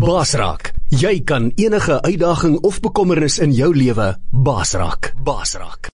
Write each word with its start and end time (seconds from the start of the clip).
Basraak, 0.00 0.70
jy 0.88 1.18
kan 1.28 1.50
enige 1.60 1.98
uitdaging 2.00 2.54
of 2.64 2.78
bekommernis 2.80 3.34
in 3.44 3.50
jou 3.52 3.68
lewe 3.76 4.06
basraak. 4.32 5.10
Basraak. 5.20 5.90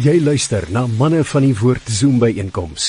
Jy 0.00 0.14
luister 0.24 0.64
na 0.72 0.86
manne 0.88 1.20
van 1.28 1.44
die 1.44 1.52
woord 1.58 1.90
Zoom 1.92 2.16
by 2.22 2.30
einkoms 2.40 2.86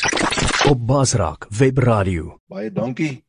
op 0.69 0.85
Basraak 0.87 1.49
Web 1.59 1.81
Radio. 1.83 2.37
Baie 2.47 2.71
dankie. 2.71 3.25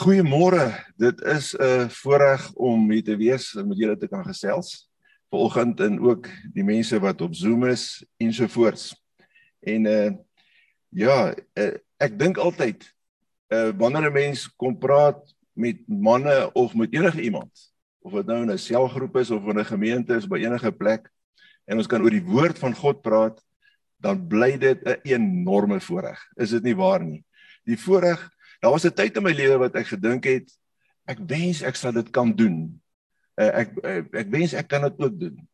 Goeiemôre. 0.00 0.70
Dit 0.96 1.20
is 1.20 1.52
'n 1.60 1.90
voorreg 1.90 2.52
om 2.54 2.90
hier 2.90 3.04
te 3.04 3.16
wees 3.16 3.54
en 3.56 3.68
met 3.68 3.78
julle 3.78 3.96
te 3.96 4.08
kan 4.08 4.24
gesels. 4.24 4.88
Vanoggend 5.28 5.80
en 5.80 6.00
ook 6.00 6.28
die 6.54 6.64
mense 6.64 7.00
wat 7.00 7.20
op 7.20 7.34
Zoom 7.34 7.66
is 7.66 8.04
ensovoorts. 8.16 8.96
En 9.60 9.84
uh 9.84 10.10
ja, 10.88 11.34
uh, 11.54 11.74
ek 11.96 12.18
dink 12.18 12.38
altyd 12.38 12.94
uh 13.52 13.72
wanneer 13.76 14.08
'n 14.08 14.12
mens 14.12 14.48
kom 14.56 14.78
praat 14.78 15.33
met 15.54 15.80
manne 15.86 16.52
of 16.52 16.74
met 16.74 16.92
enige 16.94 17.22
iemand 17.22 17.74
of 18.04 18.12
dit 18.12 18.26
nou 18.26 18.42
in 18.42 18.50
'n 18.52 18.58
selgroep 18.58 19.16
is 19.16 19.30
of 19.30 19.46
in 19.46 19.58
'n 19.58 19.64
gemeente 19.64 20.14
is 20.14 20.26
by 20.26 20.36
enige 20.36 20.72
plek 20.72 21.10
en 21.64 21.76
ons 21.76 21.86
kan 21.86 22.02
oor 22.02 22.10
die 22.10 22.24
woord 22.24 22.58
van 22.58 22.74
God 22.74 23.02
praat 23.02 23.40
dan 23.96 24.26
bly 24.28 24.58
dit 24.58 24.80
'n 24.84 25.00
enorme 25.02 25.80
voorreg. 25.80 26.20
Is 26.36 26.50
dit 26.50 26.62
nie 26.62 26.76
waar 26.76 27.04
nie? 27.04 27.24
Die 27.64 27.78
voorreg 27.78 28.30
daar 28.60 28.70
was 28.70 28.84
'n 28.84 28.94
tyd 28.94 29.16
in 29.16 29.22
my 29.22 29.32
lewe 29.32 29.58
wat 29.58 29.74
ek 29.74 29.86
gedink 29.86 30.24
het 30.24 30.50
ek 31.04 31.18
wens 31.26 31.62
ek 31.62 31.76
sal 31.76 31.92
dit 31.92 32.10
kan 32.10 32.34
doen. 32.36 32.80
Uh, 33.36 33.58
ek 33.60 33.68
ek, 33.84 34.14
ek 34.14 34.28
wens 34.30 34.52
ek 34.52 34.68
kan 34.68 34.82
dit 34.82 35.00
ook 35.00 35.20
doen. 35.20 35.48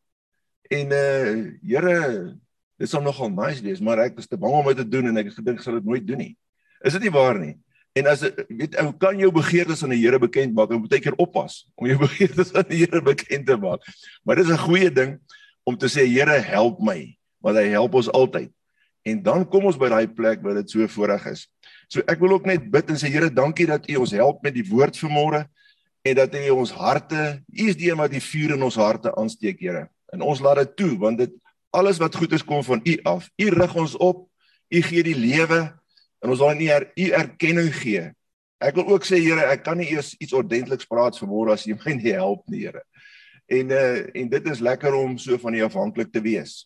En 0.69 0.87
uh 0.91 1.51
Here 1.61 2.37
dit 2.77 2.89
sou 2.89 3.03
nogal 3.03 3.29
nice 3.29 3.61
wees 3.61 3.79
maar 3.79 3.99
ek 3.99 4.17
is 4.17 4.27
te 4.27 4.37
bang 4.37 4.53
om 4.53 4.65
dit 4.65 4.77
te 4.77 4.87
doen 4.87 5.07
en 5.07 5.17
ek 5.17 5.25
het 5.25 5.35
gedink 5.35 5.57
ek 5.57 5.63
sal 5.63 5.73
dit 5.73 5.85
nooit 5.85 6.07
doen 6.07 6.17
nie. 6.17 6.37
Is 6.81 6.93
dit 6.93 7.01
nie 7.01 7.11
waar 7.11 7.39
nie 7.39 7.55
En 7.93 8.07
as 8.07 8.21
weet 8.47 8.77
ou 8.79 8.91
kan 8.95 9.17
jou 9.19 9.31
begeertes 9.35 9.83
aan 9.83 9.91
die 9.91 9.99
Here 9.99 10.19
bekend 10.19 10.55
maak, 10.55 10.71
moet 10.71 10.93
jy 10.95 11.01
keer 11.03 11.17
oppas 11.19 11.65
om 11.75 11.89
jou 11.89 11.97
begeertes 12.07 12.53
aan 12.55 12.67
die 12.69 12.85
Here 12.85 13.01
bekend 13.03 13.49
te 13.49 13.57
maak. 13.59 13.83
Maar 14.23 14.39
dis 14.39 14.51
'n 14.51 14.63
goeie 14.63 14.91
ding 14.91 15.19
om 15.67 15.77
te 15.77 15.91
sê 15.91 16.07
Here 16.07 16.39
help 16.39 16.79
my, 16.79 17.11
want 17.43 17.57
hy 17.59 17.67
help 17.75 17.93
ons 17.99 18.11
altyd. 18.11 18.51
En 19.03 19.21
dan 19.23 19.43
kom 19.49 19.65
ons 19.65 19.77
by 19.77 19.89
daai 19.89 20.07
plek 20.07 20.41
waar 20.41 20.61
dit 20.61 20.69
so 20.69 20.87
voorreg 20.87 21.25
is. 21.33 21.49
So 21.89 21.99
ek 22.07 22.21
wil 22.21 22.37
ook 22.37 22.45
net 22.45 22.69
bid 22.71 22.89
en 22.89 22.95
sê 22.95 23.11
Here, 23.11 23.29
dankie 23.29 23.67
dat 23.67 23.89
U 23.89 24.05
ons 24.05 24.15
help 24.15 24.43
met 24.43 24.55
die 24.55 24.67
woord 24.69 24.95
vanmôre 24.95 25.45
en 26.01 26.15
dat 26.15 26.35
U 26.35 26.49
ons 26.63 26.71
harte, 26.71 27.43
U 27.51 27.67
is 27.67 27.75
die 27.75 27.91
een 27.91 27.99
wat 27.99 28.11
die 28.11 28.23
vuur 28.23 28.55
in 28.55 28.63
ons 28.63 28.79
harte 28.79 29.11
aansteek, 29.15 29.59
Here. 29.59 29.89
En 30.13 30.21
ons 30.21 30.39
laat 30.39 30.63
dit 30.63 30.75
toe 30.75 30.95
want 30.97 31.17
dit 31.17 31.33
alles 31.75 31.99
wat 31.99 32.15
goed 32.15 32.31
is 32.31 32.43
kom 32.43 32.63
van 32.63 32.79
U 32.83 32.99
af. 33.03 33.27
U 33.35 33.49
rig 33.49 33.75
ons 33.75 33.97
op. 33.97 34.27
U 34.71 34.81
gee 34.81 35.03
die 35.03 35.17
lewe 35.17 35.80
en 36.21 36.33
ons 36.33 36.41
wil 36.43 36.57
nie 36.57 36.69
u 36.71 37.11
erkenning 37.17 37.71
gee. 37.75 38.09
Ek 38.61 38.75
wil 38.77 38.93
ook 38.93 39.05
sê 39.07 39.17
Here, 39.17 39.47
ek 39.49 39.63
kan 39.65 39.79
nie 39.79 39.89
eers 39.89 40.13
iets 40.21 40.35
ordentliks 40.37 40.85
praat 40.89 41.17
vanmôre 41.17 41.55
as 41.55 41.65
jy 41.65 41.77
my 41.81 41.95
nie 41.97 42.13
help 42.13 42.43
nie, 42.51 42.67
Here. 42.67 42.83
En 43.51 43.73
uh 43.73 44.03
en 44.21 44.29
dit 44.29 44.51
is 44.53 44.61
lekker 44.61 44.95
om 44.95 45.17
so 45.19 45.37
van 45.41 45.55
U 45.57 45.63
afhanklik 45.65 46.11
te 46.13 46.21
wees. 46.23 46.65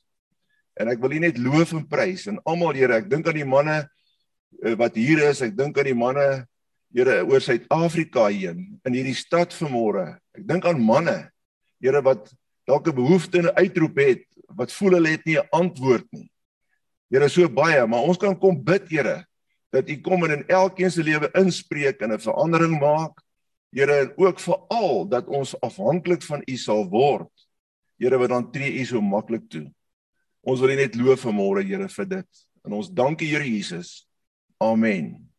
En 0.75 0.91
ek 0.91 0.99
wil 0.99 1.15
U 1.15 1.21
net 1.23 1.39
loof 1.39 1.71
en 1.73 1.85
prys 1.87 2.27
en 2.31 2.41
almal 2.43 2.75
Here, 2.75 2.99
ek 2.99 3.07
dink 3.11 3.27
aan 3.31 3.39
die 3.39 3.47
manne 3.47 3.77
uh, 3.85 4.75
wat 4.79 4.99
hier 4.99 5.23
is, 5.29 5.41
ek 5.45 5.55
dink 5.55 5.79
aan 5.79 5.91
die 5.91 5.97
manne 5.97 6.27
Here 6.95 7.21
oor 7.27 7.43
Suid-Afrika 7.43 8.29
heen 8.31 8.77
in 8.87 8.95
hierdie 8.95 9.17
stad 9.17 9.55
vanmôre. 9.55 10.17
Ek 10.35 10.45
dink 10.47 10.67
aan 10.67 10.79
manne 10.79 11.17
Here 11.83 12.03
wat 12.03 12.27
dalk 12.67 12.87
'n 12.87 12.95
behoefte 12.95 13.39
en 13.39 13.47
'n 13.51 13.55
uitroep 13.55 13.97
het 13.99 14.23
wat 14.55 14.71
voel 14.71 14.99
hulle 14.99 15.15
het 15.15 15.25
nie 15.25 15.39
'n 15.39 15.47
antwoord 15.51 16.07
nie. 16.11 16.29
Here 17.09 17.29
so 17.29 17.47
baie, 17.47 17.87
maar 17.87 18.03
ons 18.03 18.17
kan 18.17 18.35
kom 18.35 18.63
bid, 18.63 18.89
Here, 18.89 19.23
dat 19.75 19.89
U 19.91 19.95
kom 20.01 20.23
en 20.23 20.37
in 20.37 20.47
elkeen 20.47 20.91
se 20.91 21.03
lewe 21.03 21.29
inspreek 21.35 22.01
en 22.01 22.13
'n 22.13 22.19
verandering 22.19 22.79
maak. 22.79 23.21
Here, 23.75 23.91
en 23.91 24.13
ook 24.15 24.39
veral 24.39 25.07
dat 25.07 25.27
ons 25.27 25.59
afhanklik 25.59 26.23
van 26.23 26.41
U 26.45 26.55
sal 26.55 26.87
word. 26.89 27.31
Here, 27.99 28.17
wat 28.17 28.29
dan 28.29 28.51
tree 28.51 28.79
U 28.79 28.85
so 28.85 29.01
maklik 29.01 29.49
toe. 29.49 29.67
Ons 30.41 30.59
wil 30.59 30.69
U 30.69 30.75
net 30.75 30.95
loof 30.95 31.25
vanmôre, 31.25 31.65
Here, 31.67 31.89
vir 31.89 32.05
dit. 32.05 32.47
En 32.63 32.71
ons 32.71 32.89
dank 32.93 33.21
U, 33.21 33.25
Here 33.25 33.43
Jesus. 33.43 34.07
Amen. 34.57 35.31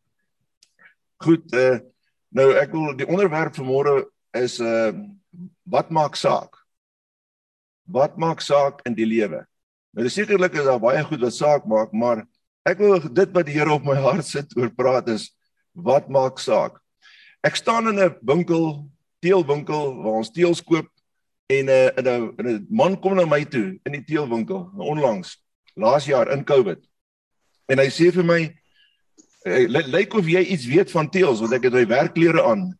Goed, 1.17 1.53
uh 1.53 1.79
nou 2.29 2.51
ek 2.59 2.71
wil 2.71 2.93
die 2.99 3.07
onderwerp 3.07 3.55
vanmôre 3.55 4.05
is 4.37 4.59
uh 4.59 4.93
wat 5.63 5.89
maak 5.89 6.15
saak? 6.15 6.53
Wat 7.87 8.17
maak 8.17 8.41
saak 8.41 8.83
in 8.85 8.93
die 8.93 9.07
lewe? 9.07 9.47
Nou 9.95 10.09
sekerlik 10.09 10.53
is 10.53 10.67
daar 10.67 10.79
baie 10.79 11.01
goed 11.03 11.23
wat 11.23 11.33
saak 11.33 11.65
maak, 11.65 11.91
maar 11.91 12.27
Ek 12.67 12.81
wil 12.83 12.99
dit 12.99 13.31
wat 13.31 13.47
die 13.47 13.55
Here 13.55 13.71
op 13.71 13.85
my 13.87 13.95
hart 14.03 14.27
sit 14.27 14.51
oor 14.59 14.69
praat 14.75 15.07
is 15.13 15.29
wat 15.77 16.09
maak 16.11 16.41
saak. 16.41 16.81
Ek 17.45 17.55
staan 17.55 17.87
in 17.87 17.99
'n 17.99 18.15
winkel, 18.21 18.89
teelwinkel 19.23 20.03
waar 20.03 20.19
ons 20.19 20.31
teels 20.31 20.59
koop 20.61 20.87
en 21.47 21.65
'n 21.65 21.69
uh, 21.69 21.89
'n 21.95 22.43
'n 22.43 22.67
man 22.69 22.99
kom 22.99 23.15
na 23.15 23.25
my 23.25 23.45
toe 23.45 23.79
in 23.85 23.93
die 23.93 24.03
teelwinkel 24.03 24.71
onlangs 24.75 25.37
laas 25.75 26.05
jaar 26.05 26.31
in 26.31 26.43
Covid. 26.43 26.79
En 27.69 27.79
hy 27.79 27.87
sê 27.87 28.11
vir 28.11 28.23
my 28.23 28.41
lyk 29.87 30.13
of 30.13 30.27
jy 30.27 30.41
iets 30.41 30.65
weet 30.65 30.91
van 30.91 31.09
teels 31.09 31.39
want 31.39 31.53
ek 31.53 31.63
het 31.63 31.73
my 31.73 31.85
werkklere 31.87 32.43
aan. 32.43 32.73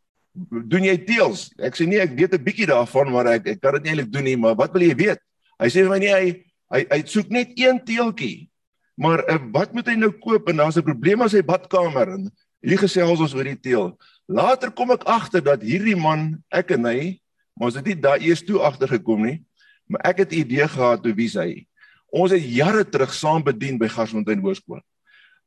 Doen 0.67 0.83
jy 0.83 0.97
teels? 1.05 1.53
Ek 1.59 1.75
sê 1.75 1.87
nee, 1.87 2.01
ek 2.01 2.17
weet 2.17 2.33
'n 2.33 2.43
bietjie 2.43 2.67
daarvan 2.67 3.11
maar 3.11 3.27
ek 3.27 3.47
ek 3.47 3.61
kan 3.61 3.73
dit 3.73 3.83
nie 3.83 3.91
eintlik 3.91 4.11
doen 4.11 4.23
nie, 4.23 4.37
maar 4.37 4.55
wat 4.55 4.73
wil 4.73 4.81
jy 4.81 4.95
weet? 4.95 5.19
Hy 5.59 5.67
sê 5.69 5.87
vir 5.87 5.89
my 5.89 5.99
nee, 5.99 6.13
hy 6.13 6.43
hy, 6.75 6.85
hy 6.91 7.03
soek 7.07 7.29
net 7.29 7.55
een 7.55 7.79
teeltjie 7.79 8.49
Maar 8.97 9.23
uh, 9.29 9.37
wat 9.53 9.73
moet 9.77 9.87
hy 9.91 9.95
nou 9.99 10.11
koop 10.11 10.49
en 10.49 10.63
daar's 10.63 10.77
'n 10.77 10.85
probleem 10.85 11.21
aan 11.21 11.29
sy 11.29 11.43
badkamer 11.45 12.09
en 12.17 12.31
hier 12.65 12.79
gesels 12.81 13.21
ons 13.21 13.33
oor 13.33 13.45
die 13.45 13.59
teel. 13.59 13.93
Later 14.25 14.71
kom 14.71 14.91
ek 14.91 15.05
agter 15.05 15.43
dat 15.43 15.61
hierdie 15.61 15.95
man, 15.95 16.43
ek 16.49 16.73
en 16.75 16.89
hy, 16.89 17.19
maar 17.53 17.69
ons 17.69 17.77
het 17.77 17.85
nie 17.85 17.95
daai 17.95 18.25
eers 18.25 18.43
toe 18.43 18.59
agter 18.59 18.89
gekom 18.97 19.23
nie, 19.23 19.43
maar 19.87 20.01
ek 20.03 20.25
het 20.25 20.31
'n 20.31 20.41
idee 20.41 20.67
gehad 20.67 21.05
hoe 21.05 21.13
wie 21.13 21.29
hy. 21.29 21.67
Ons 22.09 22.31
het 22.31 22.43
jare 22.43 22.83
terug 22.83 23.13
saam 23.13 23.43
bedien 23.43 23.77
by 23.77 23.87
Gasfontein 23.87 24.39
Hoërskool. 24.39 24.81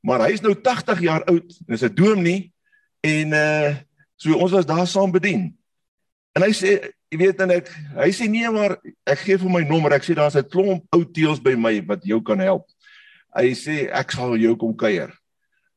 Maar 0.00 0.21
hy 0.27 0.33
is 0.33 0.41
nou 0.41 0.55
80 0.55 1.00
jaar 1.00 1.25
oud, 1.25 1.49
is 1.69 1.83
'n 1.83 1.94
dominee 1.94 2.53
en 3.00 3.33
uh 3.33 3.77
so 4.16 4.37
ons 4.37 4.53
was 4.53 4.66
daar 4.66 4.87
saam 4.87 5.10
bedien. 5.10 5.56
En 6.37 6.43
hy 6.43 6.53
sê, 6.53 6.93
jy 7.10 7.19
weet 7.19 7.41
en 7.41 7.50
ek 7.50 7.69
hy 7.97 8.10
sê 8.12 8.28
nee 8.28 8.50
maar 8.50 8.77
ek 9.06 9.19
gee 9.19 9.39
vir 9.39 9.50
my 9.50 9.62
nommer. 9.65 9.93
Ek 9.93 10.05
sê 10.05 10.15
daar's 10.15 10.37
'n 10.37 10.49
klomp 10.49 10.84
ou 10.93 11.05
teels 11.05 11.41
by 11.41 11.55
my 11.56 11.81
wat 11.87 12.05
jou 12.05 12.21
kan 12.22 12.39
help. 12.39 12.69
Hy 13.36 13.54
sê 13.54 13.86
ek 13.94 14.14
sal 14.14 14.36
jou 14.41 14.56
kom 14.58 14.72
kuier. 14.76 15.12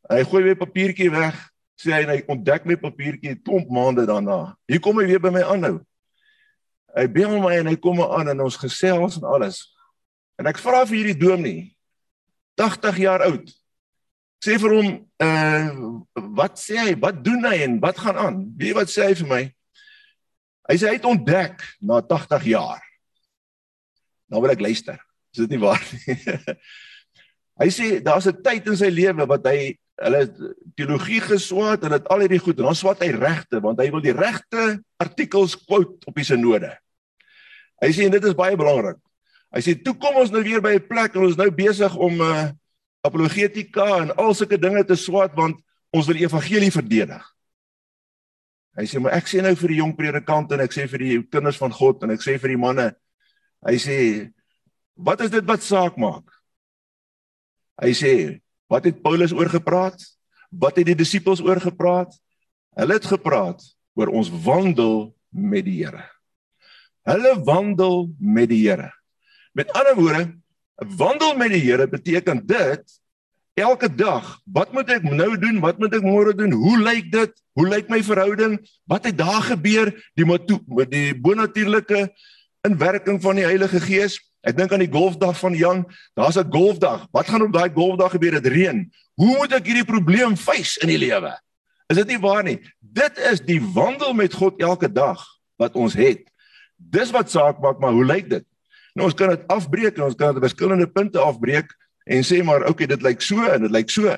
Hy 0.09 0.23
gooi 0.27 0.43
my 0.47 0.55
papiertjie 0.59 1.09
weg, 1.13 1.37
sê 1.79 1.93
hy 1.93 2.03
en 2.05 2.13
hy 2.13 2.19
ontdek 2.33 2.65
my 2.69 2.77
papiertjie 2.81 3.37
klomp 3.45 3.69
maande 3.73 4.07
daarna. 4.09 4.55
Hier 4.69 4.81
kom 4.83 4.99
hy 4.99 5.07
weer 5.09 5.21
by 5.21 5.31
my 5.33 5.43
aanhou. 5.45 5.77
Hy 6.93 7.07
bel 7.09 7.37
my 7.41 7.55
en 7.57 7.71
hy 7.71 7.77
kom 7.81 7.97
maar 7.97 8.19
aan 8.19 8.33
en 8.33 8.43
ons 8.45 8.57
gesels 8.61 9.17
en 9.17 9.27
alles. 9.29 9.63
En 10.37 10.49
ek 10.49 10.61
vra 10.61 10.83
vir 10.85 10.99
hierdie 10.99 11.17
dominee 11.17 11.69
80 12.59 12.99
jaar 13.01 13.25
oud. 13.25 13.49
Sê 14.43 14.57
vir 14.59 14.75
hom, 14.75 14.89
uh 15.23 16.23
wat 16.37 16.59
sê 16.59 16.77
hy? 16.81 16.93
Wat 16.99 17.21
doen 17.23 17.45
hy 17.47 17.61
en 17.65 17.77
wat 17.81 17.99
gaan 18.01 18.19
aan? 18.19 18.39
Wie 18.59 18.73
wat 18.75 18.91
sê 18.91 19.07
hy 19.09 19.17
vir 19.21 19.29
my? 19.29 19.43
Hy 20.69 20.75
sê 20.79 20.89
hy 20.89 20.97
het 20.97 21.07
ontdek 21.07 21.63
na 21.81 22.01
80 22.01 22.49
jaar. 22.51 22.83
Nou 24.29 24.41
wil 24.43 24.53
ek 24.53 24.63
luister. 24.63 24.99
Is 25.33 25.45
dit 25.45 25.55
nie 25.55 25.61
waar 25.63 25.81
nie? 25.81 26.17
Hy 27.61 27.69
sê 27.69 27.87
daar's 28.01 28.27
'n 28.27 28.41
tyd 28.41 28.67
in 28.67 28.77
sy 28.77 28.89
lewe 28.89 29.25
wat 29.29 29.45
hy 29.45 29.77
hulle 30.01 30.21
teologie 30.75 31.21
geswaat 31.21 31.83
en 31.85 31.93
dit 31.95 32.07
al 32.09 32.23
hierdie 32.25 32.41
goed 32.41 32.57
en 32.57 32.69
dan 32.71 32.77
swat 32.77 33.03
hy 33.05 33.11
regte 33.13 33.61
want 33.61 33.79
hy 33.79 33.91
wil 33.93 34.01
die 34.01 34.15
regte 34.15 34.81
artikels 34.97 35.55
quote 35.55 36.01
op 36.09 36.15
die 36.17 36.25
synode. 36.25 36.71
Hy 37.83 37.91
sê 37.93 38.09
dit 38.09 38.25
is 38.25 38.37
baie 38.37 38.57
belangrik. 38.57 38.97
Hy 39.53 39.61
sê 39.61 39.75
toe 39.77 39.93
kom 39.93 40.17
ons 40.17 40.31
nou 40.33 40.41
weer 40.41 40.61
by 40.61 40.73
'n 40.79 40.87
plek 40.87 41.15
en 41.15 41.27
ons 41.29 41.37
nou 41.37 41.49
besig 41.51 41.95
om 41.95 42.21
uh, 42.21 42.25
eh, 42.25 42.51
apologetika 43.05 44.01
en 44.01 44.15
al 44.17 44.33
sulke 44.33 44.57
dinge 44.57 44.83
te 44.83 44.95
swat 44.95 45.35
want 45.35 45.61
ons 45.93 46.07
wil 46.07 46.17
die 46.17 46.25
evangelie 46.25 46.71
verdedig. 46.71 47.21
Hy 48.73 48.85
sê 48.89 48.99
maar 48.99 49.13
ek 49.13 49.29
sê 49.29 49.43
nou 49.45 49.53
vir 49.53 49.69
die 49.69 49.77
jong 49.77 49.93
predikante 49.93 50.56
en 50.56 50.63
ek 50.65 50.73
sê 50.73 50.88
vir 50.89 50.99
die 51.06 51.21
kinders 51.29 51.59
van 51.61 51.71
God 51.71 52.01
en 52.03 52.15
ek 52.15 52.23
sê 52.25 52.39
vir 52.41 52.56
die 52.56 52.57
manne. 52.57 52.88
Hy 53.61 53.77
sê 53.77 53.97
wat 54.97 55.21
is 55.21 55.29
dit 55.29 55.45
wat 55.45 55.61
saak 55.61 55.97
maak? 56.01 56.32
Hy 57.81 57.93
sê, 57.97 58.13
wat 58.69 58.85
het 58.85 59.01
Paulus 59.01 59.33
oor 59.33 59.49
gepraat? 59.49 59.97
Wat 60.53 60.77
het 60.77 60.91
die 60.91 60.97
disippels 60.97 61.41
oor 61.41 61.61
gepraat? 61.61 62.13
Hulle 62.77 62.97
het 62.97 63.07
gepraat 63.09 63.61
oor 63.97 64.09
ons 64.13 64.29
wandel 64.43 65.13
met 65.29 65.65
die 65.65 65.79
Here. 65.81 66.05
Hulle 67.05 67.35
wandel 67.45 68.11
met 68.17 68.49
die 68.49 68.63
Here. 68.65 68.91
Met 69.53 69.73
ander 69.73 69.97
woorde, 69.97 70.23
wandel 70.97 71.35
met 71.37 71.53
die 71.53 71.61
Here 71.61 71.87
beteken 71.89 72.45
dit 72.45 72.99
elke 73.53 73.89
dag, 73.89 74.39
wat 74.49 74.73
moet 74.73 74.89
ek 74.89 75.03
nou 75.05 75.33
doen? 75.37 75.59
Wat 75.61 75.77
moet 75.77 75.93
ek 75.93 76.05
môre 76.05 76.33
doen? 76.33 76.53
Hoe 76.57 76.77
lyk 76.81 77.11
dit? 77.13 77.33
Hoe 77.53 77.67
lyk 77.69 77.89
my 77.89 78.01
verhouding? 78.01 78.57
Wat 78.89 79.05
het 79.05 79.17
daar 79.17 79.45
gebeur? 79.45 79.93
Die 80.17 80.25
met 80.25 80.89
die 80.89 81.13
bonatuurlike 81.13 82.07
inwerking 82.65 83.21
van 83.21 83.37
die 83.37 83.45
Heilige 83.45 83.81
Gees. 83.83 84.17
Ek 84.44 84.57
dink 84.57 84.74
aan 84.75 84.84
die 84.84 84.92
golfdag 84.92 85.38
van 85.40 85.56
Jan. 85.56 85.86
Daar's 86.16 86.38
'n 86.38 86.51
golfdag. 86.51 87.07
Wat 87.12 87.28
gaan 87.28 87.42
op 87.42 87.54
daai 87.54 87.72
golfdag 87.72 88.12
gebeur? 88.12 88.42
Dit 88.42 88.51
reën. 88.51 88.92
Hoe 89.16 89.38
moet 89.38 89.54
ek 89.54 89.66
hierdie 89.66 89.86
probleem 89.86 90.36
face 90.38 90.80
in 90.81 90.88
die 90.88 90.98
lewe? 90.98 91.40
Is 91.88 91.98
dit 91.98 92.07
nie 92.07 92.19
waar 92.19 92.44
nie? 92.44 92.60
dit 92.94 93.18
is 93.31 93.42
die 93.42 93.62
wandel 93.74 94.13
met 94.13 94.34
God 94.38 94.62
elke 94.62 94.90
dag 94.92 95.22
wat 95.62 95.78
ons 95.80 95.95
het. 95.98 96.25
Dis 96.78 97.13
wat 97.16 97.31
saak 97.31 97.62
maak, 97.63 97.80
maar 97.81 97.95
hoe 97.95 98.06
lyk 98.06 98.30
dit? 98.30 98.45
Nou 98.94 99.07
ons 99.10 99.18
kan 99.18 99.34
dit 99.34 99.48
afbreek 99.50 99.98
en 99.98 100.10
ons 100.10 100.18
kan 100.18 100.34
dit 100.34 100.42
op 100.42 100.45
verskillende 100.45 100.88
punte 100.90 101.22
afbreek 101.22 101.72
en 102.06 102.25
sê 102.25 102.44
maar 102.45 102.68
okay, 102.69 102.88
dit 102.90 103.01
lyk 103.06 103.24
so 103.24 103.42
en 103.50 103.66
dit 103.66 103.74
lyk 103.74 103.90
so. 103.90 104.13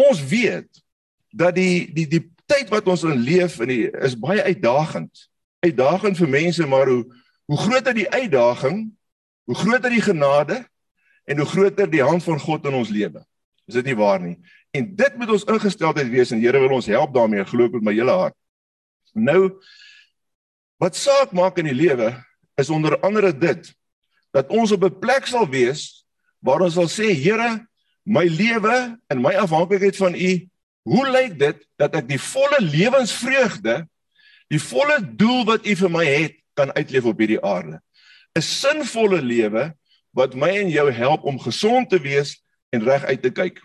Ons 0.00 0.22
weet 0.26 0.82
dat 1.30 1.54
die 1.54 1.86
die 1.94 2.08
die 2.10 2.24
tyd 2.50 2.72
wat 2.72 2.88
ons 2.90 3.06
in 3.06 3.20
leef 3.22 3.60
in 3.62 3.70
die 3.70 3.82
is 4.02 4.18
baie 4.18 4.42
uitdagend. 4.42 5.26
Uitdagend 5.62 6.18
vir 6.18 6.32
mense, 6.32 6.66
maar 6.66 6.90
hoe 6.90 7.04
hoe 7.50 7.58
groter 7.58 7.94
die 7.94 8.08
uitdaging, 8.10 8.88
hoe 9.50 9.58
groter 9.58 9.90
die 9.90 10.02
genade 10.02 10.60
en 11.26 11.40
hoe 11.42 11.46
groter 11.50 11.88
die 11.90 12.04
hand 12.06 12.22
van 12.22 12.38
God 12.38 12.68
in 12.70 12.76
ons 12.78 12.92
lewe. 12.94 13.24
Is 13.66 13.74
dit 13.80 13.88
nie 13.90 13.96
waar 13.98 14.20
nie? 14.22 14.36
En 14.70 14.86
dit 14.94 15.16
moet 15.18 15.32
ons 15.34 15.46
ingesteldheid 15.50 16.06
wees 16.12 16.30
en 16.30 16.38
Here 16.38 16.60
wil 16.62 16.76
ons 16.76 16.86
help 16.86 17.10
daarmee, 17.16 17.42
glo 17.50 17.66
ek 17.66 17.74
met 17.80 17.88
my 17.88 17.94
hele 17.96 18.14
hart. 18.14 18.36
Nou 19.18 19.58
wat 20.80 20.94
saak 20.96 21.34
maak 21.36 21.58
in 21.58 21.66
die 21.66 21.76
lewe 21.76 22.12
is 22.60 22.70
onder 22.70 22.94
andere 23.02 23.32
dit 23.34 23.72
dat 24.30 24.54
ons 24.54 24.70
op 24.70 24.86
'n 24.86 25.00
plek 25.02 25.26
sal 25.26 25.50
wees 25.50 26.06
waar 26.38 26.62
ons 26.62 26.78
sal 26.78 26.86
sê 26.86 27.10
Here, 27.10 27.66
my 28.06 28.24
lewe 28.30 28.96
en 29.10 29.18
my 29.20 29.34
afhanklikheid 29.34 29.96
van 29.96 30.14
U, 30.14 30.30
hoe 30.82 31.10
lyk 31.10 31.38
dit 31.38 31.58
dat 31.76 31.94
ek 31.94 32.08
die 32.08 32.20
volle 32.20 32.60
lewensvreugde, 32.60 33.88
die 34.48 34.62
volle 34.62 35.02
doel 35.02 35.44
wat 35.44 35.66
U 35.66 35.74
vir 35.74 35.90
my 35.90 36.04
het, 36.06 36.38
kan 36.54 36.72
uitleef 36.72 37.04
op 37.04 37.18
hierdie 37.18 37.42
aarde? 37.42 37.80
'n 38.38 38.42
Sinvolle 38.42 39.22
lewe 39.22 39.72
wat 40.14 40.34
my 40.34 40.50
en 40.62 40.70
jou 40.70 40.86
help 40.92 41.24
om 41.26 41.38
gesond 41.38 41.90
te 41.90 41.98
wees 41.98 42.36
en 42.70 42.84
reg 42.86 43.04
uit 43.04 43.22
te 43.22 43.30
kyk. 43.30 43.58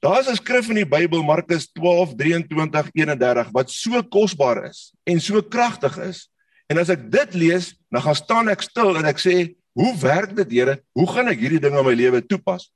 Daar's 0.00 0.28
'n 0.28 0.36
skrif 0.36 0.68
in 0.68 0.80
die 0.80 0.88
Bybel 0.88 1.22
Markus 1.22 1.68
12:23-31 1.72 3.52
wat 3.52 3.70
so 3.70 4.02
kosbaar 4.02 4.64
is 4.68 4.92
en 5.04 5.20
so 5.20 5.42
kragtig 5.42 5.96
is. 5.98 6.28
En 6.68 6.78
as 6.78 6.88
ek 6.88 7.10
dit 7.10 7.34
lees, 7.34 7.74
dan 7.90 8.02
gaan 8.02 8.14
staan 8.14 8.48
ek 8.48 8.62
stil 8.62 8.96
en 8.96 9.04
ek 9.04 9.18
sê, 9.18 9.54
"Hoe 9.72 9.96
werk 10.00 10.36
dit, 10.36 10.50
Here? 10.50 10.82
Hoe 10.92 11.06
gaan 11.06 11.28
ek 11.28 11.38
hierdie 11.38 11.60
ding 11.60 11.76
in 11.76 11.84
my 11.84 11.94
lewe 11.94 12.20
toepas?" 12.26 12.70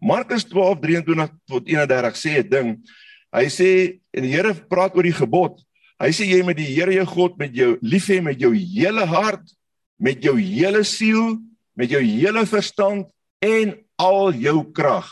Markus 0.00 0.44
12:23 0.44 1.30
tot 1.46 1.68
31 1.68 2.16
sê 2.16 2.38
'n 2.38 2.48
ding. 2.48 2.88
Hy 3.32 3.46
sê 3.48 4.00
en 4.12 4.22
die 4.22 4.32
Here 4.32 4.54
praat 4.54 4.96
oor 4.96 5.02
die 5.02 5.12
gebod. 5.12 5.60
Hy 6.00 6.08
sê 6.08 6.24
jy 6.24 6.42
moet 6.42 6.56
die 6.56 6.74
Here 6.74 6.92
jou 6.92 7.06
God 7.06 7.38
met 7.38 7.54
jou 7.54 7.78
lief 7.82 8.06
hê 8.08 8.22
met 8.22 8.38
jou 8.38 8.52
hele 8.52 9.04
hart, 9.04 9.56
met 9.96 10.22
jou 10.22 10.36
hele 10.40 10.84
siel, 10.84 11.38
met 11.76 11.90
jou 11.90 12.02
hele 12.02 12.46
verstand 12.46 13.08
en 13.44 13.74
al 13.96 14.32
jou 14.32 14.60
krag. 14.72 15.08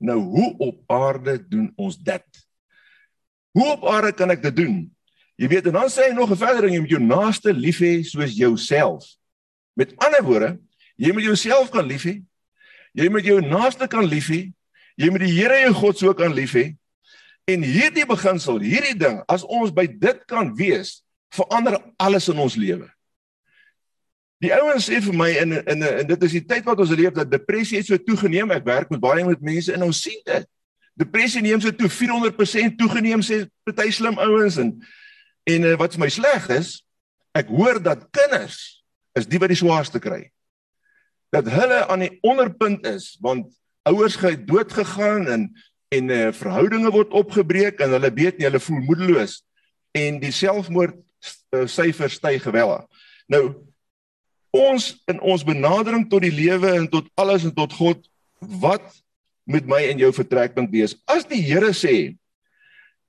Nou 0.00 0.18
hoe 0.18 0.54
op 0.58 0.92
aarde 0.92 1.36
doen 1.48 1.72
ons 1.76 1.98
dit? 1.98 2.46
Hoe 3.50 3.68
op 3.72 3.84
aarde 3.90 4.12
kan 4.16 4.30
ek 4.30 4.42
dit 4.42 4.56
doen? 4.62 4.76
Jy 5.40 5.48
weet 5.48 5.70
en 5.70 5.76
dan 5.78 5.90
sê 5.92 6.10
hy 6.10 6.14
nog 6.14 6.30
'n 6.30 6.36
verder 6.36 6.62
ding, 6.62 6.74
jy 6.74 6.80
moet 6.80 6.96
jou 6.96 7.02
naaste 7.02 7.52
lief 7.52 7.80
hê 7.80 8.02
soos 8.04 8.36
jouself. 8.36 9.04
Met 9.74 9.96
ander 9.96 10.22
woorde, 10.22 10.60
jy 10.96 11.12
moet 11.12 11.24
jouself 11.24 11.70
kan 11.70 11.86
lief 11.86 12.04
hê. 12.04 12.22
Jy 12.92 13.08
moet 13.08 13.24
jou 13.24 13.40
naaste 13.40 13.86
kan 13.86 14.04
lief 14.04 14.28
hê. 14.28 14.52
Jy 14.96 15.10
moet 15.10 15.20
die 15.20 15.32
Here 15.32 15.60
jou 15.60 15.72
God 15.72 15.98
so 15.98 16.14
kan 16.14 16.32
lief 16.34 16.52
hê. 16.52 16.76
En 17.48 17.62
hierdie 17.62 18.06
beginsel, 18.06 18.60
hierdie 18.60 18.98
ding, 18.98 19.22
as 19.28 19.42
ons 19.42 19.72
by 19.72 19.86
dit 19.86 20.26
kan 20.26 20.52
wees, 20.54 21.02
verander 21.32 21.78
alles 21.96 22.28
in 22.28 22.38
ons 22.38 22.56
lewe. 22.56 22.90
Die 24.40 24.52
ouens 24.56 24.86
sê 24.88 25.02
vir 25.04 25.16
my 25.16 25.28
in 25.36 25.52
in 25.68 25.84
en 25.84 26.06
dit 26.08 26.22
is 26.24 26.34
die 26.38 26.46
tyd 26.48 26.64
wat 26.64 26.80
ons 26.80 26.92
leef 26.96 27.12
dat 27.16 27.28
depressie 27.28 27.76
het 27.76 27.90
so 27.90 28.00
toegeneem. 28.00 28.52
Ek 28.54 28.64
werk 28.64 28.92
met 28.92 29.02
baie 29.02 29.24
met 29.28 29.42
mense 29.44 29.72
en 29.74 29.84
ons 29.84 30.00
sien 30.00 30.20
dit. 30.24 30.48
Depressie 31.00 31.42
neem 31.44 31.60
so 31.60 31.72
toe 31.76 31.90
400% 31.92 32.78
toegeneem 32.80 33.24
sê 33.24 33.42
party 33.68 33.90
slim 33.92 34.16
ouens 34.20 34.56
en 34.60 34.74
en 35.50 35.66
uh, 35.66 35.76
wat 35.80 35.96
vir 35.96 36.04
my 36.04 36.08
sleg 36.12 36.46
is, 36.54 36.74
ek 37.36 37.48
hoor 37.52 37.80
dat 37.82 38.08
kinders 38.14 38.82
is 39.18 39.26
die 39.28 39.40
wat 39.40 39.50
die 39.52 39.58
swaarste 39.58 40.00
kry. 40.00 40.28
Dat 41.34 41.48
hulle 41.50 41.84
aan 41.90 42.04
die 42.06 42.12
onderpunt 42.24 42.86
is 42.88 43.12
want 43.20 43.52
ouers 43.88 44.16
het 44.24 44.46
dood 44.48 44.72
gegaan 44.72 45.28
en 45.28 45.50
en 45.90 46.12
uh, 46.14 46.26
verhoudinge 46.32 46.92
word 46.94 47.12
opgebreek 47.18 47.80
en 47.82 47.92
hulle 47.96 48.12
weet 48.14 48.38
nie 48.38 48.46
hulle 48.46 48.62
voel 48.62 48.84
moedeloos 48.88 49.40
en 49.98 50.20
die 50.22 50.32
selfmoord 50.32 50.96
syfers 51.68 52.20
styg 52.20 52.44
geweldig. 52.46 52.86
Nou 53.28 53.69
ons 54.50 54.94
in 55.10 55.20
ons 55.22 55.44
benadering 55.46 56.06
tot 56.10 56.24
die 56.24 56.34
lewe 56.34 56.72
en 56.78 56.88
tot 56.90 57.06
alles 57.18 57.46
en 57.46 57.54
tot 57.54 57.72
God 57.72 58.02
wat 58.60 58.86
met 59.50 59.66
my 59.66 59.82
en 59.90 60.02
jou 60.02 60.10
vertrekpunt 60.14 60.70
wees. 60.72 60.96
As 61.10 61.26
die 61.28 61.40
Here 61.42 61.72
sê 61.74 62.14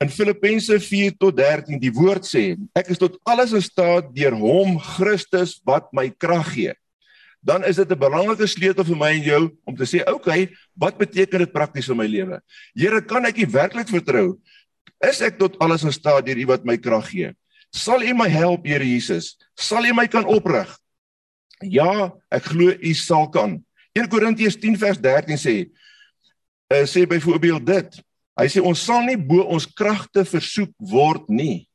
in 0.01 0.09
Filippense 0.09 0.79
4 0.81 1.17
tot 1.21 1.35
13 1.37 1.81
die 1.81 1.93
woord 1.93 2.25
sê 2.25 2.55
ek 2.77 2.93
is 2.93 3.01
tot 3.01 3.19
alles 3.29 3.53
in 3.57 3.61
staat 3.61 4.09
deur 4.15 4.37
hom 4.37 4.77
Christus 4.97 5.59
wat 5.67 5.89
my 5.93 6.09
krag 6.09 6.53
gee. 6.55 6.73
Dan 7.41 7.65
is 7.65 7.81
dit 7.81 7.89
'n 7.89 7.97
belangrike 7.97 8.45
sleutel 8.45 8.85
vir 8.85 8.95
my 8.97 9.11
en 9.17 9.23
jou 9.23 9.57
om 9.65 9.75
te 9.75 9.85
sê, 9.85 10.01
"Oké, 10.05 10.13
okay, 10.13 10.49
wat 10.77 10.97
beteken 10.97 11.39
dit 11.39 11.53
prakties 11.53 11.89
in 11.89 11.97
my 11.97 12.05
lewe? 12.05 12.39
Here, 12.75 13.01
kan 13.01 13.25
ek 13.25 13.37
U 13.37 13.45
werklik 13.45 13.89
vertrou? 13.89 14.37
Is 15.01 15.21
ek 15.21 15.39
tot 15.39 15.57
alles 15.59 15.83
in 15.83 15.91
staat 15.91 16.25
deur 16.25 16.37
U 16.37 16.45
wat 16.45 16.65
my 16.65 16.77
krag 16.77 17.09
gee? 17.09 17.33
Sal 17.73 18.03
U 18.03 18.13
my 18.13 18.29
help, 18.29 18.65
Here 18.65 18.83
Jesus? 18.83 19.37
Sal 19.55 19.85
U 19.85 19.93
my 19.93 20.07
kan 20.07 20.25
oprig? 20.25 20.80
Ja, 21.61 22.11
ek 22.29 22.49
glo 22.51 22.71
u 22.73 22.93
sal 22.93 23.29
kan. 23.29 23.59
1 23.93 24.07
Korintiërs 24.07 24.57
10 24.59 24.77
vers 24.79 24.99
13 25.01 25.37
sê 25.37 25.55
uh, 26.71 26.85
sê 26.87 27.05
byvoorbeeld 27.07 27.65
dit. 27.65 27.99
Hy 28.39 28.47
sê 28.49 28.63
ons 28.63 28.85
sal 28.85 29.03
nie 29.05 29.17
bo 29.17 29.43
ons 29.43 29.67
kragte 29.67 30.23
versoek 30.25 30.71
word 30.91 31.27
nie. 31.29 31.67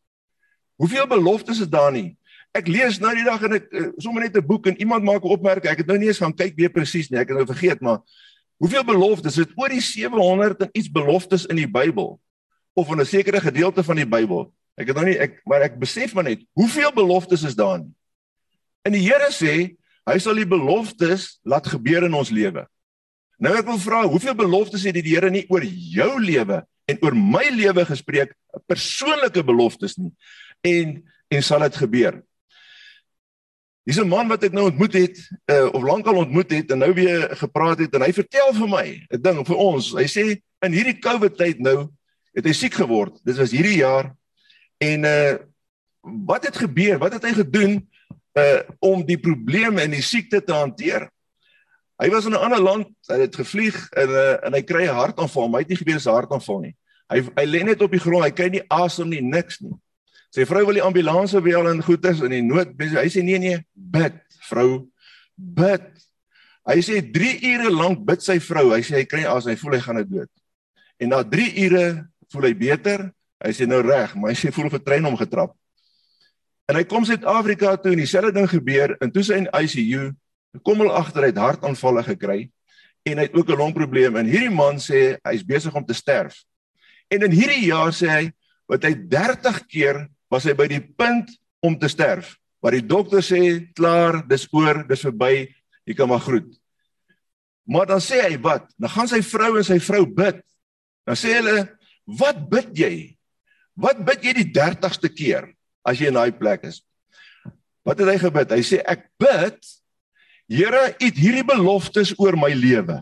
Hoeveel 0.81 1.07
beloftes 1.09 1.61
is 1.63 1.71
daar 1.71 1.93
nie? 1.93 2.17
Ek 2.57 2.69
lees 2.73 2.97
nou 3.03 3.13
die 3.17 3.27
dag 3.27 3.43
en 3.45 3.59
ek 3.59 3.67
uh, 3.69 3.89
sommer 4.01 4.25
net 4.25 4.37
'n 4.37 4.47
boek 4.47 4.67
en 4.73 4.81
iemand 4.81 5.05
maak 5.05 5.25
'n 5.25 5.35
opmerking. 5.37 5.71
Ek 5.71 5.85
het 5.85 5.89
nou 5.89 5.99
nie 5.99 6.09
eens 6.09 6.23
gaan 6.23 6.33
kyk 6.33 6.57
weer 6.57 6.73
presies 6.73 7.11
nie. 7.11 7.21
Ek 7.21 7.29
het 7.29 7.37
nou 7.37 7.47
vergeet, 7.47 7.81
maar 7.81 8.01
hoeveel 8.57 8.85
beloftes? 8.85 9.37
Dit 9.37 9.53
oor 9.57 9.69
die 9.69 9.85
700 9.85 10.63
en 10.65 10.71
iets 10.73 10.91
beloftes 10.91 11.47
in 11.47 11.57
die 11.57 11.69
Bybel 11.69 12.19
of 12.75 12.89
in 12.89 13.01
'n 13.01 13.05
sekere 13.05 13.41
gedeelte 13.41 13.85
van 13.85 13.97
die 13.97 14.09
Bybel. 14.09 14.53
Ek 14.77 14.89
het 14.89 14.97
nou 14.97 15.07
nie 15.07 15.19
ek 15.19 15.41
maar 15.45 15.61
ek 15.61 15.79
besef 15.79 16.15
maar 16.15 16.25
net, 16.25 16.45
hoeveel 16.53 16.93
beloftes 16.93 17.45
is 17.45 17.55
daar 17.55 17.79
nie? 17.79 17.93
En 18.87 18.95
die 18.95 19.03
Here 19.03 19.33
sê, 19.35 19.75
hy 20.07 20.17
sal 20.23 20.39
die 20.39 20.47
beloftes 20.47 21.41
laat 21.43 21.67
gebeur 21.67 22.07
in 22.07 22.15
ons 22.15 22.31
lewe. 22.31 22.63
Nou 23.43 23.53
ek 23.59 23.67
wil 23.69 23.81
vra, 23.83 24.05
hoeveel 24.07 24.37
beloftes 24.39 24.87
het 24.87 24.95
die 24.97 25.05
Here 25.09 25.31
nie 25.33 25.45
oor 25.53 25.65
jou 25.67 26.13
lewe 26.23 26.63
en 26.87 27.03
oor 27.03 27.17
my 27.19 27.49
lewe 27.51 27.83
gespreek, 27.89 28.33
persoonlike 28.71 29.43
beloftes 29.45 29.99
nie? 29.99 30.15
En 30.65 31.03
en 31.35 31.43
sal 31.43 31.65
dit 31.67 31.77
gebeur? 31.83 32.21
Dis 33.87 33.99
'n 33.99 34.09
man 34.09 34.29
wat 34.29 34.45
ek 34.45 34.53
nou 34.53 34.67
ontmoet 34.71 34.95
het, 34.95 35.19
uh, 35.51 35.67
of 35.75 35.83
lankal 35.83 36.17
ontmoet 36.23 36.51
het 36.51 36.71
en 36.71 36.79
nou 36.79 36.93
weer 36.95 37.37
gepraat 37.37 37.79
het 37.79 37.95
en 37.95 38.03
hy 38.03 38.13
vertel 38.13 38.55
vir 38.55 38.69
my 38.69 38.87
'n 39.11 39.23
ding 39.23 39.47
vir 39.47 39.57
ons. 39.57 39.93
Hy 39.93 40.07
sê 40.07 40.43
in 40.63 40.73
hierdie 40.73 40.99
COVID 40.99 41.37
tyd 41.37 41.59
nou 41.59 41.91
het 42.35 42.45
hy 42.45 42.53
siek 42.53 42.75
geword. 42.75 43.19
Dit 43.25 43.37
was 43.37 43.51
hierdie 43.51 43.83
jaar. 43.83 44.15
En 44.79 45.05
uh 45.05 45.39
wat 46.27 46.45
het 46.47 46.57
gebeur? 46.57 46.99
Wat 46.99 47.13
het 47.13 47.25
hy 47.25 47.33
gedoen 47.35 47.83
uh 48.37 48.61
om 48.81 49.05
die 49.07 49.19
probleme 49.19 49.83
en 49.83 49.95
die 49.97 50.05
siekte 50.05 50.43
te 50.45 50.53
hanteer. 50.53 51.09
Hy 51.97 52.11
was 52.13 52.27
in 52.29 52.33
'n 52.33 52.45
ander 52.45 52.61
land, 52.61 52.89
hy 53.09 53.21
het 53.25 53.37
gevlieg 53.37 53.77
en 53.97 54.09
uh, 54.09 54.37
en 54.45 54.53
hy 54.53 54.63
kry 54.63 54.85
'n 54.85 54.95
hartaanval, 54.95 55.49
maar 55.49 55.61
hy 55.61 55.65
het 55.65 55.73
nie 55.73 55.83
geweet 55.85 56.05
'n 56.05 56.17
hartaanval 56.19 56.61
nie. 56.61 56.75
Hy 57.09 57.23
hy 57.37 57.45
lê 57.47 57.65
net 57.65 57.83
op 57.83 57.91
die 57.91 58.01
grond, 58.01 58.25
hy 58.25 58.31
kry 58.31 58.49
nie 58.49 58.65
asem 58.69 59.09
nie, 59.09 59.23
niks 59.23 59.61
nie. 59.61 59.73
Sy 60.35 60.45
vrou 60.45 60.67
wil 60.67 60.77
die 60.77 60.85
ambulanse 60.85 61.41
bel 61.41 61.69
en 61.71 61.83
goed 61.83 62.05
is 62.05 62.21
in 62.21 62.35
die 62.35 62.43
nood. 62.43 62.75
Hy 62.77 63.09
sê 63.09 63.23
nee 63.25 63.39
nee, 63.39 63.61
bid, 63.73 64.19
vrou, 64.51 64.89
bid. 65.37 65.87
Hy 66.67 66.81
sê 66.83 67.01
3 67.01 67.39
ure 67.55 67.71
lank 67.71 68.03
bid 68.05 68.21
sy 68.21 68.39
vrou. 68.43 68.73
Hy 68.75 68.83
sê 68.83 68.99
hy 69.01 69.05
kry 69.09 69.25
asem, 69.25 69.55
hy 69.55 69.61
voel 69.61 69.79
hy 69.79 69.81
gaan 69.81 70.03
dood. 70.03 70.31
En 71.01 71.09
na 71.15 71.23
3 71.23 71.47
ure 71.65 71.85
voel 72.33 72.51
hy 72.51 72.55
beter. 72.59 73.07
Hy 73.45 73.53
sê 73.53 73.69
nou 73.69 73.81
reg, 73.85 74.13
maar 74.17 74.33
hy 74.33 74.37
sê 74.37 74.53
voel 74.53 74.69
of 74.69 74.75
'n 74.75 74.85
trein 74.85 75.05
hom 75.05 75.17
getrap. 75.17 75.55
En 76.67 76.79
hy 76.79 76.83
kom 76.85 77.05
Suid-Afrika 77.07 77.77
toe 77.79 77.93
en 77.95 78.01
dieselfde 78.03 78.35
ding 78.35 78.49
gebeur 78.51 78.97
en 78.99 79.13
toe 79.15 79.23
sy 79.23 79.39
in 79.39 79.51
ICU 79.55 80.11
kom 80.67 80.81
hulle 80.83 80.95
agter 80.99 81.23
hy 81.23 81.31
het 81.31 81.39
hartaanvalle 81.39 82.03
gekry 82.07 82.39
en 83.07 83.21
hy 83.21 83.27
het 83.29 83.37
ook 83.37 83.51
'n 83.51 83.61
longprobleem 83.61 84.17
en 84.17 84.27
hierdie 84.27 84.51
man 84.51 84.81
sê 84.83 85.19
hy's 85.23 85.45
besig 85.47 85.75
om 85.75 85.85
te 85.87 85.95
sterf. 85.95 86.43
En 87.11 87.23
in 87.23 87.31
hierdie 87.31 87.71
jaar 87.71 87.93
sê 87.95 88.09
hy 88.11 88.33
wat 88.67 88.83
hy 88.83 88.95
30 88.95 89.67
keer 89.71 90.09
was 90.31 90.45
hy 90.45 90.55
by 90.55 90.67
die 90.67 90.83
punt 90.83 91.31
om 91.63 91.79
te 91.79 91.89
sterf. 91.89 92.37
Maar 92.63 92.73
die 92.73 92.87
dokter 92.87 93.23
sê 93.23 93.73
klaar, 93.75 94.27
dis 94.27 94.49
oor, 94.51 94.83
dis 94.89 95.05
verby, 95.07 95.47
jy 95.87 95.95
kan 95.95 96.09
maar 96.09 96.25
groet. 96.25 96.51
Maar 97.67 97.87
dan 97.87 98.01
sê 98.01 98.23
hy 98.27 98.39
wat? 98.43 98.67
Dan 98.79 98.91
gaan 98.91 99.09
sy 99.09 99.23
vrou 99.23 99.57
en 99.57 99.65
sy 99.65 99.79
vrou 99.79 100.07
bid. 100.07 100.43
Dan 101.07 101.15
sê 101.15 101.39
hulle, 101.39 101.69
"Wat 102.07 102.49
bid 102.51 102.75
jy? 102.75 103.17
Wat 103.77 104.05
bid 104.05 104.25
jy 104.25 104.33
die 104.33 104.53
30ste 104.53 105.09
keer?" 105.09 105.56
As 105.87 106.01
jy 106.01 106.11
in 106.11 106.19
daai 106.19 106.35
plek 106.35 106.67
is. 106.67 106.83
Wat 107.87 108.01
het 108.03 108.11
hy 108.11 108.19
gebid? 108.19 108.55
Hy 108.59 108.63
sê 108.67 108.83
ek 108.83 109.07
bid 109.23 109.59
Here, 110.47 110.95
U 110.95 111.03
het 111.03 111.17
hierdie 111.19 111.45
beloftes 111.47 112.13
oor 112.23 112.37
my 112.39 112.53
lewe. 112.55 113.01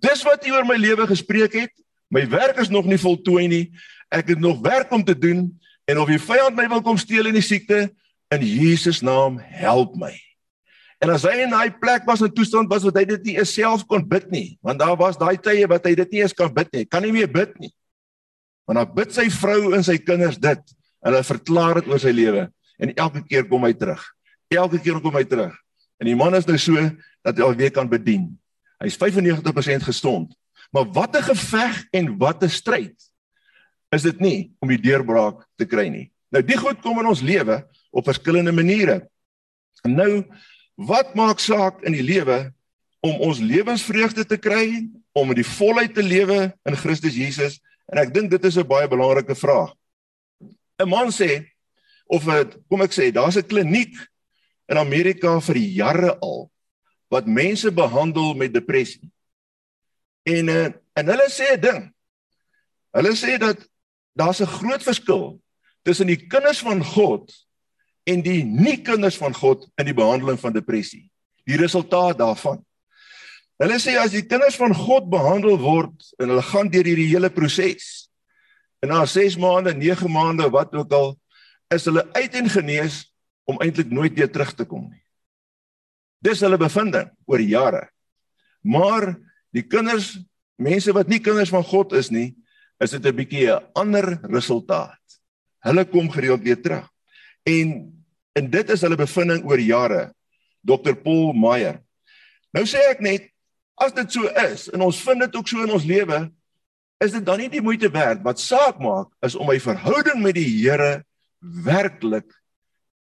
Dis 0.00 0.22
wat 0.24 0.46
U 0.48 0.54
oor 0.56 0.64
my 0.64 0.78
lewe 0.80 1.04
gespreek 1.10 1.56
het. 1.58 1.72
My 2.10 2.24
werk 2.32 2.58
is 2.62 2.72
nog 2.72 2.88
nie 2.88 2.98
voltooi 2.98 3.44
nie. 3.48 3.64
Ek 4.10 4.32
het 4.32 4.40
nog 4.40 4.62
werk 4.64 4.90
om 4.92 5.04
te 5.04 5.14
doen 5.14 5.50
en 5.90 6.00
of 6.00 6.08
die 6.08 6.20
vyand 6.22 6.56
my 6.56 6.66
wil 6.70 6.82
kom 6.86 6.98
steel 7.00 7.26
in 7.26 7.34
die 7.34 7.44
siekte, 7.44 7.88
in 8.30 8.42
Jesus 8.46 9.00
naam 9.02 9.40
help 9.42 9.96
my. 9.98 10.12
En 11.02 11.10
as 11.10 11.24
hy 11.26 11.40
in 11.42 11.50
daai 11.50 11.72
plek 11.80 12.04
was 12.06 12.22
in 12.22 12.30
toestand 12.32 12.70
was 12.70 12.84
wat 12.86 13.00
hy 13.00 13.04
dit 13.08 13.30
nie 13.30 13.44
self 13.48 13.82
kon 13.90 14.04
bid 14.06 14.28
nie, 14.30 14.58
want 14.62 14.78
daar 14.78 14.94
was 15.00 15.18
daai 15.18 15.34
tye 15.40 15.66
wat 15.70 15.88
hy 15.88 15.96
dit 15.98 16.14
nie 16.14 16.22
eens 16.22 16.36
kan 16.36 16.52
bid 16.54 16.70
nie. 16.76 16.84
Kan 16.86 17.02
nie 17.04 17.12
meer 17.14 17.30
bid 17.30 17.56
nie. 17.58 17.72
Want 18.68 18.80
dan 18.80 18.92
bid 18.94 19.16
sy 19.16 19.26
vrou 19.34 19.74
en 19.74 19.82
sy 19.86 19.98
kinders 19.98 20.38
dit 20.38 20.62
en 21.00 21.12
hulle 21.12 21.24
verklaar 21.24 21.80
dit 21.80 21.88
oor 21.90 22.00
sy 22.02 22.12
lewe 22.14 22.48
en 22.80 22.94
elke 22.94 23.22
keer 23.28 23.46
kom 23.48 23.64
hy 23.64 23.72
terug. 23.76 24.02
Elke 24.50 24.80
keer 24.82 25.00
kom 25.00 25.14
hy 25.14 25.24
terug. 25.24 25.54
En 26.00 26.08
die 26.08 26.16
man 26.16 26.34
is 26.34 26.48
nou 26.48 26.58
so 26.58 26.76
dat 27.24 27.36
hy 27.36 27.44
alweer 27.44 27.72
kan 27.74 27.88
bedien. 27.88 28.30
Hy's 28.80 28.96
95% 28.96 29.84
gesond. 29.84 30.32
Maar 30.72 30.86
wat 30.92 31.16
'n 31.16 31.22
geveg 31.22 31.84
en 31.92 32.16
wat 32.18 32.42
'n 32.42 32.48
stryd 32.48 32.96
is 33.90 34.02
dit 34.02 34.20
nie 34.20 34.52
om 34.60 34.68
die 34.68 34.80
deurbraak 34.80 35.46
te 35.56 35.66
kry 35.66 35.88
nie. 35.88 36.10
Nou 36.30 36.42
die 36.42 36.56
goed 36.56 36.80
kom 36.80 36.98
in 36.98 37.06
ons 37.06 37.22
lewe 37.22 37.66
op 37.90 38.04
verskillende 38.04 38.52
maniere. 38.52 39.08
Nou 39.84 40.24
wat 40.74 41.14
maak 41.14 41.38
saak 41.38 41.82
in 41.82 41.92
die 41.92 42.06
lewe 42.06 42.52
om 43.00 43.20
ons 43.20 43.40
lewensvreugde 43.40 44.24
te 44.24 44.36
kry, 44.36 44.88
om 45.12 45.32
in 45.32 45.40
die 45.40 45.46
volheid 45.56 45.94
te 45.94 46.02
lewe 46.02 46.52
in 46.68 46.76
Christus 46.76 47.16
Jesus? 47.16 47.58
En 47.90 47.98
ek 47.98 48.12
dink 48.14 48.30
dit 48.30 48.44
is 48.44 48.56
'n 48.56 48.66
baie 48.66 48.88
belangrike 48.88 49.34
vraag. 49.34 49.74
'n 50.80 50.88
Man 50.88 51.12
sê 51.12 51.46
of 52.10 52.24
het, 52.26 52.56
kom 52.68 52.82
ek 52.82 52.92
sê, 52.92 53.12
daar's 53.12 53.36
'n 53.36 53.46
kliniek 53.46 53.94
in 54.68 54.76
Amerika 54.76 55.40
vir 55.40 55.56
jare 55.56 56.18
al 56.18 56.50
wat 57.10 57.26
mense 57.26 57.70
behandel 57.70 58.34
met 58.34 58.54
depressie. 58.54 59.10
En 60.22 60.48
uh, 60.48 60.70
en 60.94 61.06
hulle 61.06 61.28
sê 61.28 61.56
'n 61.56 61.60
ding. 61.60 61.94
Hulle 62.94 63.14
sê 63.14 63.38
dat 63.38 63.58
daar's 64.14 64.40
'n 64.40 64.46
groot 64.46 64.82
verskil 64.82 65.40
tussen 65.82 66.06
die 66.06 66.26
kinders 66.26 66.60
van 66.60 66.84
God 66.84 67.32
en 68.04 68.22
die 68.22 68.44
nie 68.44 68.82
kinders 68.82 69.16
van 69.16 69.34
God 69.34 69.68
in 69.76 69.84
die 69.84 69.94
behandeling 69.94 70.40
van 70.40 70.52
depressie. 70.52 71.10
Die 71.44 71.56
resultaat 71.56 72.18
daarvan. 72.18 72.64
Hulle 73.60 73.78
sê 73.78 73.96
as 73.98 74.14
die 74.14 74.26
kinders 74.26 74.56
van 74.56 74.74
God 74.74 75.10
behandel 75.10 75.58
word 75.58 76.14
en 76.18 76.28
hulle 76.28 76.42
gaan 76.42 76.68
deur 76.68 76.84
hierdie 76.84 77.10
hele 77.12 77.30
proses 77.30 77.99
en 78.80 78.88
na 78.88 79.04
6 79.06 79.36
maande, 79.36 79.74
9 79.76 80.10
maande, 80.10 80.48
wat 80.50 80.74
ook 80.74 80.92
al, 80.92 81.14
is 81.70 81.84
hulle 81.84 82.06
uit 82.16 82.34
en 82.34 82.48
genees 82.50 83.02
om 83.44 83.60
eintlik 83.60 83.90
nooit 83.90 84.14
weer 84.16 84.30
terug 84.30 84.52
te 84.56 84.64
kom 84.64 84.88
nie. 84.88 85.02
Dis 86.20 86.42
hulle 86.44 86.58
bevinding 86.60 87.10
oor 87.28 87.40
jare. 87.40 87.86
Maar 88.60 89.14
die 89.56 89.64
kinders, 89.64 90.18
mense 90.60 90.92
wat 90.92 91.08
nie 91.08 91.20
kinders 91.22 91.52
van 91.52 91.64
God 91.64 91.94
is 91.96 92.10
nie, 92.12 92.36
is 92.80 92.90
dit 92.90 93.04
'n 93.06 93.16
bietjie 93.16 93.48
'n 93.52 93.64
ander 93.74 94.20
resultaat. 94.28 95.00
Hulle 95.64 95.84
kom 95.84 96.10
gereeld 96.10 96.42
weer 96.42 96.60
terug. 96.60 96.88
En 97.44 97.96
en 98.32 98.50
dit 98.50 98.70
is 98.70 98.80
hulle 98.80 98.96
bevinding 98.96 99.44
oor 99.44 99.58
jare. 99.58 100.14
Dr 100.62 100.94
Paul 100.94 101.32
Meyer. 101.32 101.80
Nou 102.52 102.64
sê 102.64 102.78
ek 102.90 103.00
net 103.00 103.30
as 103.80 103.92
dit 103.92 104.12
so 104.12 104.28
is 104.28 104.68
en 104.68 104.80
ons 104.80 105.02
vind 105.02 105.20
dit 105.20 105.36
ook 105.36 105.48
so 105.48 105.62
in 105.62 105.70
ons 105.70 105.84
lewe, 105.84 106.30
is 107.00 107.14
dit 107.16 107.24
dan 107.24 107.40
nie 107.40 107.48
die 107.48 107.64
moeite 107.64 107.88
werd 107.92 108.20
wat 108.26 108.40
saak 108.42 108.80
maak 108.82 109.08
is 109.24 109.34
om 109.34 109.48
my 109.48 109.56
verhouding 109.62 110.20
met 110.22 110.36
die 110.36 110.46
Here 110.46 111.02
werklik 111.40 112.28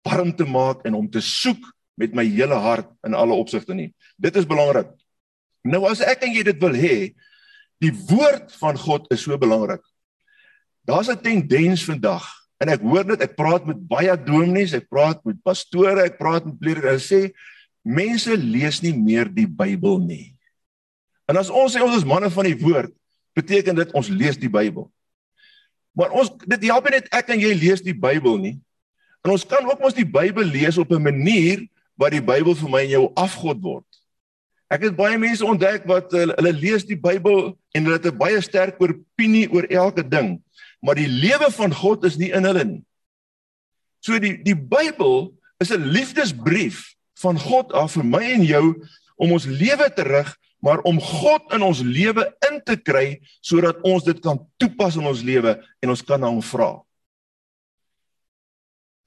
warm 0.04 0.32
te 0.36 0.46
maak 0.48 0.84
en 0.88 0.96
om 0.96 1.08
te 1.10 1.20
soek 1.24 1.60
met 2.00 2.14
my 2.16 2.24
hele 2.26 2.56
hart 2.58 2.88
in 3.06 3.14
alle 3.14 3.36
opsigte 3.36 3.76
nie. 3.76 3.92
Dit 4.20 4.36
is 4.36 4.48
belangrik. 4.48 4.88
Nou 5.64 5.84
as 5.88 6.02
ek 6.04 6.24
en 6.26 6.34
jy 6.34 6.42
dit 6.44 6.60
wil 6.60 6.76
hê, 6.76 6.96
die 7.80 7.92
woord 8.08 8.52
van 8.60 8.78
God 8.80 9.06
is 9.14 9.24
so 9.24 9.36
belangrik. 9.40 9.82
Daar's 10.84 11.08
'n 11.08 11.20
tendens 11.20 11.84
vandag 11.84 12.24
en 12.60 12.68
ek 12.68 12.80
hoor 12.80 13.04
dit, 13.04 13.20
ek 13.20 13.36
praat 13.36 13.66
met 13.66 13.76
baie 13.88 14.16
dominees, 14.16 14.72
ek 14.72 14.88
praat 14.88 15.24
met 15.24 15.42
pastore, 15.42 16.04
ek 16.04 16.18
praat 16.18 16.44
met 16.44 16.58
predikers, 16.60 17.08
hulle 17.08 17.30
sê 17.30 17.32
mense 17.84 18.36
lees 18.36 18.80
nie 18.82 18.96
meer 18.96 19.28
die 19.28 19.46
Bybel 19.46 19.98
nie. 19.98 20.36
En 21.28 21.36
as 21.36 21.50
ons 21.50 21.72
sê 21.74 21.80
ons 21.80 21.96
is 21.96 22.04
manne 22.04 22.30
van 22.30 22.44
die 22.44 22.56
woord, 22.56 22.92
beteken 23.34 23.74
dit 23.74 23.92
ons 23.92 24.08
lees 24.08 24.38
die 24.38 24.50
Bybel. 24.50 24.88
Maar 25.94 26.10
ons 26.10 26.30
dit 26.42 26.66
help 26.70 26.88
net 26.90 27.08
ek 27.14 27.30
en 27.34 27.40
jy 27.40 27.52
lees 27.54 27.82
die 27.84 27.96
Bybel 27.96 28.38
nie. 28.42 28.56
En 29.24 29.34
ons 29.34 29.46
kan 29.46 29.64
ook 29.66 29.80
mos 29.80 29.96
die 29.96 30.08
Bybel 30.08 30.44
lees 30.44 30.78
op 30.78 30.90
'n 30.92 31.02
manier 31.02 31.66
wat 31.96 32.12
die 32.12 32.22
Bybel 32.22 32.54
vir 32.54 32.70
my 32.70 32.80
en 32.82 32.94
jou 32.94 33.12
afgod 33.14 33.60
word. 33.62 33.86
Ek 34.70 34.82
het 34.82 34.96
baie 34.96 35.18
mense 35.18 35.44
ontdek 35.44 35.86
wat 35.86 36.12
hulle, 36.12 36.34
hulle 36.38 36.52
lees 36.52 36.84
die 36.84 36.98
Bybel 36.98 37.54
en 37.74 37.84
hulle 37.84 37.98
het 38.00 38.06
'n 38.06 38.18
baie 38.18 38.40
sterk 38.40 38.80
opinie 38.80 39.50
oor 39.52 39.64
elke 39.70 40.02
ding, 40.02 40.42
maar 40.82 40.94
die 40.94 41.08
lewe 41.08 41.50
van 41.50 41.74
God 41.74 42.04
is 42.04 42.16
nie 42.16 42.32
in 42.32 42.44
hulle 42.44 42.64
nie. 42.64 42.84
So 44.00 44.18
die 44.18 44.42
die 44.42 44.56
Bybel 44.56 45.32
is 45.58 45.70
'n 45.70 45.90
liefdesbrief 45.94 46.94
van 47.22 47.38
God 47.38 47.72
af 47.72 47.92
vir 47.92 48.04
my 48.04 48.22
en 48.22 48.44
jou 48.44 48.66
om 49.16 49.32
ons 49.32 49.46
lewe 49.46 49.92
te 49.94 50.02
rig, 50.02 50.36
maar 50.64 50.80
om 50.88 50.96
God 51.00 51.52
in 51.52 51.62
ons 51.66 51.82
lewe 51.84 52.24
in 52.48 52.58
te 52.64 52.78
kry 52.80 53.18
sodat 53.44 53.82
ons 53.84 54.04
dit 54.06 54.20
kan 54.24 54.40
toepas 54.56 54.96
in 54.96 55.04
ons 55.10 55.20
lewe 55.20 55.58
en 55.84 55.92
ons 55.92 56.02
kan 56.08 56.20
na 56.20 56.30
hom 56.32 56.40
vra. 56.40 56.72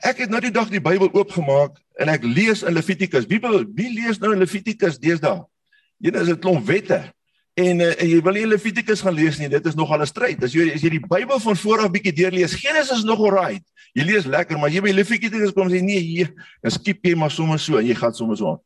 Ek 0.06 0.22
het 0.22 0.30
nou 0.30 0.42
die 0.44 0.54
dag 0.54 0.70
die 0.70 0.84
Bybel 0.84 1.10
oopgemaak 1.10 1.80
en 1.98 2.14
ek 2.14 2.26
lees 2.28 2.62
in 2.62 2.78
Levitikus. 2.78 3.26
Wie 3.26 3.42
wil 3.42 3.64
wie 3.74 3.90
lees 3.96 4.22
nou 4.22 4.36
in 4.36 4.44
Levitikus 4.44 5.00
deesdae? 5.02 5.42
Een 6.06 6.20
is 6.22 6.30
'n 6.30 6.38
klomp 6.38 6.68
wette. 6.68 7.02
En, 7.58 7.80
uh, 7.82 8.02
en 8.02 8.08
jy 8.08 8.22
wil 8.22 8.34
nie 8.34 8.46
Levitikus 8.46 9.02
gaan 9.02 9.18
lees 9.18 9.40
nie. 9.40 9.50
Dit 9.50 9.66
is 9.66 9.76
nogal 9.76 10.02
'n 10.02 10.06
stryd. 10.06 10.44
As 10.44 10.54
jy 10.54 10.70
as 10.76 10.82
jy 10.82 10.90
die 10.90 11.08
Bybel 11.10 11.40
van 11.40 11.56
voor 11.56 11.80
af 11.80 11.92
bietjie 11.92 12.14
deurlees, 12.14 12.54
Genesis 12.54 13.00
is 13.00 13.04
nog 13.04 13.20
alright. 13.20 13.66
Jy 13.94 14.04
lees 14.04 14.26
lekker, 14.26 14.60
maar 14.60 14.70
jy 14.70 14.82
by 14.82 14.92
Levitikus 14.92 15.54
kom 15.54 15.70
sê 15.70 15.82
nee, 15.82 16.00
hier, 16.00 16.30
dan 16.62 16.72
skiep 16.72 17.04
jy 17.04 17.16
maar 17.16 17.32
sommer 17.32 17.58
so 17.60 17.78
en 17.78 17.86
jy 17.86 17.96
gaan 17.96 18.14
sommer 18.14 18.38
so 18.38 18.52
aan. 18.52 18.62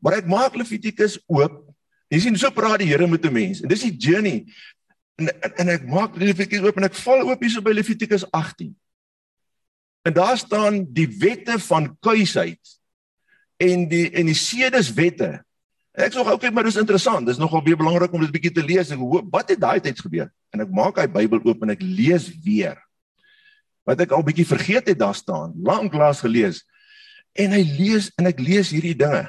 Maar 0.00 0.12
ek 0.12 0.26
maak 0.26 0.54
Levitikus 0.54 1.18
oop. 1.26 1.69
Jy 2.10 2.20
sien 2.24 2.38
so 2.38 2.50
praat 2.54 2.80
die 2.82 2.90
Here 2.90 3.06
met 3.06 3.24
'n 3.24 3.32
mens. 3.32 3.62
En 3.62 3.68
dis 3.68 3.86
die 3.86 3.96
journey. 3.96 4.44
En, 5.16 5.28
en, 5.28 5.52
en 5.56 5.68
ek 5.68 5.86
maak 5.86 6.16
Levitikus 6.16 6.64
oop 6.66 6.76
en 6.76 6.88
ek 6.88 6.94
val 6.94 7.22
oop 7.28 7.40
hier 7.40 7.50
so 7.50 7.62
by 7.62 7.72
Levitikus 7.72 8.24
18. 8.30 8.74
En 10.02 10.12
daar 10.12 10.38
staan 10.38 10.86
die 10.92 11.06
wette 11.20 11.58
van 11.58 11.96
kuisheid 12.00 12.80
en 13.60 13.88
die 13.88 14.08
en 14.10 14.26
die 14.26 14.38
sedeswette. 14.38 15.44
Ek 15.92 16.14
sê 16.14 16.22
okay, 16.22 16.50
maar 16.50 16.64
dis 16.64 16.80
interessant. 16.80 17.26
Dis 17.26 17.38
nogal 17.38 17.62
baie 17.62 17.76
belangrik 17.76 18.12
om 18.12 18.22
dit 18.24 18.32
bietjie 18.32 18.54
te 18.56 18.64
lees. 18.64 18.90
Ek 18.90 18.98
hoop 18.98 19.28
wat 19.30 19.50
het 19.52 19.60
daai 19.60 19.80
tyd 19.84 20.00
gebeur? 20.00 20.30
En 20.54 20.64
ek 20.64 20.70
maak 20.74 20.98
hy 20.98 21.06
Bybel 21.06 21.42
oop 21.44 21.62
en 21.62 21.74
ek 21.74 21.82
lees 21.82 22.30
weer. 22.42 22.78
Wat 23.86 24.00
ek 24.00 24.14
al 24.16 24.24
bietjie 24.24 24.48
vergeet 24.48 24.88
het 24.88 24.98
daar 24.98 25.16
staan, 25.18 25.52
lank 25.66 25.94
laas 25.94 26.22
gelees. 26.24 26.64
En 27.38 27.52
hy 27.54 27.62
lees 27.76 28.10
en 28.18 28.30
ek 28.30 28.40
lees 28.42 28.72
hierdie 28.72 28.96
dinge. 28.98 29.28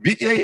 Weet 0.00 0.22
jy 0.22 0.36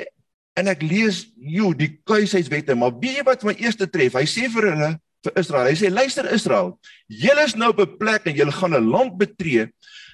en 0.59 0.69
ek 0.69 0.83
lees 0.85 1.27
jo 1.37 1.73
die 1.73 2.01
kuisheidswette, 2.05 2.75
maar 2.75 2.93
weet 3.01 3.21
jy 3.21 3.25
wat 3.25 3.45
my 3.45 3.55
eerste 3.57 3.89
tref? 3.89 4.15
Hy 4.15 4.27
sê 4.29 4.49
vir 4.53 4.69
hulle 4.73 4.91
vir 5.23 5.39
Israel. 5.39 5.69
Hy 5.71 5.77
sê 5.79 5.91
luister 5.91 6.29
Israel, 6.35 6.75
julle 7.09 7.45
is 7.47 7.55
nou 7.57 7.71
op 7.73 7.81
'n 7.81 7.97
plek 7.99 8.27
en 8.27 8.37
julle 8.37 8.53
gaan 8.53 8.75
'n 8.75 8.91
land 8.91 9.17
betree 9.19 9.71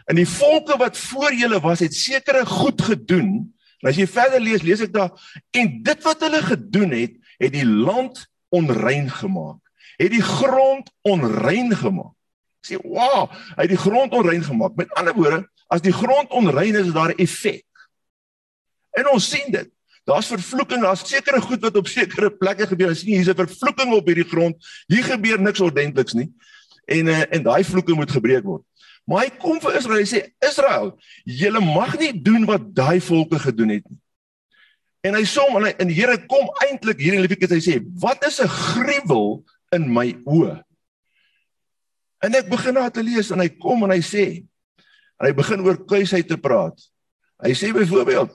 en 0.09 0.17
die 0.17 0.29
volke 0.29 0.77
wat 0.81 0.97
voor 0.97 1.35
julle 1.37 1.61
was 1.61 1.81
het 1.85 1.95
sekere 1.95 2.47
goed 2.47 2.81
gedoen. 2.83 3.55
En 3.83 3.91
as 3.91 3.97
jy 3.97 4.07
verder 4.07 4.41
lees, 4.41 4.63
lees 4.63 4.81
ek 4.81 4.93
daar 4.93 5.13
en 5.53 5.83
dit 5.83 6.03
wat 6.03 6.21
hulle 6.21 6.43
gedoen 6.43 6.91
het, 6.97 7.15
het 7.39 7.53
die 7.53 7.67
land 7.67 8.27
onrein 8.49 9.11
gemaak. 9.11 9.61
Het 9.99 10.11
die 10.11 10.23
grond 10.23 10.91
onrein 11.03 11.75
gemaak. 11.77 12.15
Sê, 12.67 12.77
"Wow, 12.83 13.31
hy 13.57 13.63
het 13.63 13.71
die 13.71 13.85
grond 13.85 14.13
onrein 14.13 14.45
gemaak." 14.45 14.77
Met 14.77 14.93
ander 14.95 15.15
woorde, 15.15 15.49
as 15.69 15.81
die 15.81 15.93
grond 15.93 16.31
onrein 16.31 16.75
is, 16.75 16.87
is 16.87 16.93
daar 16.93 17.11
'n 17.11 17.19
effek. 17.19 17.65
En 18.91 19.09
ons 19.09 19.29
sien 19.29 19.53
dit. 19.53 19.71
Daar's 20.09 20.31
vervloeking, 20.33 20.81
daar's 20.83 21.05
sekere 21.05 21.41
goed 21.45 21.61
wat 21.61 21.77
op 21.77 21.89
sekere 21.89 22.31
plekke 22.33 22.67
gebeur. 22.67 22.95
Ons 22.95 23.03
sien 23.05 23.13
hier's 23.13 23.29
'n 23.29 23.37
vervloeking 23.37 23.93
op 23.93 24.07
hierdie 24.09 24.25
grond. 24.25 24.57
Hier 24.89 25.05
gebeur 25.05 25.41
niks 25.41 25.61
ordentliks 25.61 26.17
nie. 26.17 26.33
En 26.87 27.07
uh, 27.07 27.25
en 27.35 27.43
daai 27.43 27.65
vloeke 27.65 27.95
moet 27.95 28.11
gebreek 28.11 28.45
word. 28.45 28.65
Maar 29.05 29.27
hy 29.27 29.31
kom 29.41 29.61
vir 29.61 29.77
Israel 29.77 30.01
en 30.01 30.09
sê 30.09 30.21
Israel, 30.45 30.89
julle 31.25 31.61
mag 31.61 31.99
nie 32.01 32.13
doen 32.13 32.47
wat 32.49 32.65
daai 32.77 33.01
volke 33.01 33.39
gedoen 33.39 33.77
het 33.77 33.85
nie. 33.85 33.99
En 35.05 35.15
hy 35.15 35.25
som 35.29 35.57
en 35.57 35.69
hy 35.69 35.75
en 35.77 35.93
die 35.93 35.97
Here 35.97 36.17
kom 36.27 36.49
eintlik 36.65 37.01
hier 37.01 37.17
in 37.17 37.23
Levitikus 37.25 37.55
hy 37.57 37.61
sê, 37.61 37.77
"Wat 38.01 38.25
is 38.27 38.41
'n 38.41 38.49
gruwel 38.49 39.45
in 39.73 39.93
my 39.93 40.17
oë?" 40.25 40.63
En 42.25 42.35
ek 42.35 42.49
begin 42.49 42.75
na 42.75 42.89
te 42.89 43.03
lees 43.03 43.31
en 43.31 43.41
hy 43.41 43.49
kom 43.49 43.85
en 43.85 43.91
hy 43.91 44.01
sê 44.01 44.45
en 45.21 45.27
hy 45.27 45.33
begin 45.33 45.61
oor 45.61 45.77
kuisheid 45.85 46.29
te 46.29 46.37
praat. 46.37 46.81
Hy 47.43 47.53
sê 47.53 47.73
byvoorbeeld, 47.73 48.33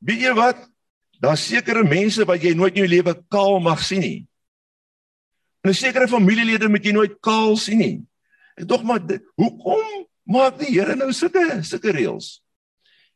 "Weet 0.00 0.20
jy 0.20 0.34
wat? 0.34 0.69
Daar's 1.20 1.44
sekere 1.44 1.84
mense 1.84 2.24
wat 2.24 2.42
jy 2.42 2.54
nooit 2.56 2.74
in 2.74 2.84
jou 2.84 2.90
lewe 2.90 3.14
kaal 3.32 3.60
mag 3.60 3.82
sien 3.84 4.00
nie. 4.00 4.26
En 5.62 5.70
'n 5.70 5.74
sekere 5.74 6.08
familielede 6.08 6.68
moet 6.68 6.84
jy 6.84 6.92
nooit 6.92 7.20
kaal 7.20 7.56
sien 7.56 7.78
nie. 7.78 8.02
Ek 8.56 8.68
dog 8.68 8.82
maar 8.82 9.00
hoekom 9.36 10.06
maak 10.24 10.58
die 10.58 10.72
Here 10.72 10.96
nou 10.96 11.12
sulke 11.12 11.62
sulke 11.62 11.92
reëls? 11.92 12.40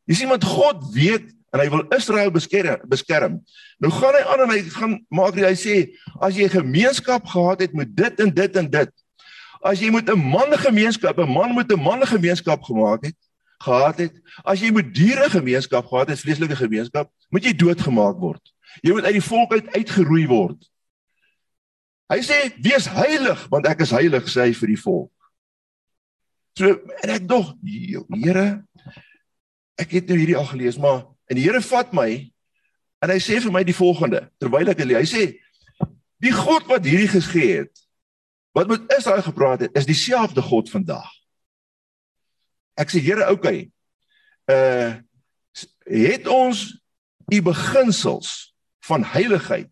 Jy 0.07 0.15
sien 0.15 0.29
want 0.29 0.45
God 0.45 0.85
weet 0.93 1.33
en 1.53 1.61
hy 1.61 1.69
wil 1.71 1.87
Israel 1.97 2.31
beskerm 2.31 2.81
beskerm. 2.89 3.41
Nou 3.79 3.93
gaan 3.93 4.15
hy 4.15 4.25
aan 4.27 4.41
en 4.41 4.51
hy 4.51 4.61
gaan 4.69 5.07
maak 5.09 5.35
hy 5.35 5.55
sê 5.55 5.97
as 6.21 6.37
jy 6.37 6.49
gemeenskap 6.49 7.27
gehad 7.27 7.61
het 7.61 7.73
met 7.73 7.97
dit 7.97 8.21
en 8.21 8.31
dit 8.31 8.57
en 8.57 8.71
dit. 8.71 8.93
as 9.65 9.81
jy 9.81 9.91
met 9.91 10.09
'n 10.11 10.21
man 10.21 10.53
gemeenskap, 10.61 11.19
'n 11.19 11.33
man 11.33 11.55
met 11.55 11.73
'n 11.73 11.81
man 11.81 12.07
gemeenskap 12.07 12.63
gemaak 12.63 13.05
het, 13.05 13.17
gehad 13.65 14.03
het, 14.05 14.21
as 14.45 14.61
jy 14.63 14.71
met 14.75 14.93
diere 14.95 15.31
gemeenskap 15.33 15.89
gehad 15.91 16.13
het, 16.13 16.21
vleeslike 16.21 16.57
gemeenskap, 16.59 17.11
moet 17.33 17.49
jy 17.49 17.55
doodgemaak 17.57 18.21
word. 18.21 18.55
Jy 18.83 18.95
moet 18.95 19.09
uit 19.09 19.19
die 19.19 19.29
volk 19.29 19.55
uit 19.55 19.69
uitgeroei 19.75 20.25
word. 20.31 20.61
Hy 22.13 22.21
sê 22.25 22.39
wees 22.63 22.87
heilig 22.93 23.47
want 23.53 23.69
ek 23.71 23.85
is 23.87 23.95
heilig 23.95 24.29
sê 24.31 24.49
hy 24.49 24.57
vir 24.59 24.75
die 24.75 24.81
volk. 24.81 25.11
So 26.59 26.71
en 27.03 27.13
ek 27.17 27.25
dog 27.27 27.55
Here 27.65 28.63
ek 29.81 29.97
het 29.97 30.11
nou 30.11 30.19
hierdie 30.21 30.37
al 30.39 30.47
gelees 30.53 30.79
maar 30.79 31.03
en 31.31 31.39
die 31.39 31.47
Here 31.47 31.63
vat 31.65 31.95
my 31.97 32.11
en 33.03 33.13
hy 33.13 33.19
sê 33.23 33.41
vir 33.43 33.55
my 33.55 33.65
die 33.67 33.77
volgende 33.77 34.27
terwyl 34.43 34.71
ek. 34.71 34.85
Hy 34.85 35.07
sê 35.09 35.25
die 36.23 36.35
God 36.35 36.69
wat 36.71 36.87
hierdie 36.87 37.11
gegee 37.11 37.65
het 37.65 37.85
wat 38.55 38.71
met 38.71 38.87
Israel 38.95 39.25
gepraat 39.25 39.67
het 39.67 39.75
is 39.75 39.89
dieselfde 39.89 40.45
God 40.45 40.71
vandag. 40.71 41.09
Ek 42.79 42.91
sê 42.91 43.03
Here, 43.03 43.31
okay. 43.31 43.71
Uh 44.51 45.01
het 45.85 46.25
ons 46.27 46.65
u 47.29 47.39
beginsels 47.45 48.55
van 48.89 49.05
heiligheid 49.05 49.69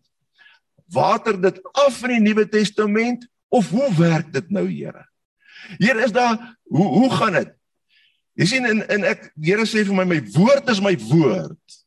water 0.93 1.41
dit 1.41 1.57
af 1.73 1.97
in 2.05 2.13
die 2.15 2.21
Nuwe 2.21 2.45
Testament 2.49 3.25
of 3.49 3.69
hoe 3.73 3.89
werk 3.97 4.29
dit 4.33 4.49
nou, 4.53 4.67
Here? 4.69 5.07
Here, 5.81 6.03
is 6.05 6.13
daar 6.13 6.37
hoe 6.63 6.87
hoe 6.87 7.09
gaan 7.11 7.39
dit? 7.39 7.51
Jy 8.39 8.45
sien 8.49 8.69
en 8.69 8.83
en 8.89 9.07
ek 9.09 9.31
Here 9.41 9.65
sê 9.69 9.83
vir 9.85 9.97
my 9.97 10.05
my 10.09 10.19
woord 10.37 10.69
is 10.73 10.81
my 10.83 10.93
woord. 11.09 11.79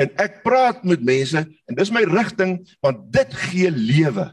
En 0.00 0.12
ek 0.22 0.40
praat 0.44 0.84
met 0.88 1.02
mense 1.04 1.40
en 1.40 1.76
dis 1.76 1.92
my 1.92 2.04
rigting 2.08 2.60
want 2.84 3.08
dit 3.12 3.34
gee 3.48 3.72
lewe. 3.74 4.30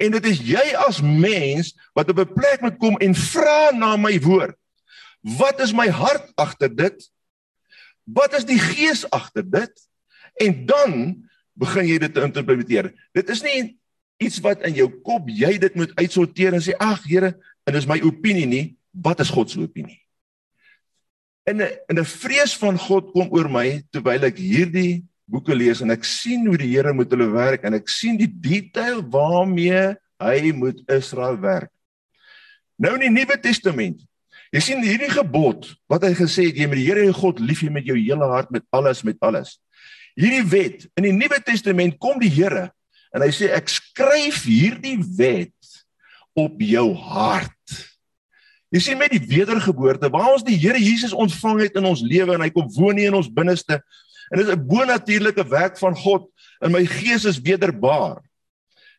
En 0.00 0.12
dit 0.16 0.28
is 0.28 0.40
jy 0.44 0.64
as 0.86 1.02
mens 1.04 1.72
wat 1.96 2.12
op 2.12 2.20
'n 2.24 2.34
plek 2.36 2.64
moet 2.64 2.78
kom 2.80 2.96
en 3.00 3.14
vra 3.14 3.72
na 3.72 3.96
my 3.96 4.16
woord. 4.20 4.56
Wat 5.26 5.58
is 5.60 5.74
my 5.74 5.88
hart 5.90 6.30
agter 6.38 6.70
dit? 6.70 7.08
Wat 8.06 8.36
is 8.38 8.46
die 8.46 8.60
gees 8.62 9.02
agter 9.10 9.42
dit? 9.42 9.72
En 10.38 10.54
dan 10.68 10.92
begin 11.58 11.88
jy 11.88 11.98
dit 11.98 12.14
te 12.14 12.22
interpreteer. 12.22 12.92
Dit 13.16 13.32
is 13.34 13.42
nie 13.42 13.74
iets 14.22 14.38
wat 14.44 14.62
in 14.68 14.76
jou 14.78 14.86
kop 15.04 15.26
jy 15.28 15.56
dit 15.60 15.74
moet 15.76 15.92
uitsorteer 15.98 16.54
en 16.54 16.62
sê 16.62 16.76
ag 16.78 17.02
Here, 17.08 17.34
en 17.66 17.74
dis 17.74 17.88
my 17.88 17.98
opinie 18.06 18.46
nie, 18.46 18.64
wat 18.94 19.20
is 19.24 19.32
God 19.32 19.50
se 19.50 19.60
opinie? 19.60 19.98
En 21.46 21.62
'n 21.62 21.98
'n 21.98 22.04
vrees 22.04 22.56
van 22.56 22.78
God 22.78 23.12
kom 23.12 23.28
oor 23.30 23.48
my 23.48 23.82
terwyl 23.90 24.24
ek 24.24 24.38
hierdie 24.38 25.04
boeke 25.26 25.54
lees 25.54 25.82
en 25.82 25.90
ek 25.90 26.04
sien 26.04 26.46
hoe 26.46 26.56
die 26.56 26.70
Here 26.70 26.94
met 26.94 27.10
hulle 27.10 27.30
werk 27.30 27.64
en 27.64 27.74
ek 27.74 27.88
sien 27.88 28.16
die 28.16 28.30
detail 28.30 29.02
waarmee 29.02 29.96
hy 30.22 30.52
met 30.52 30.80
Israel 30.88 31.36
werk. 31.40 31.70
Nou 32.78 32.94
in 32.94 33.00
die 33.00 33.14
Nuwe 33.20 33.40
Testament 33.40 34.00
Jy 34.56 34.62
sien 34.64 34.84
hierdie 34.86 35.10
gebod 35.12 35.66
wat 35.90 36.06
hy 36.06 36.14
gesê 36.16 36.46
het 36.48 36.56
jy 36.56 36.64
moet 36.70 36.80
die 36.80 36.86
Here 36.86 37.02
jou 37.04 37.16
God 37.18 37.42
lief 37.44 37.60
hê 37.60 37.68
met 37.72 37.84
jou 37.84 37.96
hele 37.98 38.28
hart 38.30 38.48
met 38.54 38.64
alles 38.72 39.02
met 39.04 39.18
alles. 39.20 39.58
Hierdie 40.16 40.46
wet 40.48 40.86
in 40.96 41.10
die 41.10 41.12
Nuwe 41.12 41.42
Testament 41.44 41.98
kom 42.00 42.16
die 42.22 42.32
Here 42.32 42.70
en 43.12 43.24
hy 43.24 43.28
sê 43.36 43.50
ek 43.52 43.68
skryf 43.68 44.46
hierdie 44.48 44.96
wet 45.18 45.52
op 46.36 46.56
jou 46.64 46.86
hart. 47.12 47.76
Jy 48.72 48.80
sien 48.86 49.00
met 49.00 49.12
die 49.12 49.20
wedergeboorte 49.20 50.08
waar 50.14 50.32
ons 50.38 50.46
die 50.46 50.56
Here 50.56 50.80
Jesus 50.80 51.12
ontvang 51.12 51.66
het 51.66 51.76
in 51.76 51.90
ons 51.92 52.00
lewe 52.00 52.38
en 52.38 52.46
hy 52.46 52.48
kom 52.54 52.72
woon 52.78 53.02
in 53.02 53.20
ons 53.20 53.28
binneste 53.28 53.76
en 53.76 54.40
dit 54.40 54.46
is 54.46 54.56
'n 54.56 54.66
bonatuurlike 54.72 55.44
werk 55.52 55.76
van 55.76 55.94
God 55.94 56.32
en 56.64 56.72
my 56.72 56.86
gees 56.86 57.28
is 57.28 57.44
wederbaar. 57.44 58.24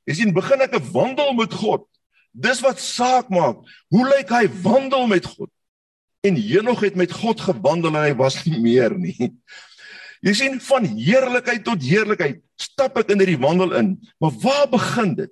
Jy 0.06 0.14
sien 0.22 0.34
begin 0.34 0.62
ek 0.62 0.78
'n 0.78 0.92
wandel 0.94 1.34
met 1.34 1.54
God 1.54 1.90
Dis 2.32 2.60
wat 2.62 2.80
saak 2.80 3.30
maak. 3.30 3.64
Hoe 3.90 4.08
lyk 4.08 4.30
hy 4.30 4.48
wandel 4.64 5.08
met 5.08 5.26
God? 5.26 5.50
En 6.26 6.36
Henog 6.36 6.82
het 6.84 6.96
met 6.96 7.12
God 7.12 7.42
gewandel 7.42 7.96
en 7.96 8.04
hy 8.04 8.16
was 8.18 8.44
nie 8.46 8.60
meer 8.60 8.98
nie. 8.98 9.32
Jy 10.26 10.34
sien 10.34 10.60
van 10.66 10.86
heerlikheid 10.86 11.64
tot 11.66 11.84
heerlikheid 11.84 12.42
stap 12.58 12.98
ek 12.98 13.12
in 13.14 13.22
hierdie 13.22 13.42
wandel 13.42 13.76
in. 13.78 13.96
Maar 14.22 14.34
waar 14.42 14.70
begin 14.72 15.14
dit? 15.18 15.32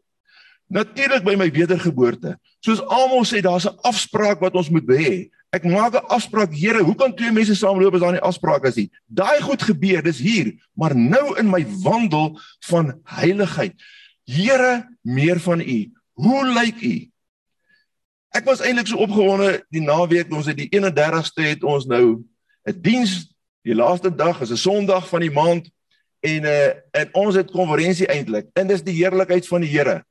Natuurlik 0.70 1.26
by 1.26 1.36
my 1.38 1.50
wedergeboorte. 1.54 2.36
Soos 2.66 2.82
almal 2.82 3.26
sê 3.26 3.42
daar's 3.42 3.66
'n 3.66 3.78
afspraak 3.84 4.40
wat 4.42 4.56
ons 4.56 4.70
moet 4.70 4.86
hê. 4.86 5.30
Ek 5.54 5.64
maak 5.64 5.94
'n 5.94 6.06
afspraak, 6.10 6.54
Here, 6.54 6.84
hoe 6.84 6.96
kan 6.96 7.16
twee 7.16 7.32
mense 7.32 7.56
saamloop 7.56 7.94
as 7.94 8.02
daar 8.02 8.12
nie 8.12 8.22
afspraak 8.22 8.66
is 8.66 8.76
nie? 8.76 8.90
Daai 9.08 9.42
goed 9.42 9.62
gebeur, 9.62 10.02
dis 10.02 10.20
hier, 10.20 10.54
maar 10.74 10.96
nou 10.96 11.38
in 11.38 11.50
my 11.50 11.66
wandel 11.84 12.40
van 12.68 13.00
heiligheid. 13.04 13.74
Here, 14.26 14.90
meer 15.02 15.40
van 15.40 15.62
U. 15.62 15.92
Hoe 16.16 16.46
lyk 16.48 16.82
u? 16.82 16.96
Ek 18.36 18.48
was 18.48 18.62
eintlik 18.64 18.88
so 18.88 19.04
opgewonde 19.04 19.66
die 19.72 19.84
naweek 19.84 20.32
ons 20.32 20.48
het 20.48 20.58
die 20.60 20.70
31ste 20.72 21.44
het 21.52 21.64
ons 21.64 21.88
nou 21.92 22.24
'n 22.68 22.82
diens 22.82 23.36
die 23.64 23.76
laaste 23.76 24.16
dag 24.16 24.42
is 24.42 24.52
'n 24.52 24.58
Sondag 24.58 25.08
van 25.10 25.22
die 25.22 25.32
maand 25.32 25.70
en 26.20 26.44
uh 26.44 26.72
en 26.92 27.10
ons 27.14 27.36
het 27.36 27.52
konferensie 27.52 28.08
eintlik 28.08 28.48
en 28.54 28.68
dis 28.68 28.84
die 28.84 28.96
heerlikheid 28.96 29.48
van 29.48 29.62
die 29.62 29.70
Here. 29.70 30.04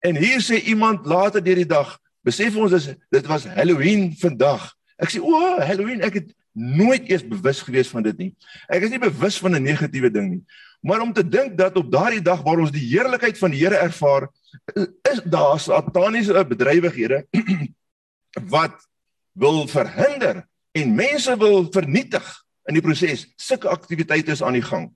En 0.00 0.16
hier 0.16 0.40
sê 0.40 0.62
iemand 0.64 1.06
later 1.06 1.42
deur 1.42 1.54
die 1.54 1.66
dag, 1.66 1.98
besef 2.22 2.56
ons 2.56 2.72
is 2.72 2.94
dit 3.10 3.26
was 3.26 3.44
Halloween 3.44 4.14
vandag. 4.18 4.74
Ek 4.96 5.10
sê 5.10 5.20
o, 5.20 5.58
Halloween, 5.60 6.02
ek 6.02 6.14
het 6.14 6.34
nooit 6.58 7.08
eers 7.10 7.24
bewus 7.26 7.62
gewees 7.62 7.90
van 7.92 8.02
dit 8.02 8.18
nie. 8.18 8.32
Ek 8.66 8.82
is 8.82 8.90
nie 8.90 9.02
bewus 9.02 9.38
van 9.38 9.54
'n 9.54 9.62
negatiewe 9.62 10.10
ding 10.10 10.30
nie. 10.30 10.42
Maar 10.80 11.00
om 11.00 11.12
te 11.12 11.28
dink 11.28 11.56
dat 11.58 11.76
op 11.76 11.90
daardie 11.90 12.22
dag 12.22 12.42
waar 12.42 12.58
ons 12.58 12.70
die 12.74 12.86
heerlikheid 12.86 13.38
van 13.38 13.50
die 13.50 13.58
Here 13.58 13.74
ervaar, 13.74 14.28
is 15.10 15.20
daar 15.24 15.58
sataniese 15.60 16.44
bedrywighede 16.46 17.26
wat 18.54 18.76
wil 19.32 19.66
verhinder 19.68 20.46
en 20.72 20.94
mense 20.94 21.36
wil 21.36 21.66
vernietig 21.72 22.26
in 22.68 22.78
die 22.78 22.84
proses. 22.84 23.26
Sulke 23.36 23.68
aktiwiteite 23.68 24.32
is 24.32 24.42
aan 24.42 24.58
die 24.58 24.64
gang. 24.64 24.90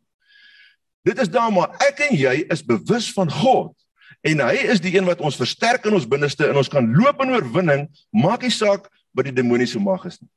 Dit 1.02 1.18
is 1.18 1.30
dan 1.30 1.54
maar 1.54 1.74
ek 1.82 2.04
en 2.10 2.16
jy 2.16 2.44
is 2.52 2.62
bewus 2.62 3.10
van 3.12 3.30
God 3.30 3.74
en 4.22 4.42
hy 4.44 4.54
is 4.70 4.82
die 4.82 4.94
een 4.94 5.08
wat 5.08 5.22
ons 5.24 5.38
versterk 5.40 5.88
in 5.88 5.96
ons 5.98 6.06
binneste 6.06 6.46
en 6.46 6.60
ons 6.60 6.70
kan 6.70 6.86
loop 6.94 7.24
in 7.24 7.34
oorwinning, 7.34 7.88
maak 8.14 8.46
nie 8.46 8.54
saak 8.54 8.86
wat 9.16 9.26
die 9.26 9.34
demoniese 9.34 9.82
mag 9.82 10.04
is 10.06 10.20
nie. 10.20 10.30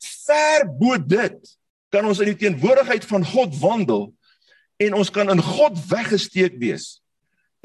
Ver 0.00 0.66
bo 0.78 0.96
dit 0.98 1.56
kan 1.90 2.06
ons 2.06 2.20
in 2.22 2.30
die 2.32 2.38
teenwoordigheid 2.44 3.04
van 3.08 3.26
God 3.26 3.56
wandel 3.60 4.08
en 4.80 4.96
ons 4.96 5.10
kan 5.12 5.28
in 5.32 5.42
God 5.44 5.76
weggesteek 5.90 6.56
wees 6.60 7.00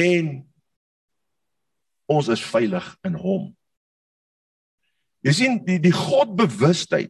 en 0.01 0.43
ons 2.11 2.27
is 2.29 2.43
veilig 2.43 2.87
in 3.07 3.15
hom. 3.17 3.45
Jy 5.25 5.33
sien 5.33 5.55
die 5.65 5.79
die 5.81 5.93
Godbewustheid, 5.95 7.09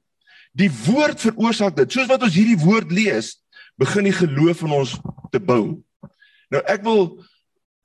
die 0.56 0.70
woord 0.86 1.20
veroorsaak 1.20 1.76
dit. 1.76 1.92
Soos 1.92 2.08
wat 2.08 2.24
ons 2.24 2.38
hierdie 2.38 2.60
woord 2.62 2.94
lees, 2.96 3.34
begin 3.80 4.08
die 4.08 4.16
geloof 4.16 4.64
in 4.64 4.76
ons 4.78 4.96
te 5.34 5.42
bou. 5.44 5.82
Nou 6.54 6.62
ek 6.72 6.86
wil 6.86 7.10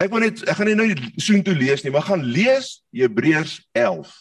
ek 0.00 0.12
wil 0.12 0.22
net 0.22 0.42
ek 0.46 0.60
gaan 0.60 0.70
nie 0.70 0.78
nou 0.78 0.88
soontoe 1.20 1.56
lees 1.56 1.82
nie, 1.84 1.92
maar 1.94 2.06
gaan 2.06 2.22
lees 2.22 2.78
Hebreërs 2.94 3.58
11. 3.76 4.12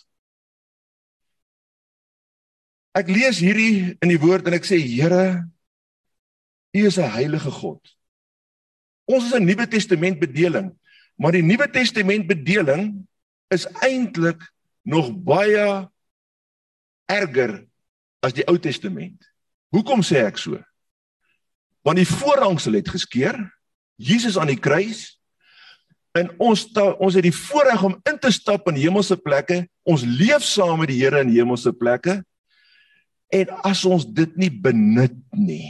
Ek 2.97 3.09
lees 3.11 3.39
hierdie 3.43 3.95
in 4.01 4.09
die 4.09 4.19
woord 4.19 4.47
en 4.49 4.57
ek 4.57 4.65
sê 4.65 4.79
Here, 4.81 5.45
U 6.75 6.85
is 6.85 6.97
'n 6.97 7.09
heilige 7.09 7.51
God. 7.51 7.81
Ons 9.05 9.25
is 9.25 9.33
'n 9.33 9.45
Nuwe 9.45 9.67
Testament 9.67 10.19
bedeling. 10.19 10.71
Maar 11.17 11.31
die 11.31 11.43
Nuwe 11.43 11.67
Testament 11.69 12.27
bedeling 12.27 13.07
is 13.49 13.65
eintlik 13.81 14.39
nog 14.85 15.11
baie 15.11 15.89
erger 17.09 17.65
as 18.21 18.33
die 18.33 18.45
Ou 18.47 18.57
Testament. 18.57 19.25
Hoekom 19.73 20.01
sê 20.01 20.25
ek 20.25 20.37
so? 20.37 20.57
Want 21.83 21.97
die 21.97 22.07
voorhangsel 22.07 22.73
het 22.73 22.89
geskeur, 22.89 23.35
Jesus 23.95 24.37
aan 24.37 24.47
die 24.47 24.59
kruis 24.59 25.19
en 26.17 26.29
ons 26.41 26.71
ta, 26.71 26.91
ons 26.99 27.13
het 27.13 27.23
die 27.23 27.35
voorreg 27.35 27.83
om 27.83 27.99
in 28.09 28.17
te 28.19 28.31
stap 28.31 28.67
in 28.67 28.79
hemelse 28.79 29.17
plekke. 29.17 29.67
Ons 29.83 30.03
leef 30.03 30.43
saam 30.43 30.79
met 30.79 30.89
die 30.89 30.99
Here 31.01 31.21
in 31.21 31.29
hemelse 31.33 31.73
plekke. 31.73 32.19
En 33.29 33.51
as 33.67 33.83
ons 33.85 34.05
dit 34.05 34.37
nie 34.41 34.49
benut 34.49 35.15
nie, 35.37 35.69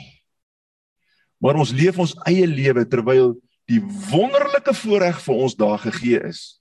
maar 1.43 1.59
ons 1.59 1.71
leef 1.75 1.97
ons 1.99 2.15
eie 2.27 2.47
lewe 2.47 2.85
terwyl 2.87 3.33
die 3.69 3.81
wonderlike 4.09 4.73
voorreg 4.81 5.19
vir 5.23 5.41
ons 5.45 5.55
daar 5.59 5.79
gegee 5.83 6.19
is. 6.29 6.59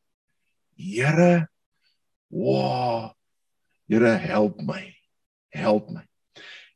Here, 0.79 1.49
wow. 2.31 3.11
Here, 3.89 4.15
help 4.21 4.61
my. 4.63 4.83
Help 5.55 5.89
my. 5.91 6.05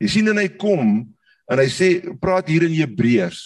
Jy 0.03 0.09
sien 0.11 0.31
en 0.33 0.41
hy 0.41 0.49
kom 0.59 1.03
en 1.53 1.61
hy 1.61 1.69
sê 1.71 1.91
praat 2.23 2.49
hier 2.51 2.65
in 2.67 2.75
Hebreërs. 2.75 3.43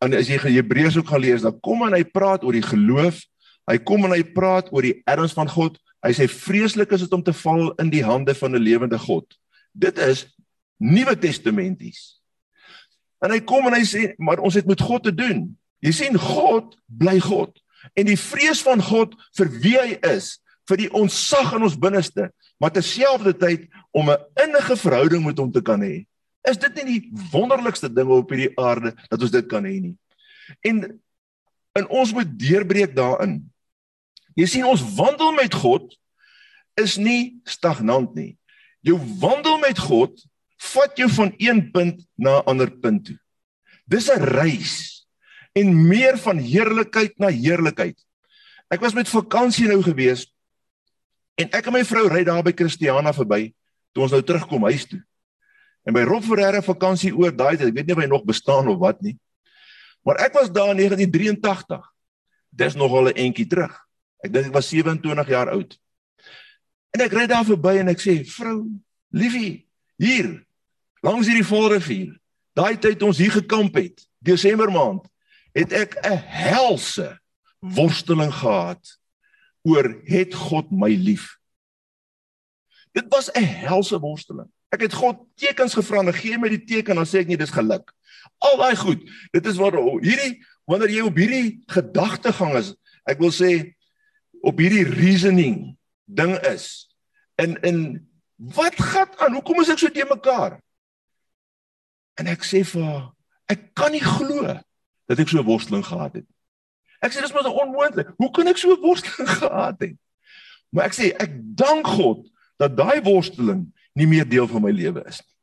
En 0.00 0.16
as 0.16 0.30
jy 0.30 0.38
Hebreërs 0.40 0.96
ook 0.98 1.10
gaan 1.12 1.22
lees, 1.22 1.44
dan 1.44 1.58
kom 1.62 1.84
en 1.86 1.94
hy 1.94 2.02
praat 2.08 2.46
oor 2.46 2.56
die 2.56 2.64
geloof. 2.64 3.20
Hy 3.68 3.76
kom 3.86 4.06
en 4.08 4.16
hy 4.16 4.24
praat 4.34 4.70
oor 4.72 4.86
die 4.86 4.96
erns 5.10 5.36
van 5.36 5.50
God. 5.50 5.76
Hy 6.00 6.14
sê 6.16 6.26
vreeslik 6.32 6.94
is 6.96 7.04
dit 7.04 7.14
om 7.14 7.22
te 7.22 7.34
val 7.36 7.68
in 7.82 7.92
die 7.92 8.02
hande 8.02 8.34
van 8.34 8.56
'n 8.56 8.64
lewende 8.64 8.98
God. 8.98 9.28
Dit 9.72 9.98
is 9.98 10.26
Nuwe 10.80 11.16
Testamenties. 11.18 12.20
En 13.20 13.32
hy 13.34 13.40
kom 13.44 13.66
en 13.68 13.76
hy 13.76 13.84
sê 13.84 14.12
maar 14.18 14.40
ons 14.40 14.56
het 14.56 14.68
met 14.68 14.80
God 14.80 15.04
te 15.04 15.14
doen. 15.14 15.44
Jy 15.84 15.92
sien 15.96 16.16
God 16.20 16.76
bly 16.86 17.18
God 17.22 17.56
en 17.96 18.08
die 18.08 18.18
vrees 18.20 18.60
van 18.64 18.82
God 18.84 19.14
vir 19.38 19.50
wie 19.62 19.76
hy 19.78 19.92
is 20.10 20.34
vir 20.68 20.82
die 20.84 20.90
ontsag 20.94 21.54
in 21.56 21.64
ons 21.66 21.78
binneste, 21.80 22.28
maar 22.60 22.72
terselfdertyd 22.74 23.66
om 23.96 24.10
'n 24.10 24.20
innige 24.44 24.76
verhouding 24.76 25.24
met 25.24 25.38
hom 25.38 25.52
te 25.52 25.62
kan 25.62 25.80
hê. 25.80 26.06
Is 26.48 26.56
dit 26.56 26.74
nie 26.74 26.84
die 26.84 27.10
wonderlikste 27.32 27.88
ding 27.92 28.08
op 28.08 28.30
hierdie 28.30 28.56
aarde 28.56 28.94
dat 29.10 29.20
ons 29.20 29.30
dit 29.30 29.46
kan 29.48 29.64
hê 29.64 29.80
nie? 29.80 29.96
En 30.62 31.00
en 31.78 31.86
ons 31.88 32.12
moet 32.12 32.26
deurbreek 32.38 32.96
daarin. 32.96 33.50
Jy 34.34 34.46
sien 34.46 34.64
ons 34.64 34.82
wandel 34.94 35.32
met 35.32 35.54
God 35.54 35.94
is 36.74 36.96
nie 36.96 37.40
stagnant 37.44 38.14
nie. 38.14 38.39
Jou 38.80 38.98
wandel 39.20 39.58
met 39.58 39.78
God 39.78 40.16
vat 40.72 40.96
jou 40.96 41.08
van 41.10 41.34
een 41.36 41.70
punt 41.72 42.06
na 42.14 42.40
'n 42.40 42.44
ander 42.44 42.70
punt 42.70 43.04
toe. 43.04 43.18
Dis 43.84 44.10
'n 44.10 44.22
reis 44.22 45.06
en 45.52 45.88
meer 45.88 46.18
van 46.18 46.38
heerlikheid 46.38 47.18
na 47.18 47.28
heerlikheid. 47.28 47.98
Ek 48.68 48.80
was 48.80 48.94
met 48.94 49.08
vakansie 49.08 49.66
nou 49.66 49.82
gewees 49.82 50.32
en 51.34 51.50
ek 51.50 51.66
en 51.66 51.72
my 51.72 51.84
vrou 51.84 52.08
ry 52.08 52.24
daar 52.24 52.42
by 52.42 52.52
Christiana 52.52 53.12
verby 53.12 53.54
toe 53.92 54.02
ons 54.02 54.12
nou 54.12 54.22
terugkom 54.22 54.62
huis 54.70 54.86
toe. 54.86 55.02
En 55.88 55.96
by 55.96 56.04
Rob 56.06 56.22
Ferreira 56.22 56.60
vakansie 56.62 57.12
oor 57.16 57.32
daai 57.32 57.56
tyd, 57.56 57.70
ek 57.70 57.74
weet 57.74 57.88
nie 57.88 57.96
of 57.96 58.02
hy 58.02 58.08
nog 58.10 58.26
bestaan 58.28 58.68
of 58.68 58.78
wat 58.78 59.00
nie. 59.02 59.16
Maar 60.06 60.20
ek 60.26 60.36
was 60.36 60.52
daar 60.52 60.72
in 60.74 60.76
1983. 60.76 61.80
Dis 62.50 62.74
nogal 62.74 63.08
'n 63.10 63.16
entjie 63.16 63.46
terug. 63.46 63.72
Ek 64.24 64.32
dink 64.32 64.46
ek 64.46 64.52
was 64.52 64.68
27 64.68 65.28
jaar 65.28 65.50
oud. 65.50 65.78
En 66.90 67.04
ek 67.04 67.14
ry 67.14 67.26
daar 67.30 67.46
verby 67.46 67.76
en 67.80 67.92
ek 67.92 68.02
sê, 68.02 68.24
"Vrou, 68.26 68.66
liefie, 69.10 69.66
hier 69.96 70.46
langs 71.02 71.26
hierdie 71.26 71.46
Volrivier, 71.46 72.18
daai 72.54 72.78
tyd 72.78 73.02
ons 73.02 73.18
hier 73.18 73.30
gekamp 73.30 73.74
het, 73.74 74.06
Desember 74.18 74.70
maand, 74.70 75.06
het 75.54 75.72
ek 75.72 75.96
'n 76.04 76.16
helse 76.16 77.20
worsteling 77.60 78.32
gehad 78.32 78.98
oor 79.62 80.00
het 80.04 80.34
God 80.34 80.70
my 80.70 80.94
lief." 80.94 81.38
Dit 82.92 83.06
was 83.08 83.30
'n 83.32 83.44
helse 83.44 83.98
worsteling. 83.98 84.50
Ek 84.70 84.80
het 84.80 84.92
God 84.92 85.26
tekens 85.34 85.74
gevra 85.74 85.98
en 85.98 86.14
gee 86.14 86.38
my 86.38 86.48
die 86.48 86.64
teken 86.64 86.96
dan 86.96 87.06
sê 87.06 87.20
ek 87.20 87.26
nie 87.26 87.36
dis 87.36 87.50
geluk. 87.50 87.92
Al 88.38 88.56
daai 88.56 88.76
goed. 88.76 89.02
Dit 89.32 89.46
is 89.46 89.56
waar 89.56 89.74
hierdie 90.02 90.44
wanneer 90.64 90.90
jy 90.90 91.00
op 91.02 91.16
hierdie 91.16 91.62
gedagtegang 91.66 92.54
is, 92.56 92.74
ek 93.04 93.18
wil 93.18 93.32
sê 93.34 93.74
op 94.46 94.58
hierdie 94.58 94.86
reasoning 94.86 95.69
ding 96.14 96.36
is. 96.46 96.88
In 97.40 97.56
in 97.62 97.78
wat 98.36 98.76
gaan 98.76 99.08
aan? 99.18 99.36
Hoekom 99.38 99.60
is 99.60 99.70
ek 99.72 99.78
so 99.78 99.92
te 99.92 100.06
mekaar? 100.08 100.58
En 102.20 102.28
ek 102.30 102.44
sê 102.44 102.62
vir 102.66 102.84
haar, 102.84 103.06
ek 103.52 103.70
kan 103.78 103.92
nie 103.92 104.04
glo 104.04 104.44
dat 105.10 105.18
ek 105.18 105.28
so 105.28 105.40
'n 105.40 105.48
worsteling 105.48 105.84
gehad 105.86 106.20
het. 106.20 106.28
Ek 107.00 107.12
sê 107.12 107.20
dis 107.20 107.32
maar 107.32 107.48
onmoontlik. 107.48 108.12
Hoe 108.16 108.30
kan 108.30 108.46
ek 108.46 108.58
so 108.58 108.72
'n 108.72 108.80
worsteling 108.80 109.30
gehad 109.42 109.80
het? 109.80 109.96
Maar 110.70 110.84
ek 110.90 110.94
sê 110.94 111.12
ek 111.16 111.32
dank 111.56 111.86
God 111.86 112.28
dat 112.56 112.76
daai 112.76 113.00
worsteling 113.02 113.72
nie 113.92 114.06
meer 114.06 114.28
deel 114.28 114.46
van 114.46 114.62
my 114.62 114.70
lewe 114.70 115.02
is 115.08 115.20
nie. 115.20 115.34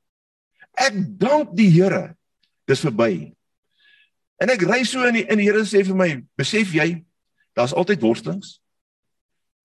Ek 0.77 0.93
dank 1.19 1.55
die 1.57 1.69
Here. 1.73 2.15
Dis 2.69 2.83
verby. 2.85 3.33
En 4.37 4.51
ek 4.53 4.61
ry 4.69 4.83
so 4.85 5.01
in 5.07 5.17
die 5.17 5.25
in 5.25 5.41
die 5.41 5.49
Here 5.49 5.65
sê 5.65 5.81
vir 5.85 5.97
my, 5.97 6.09
besef 6.37 6.73
jy, 6.75 7.03
daar's 7.57 7.73
altyd 7.73 8.03
worstelings. 8.05 8.59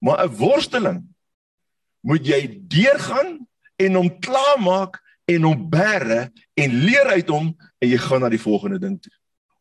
Maar 0.03 0.27
'n 0.27 0.37
worsteling 0.37 1.01
moet 2.03 2.27
jy 2.27 2.61
deurgaan 2.67 3.47
en 3.77 3.95
hom 3.95 4.11
klaarmaak 4.19 4.99
en 5.31 5.43
hom 5.47 5.69
bære 5.71 6.31
en 6.55 6.79
leer 6.85 7.07
uit 7.15 7.29
hom 7.31 7.53
en 7.79 7.89
jy 7.89 7.99
gaan 7.99 8.25
na 8.25 8.31
die 8.33 8.43
volgende 8.43 8.81
ding 8.83 8.99
toe. 9.03 9.13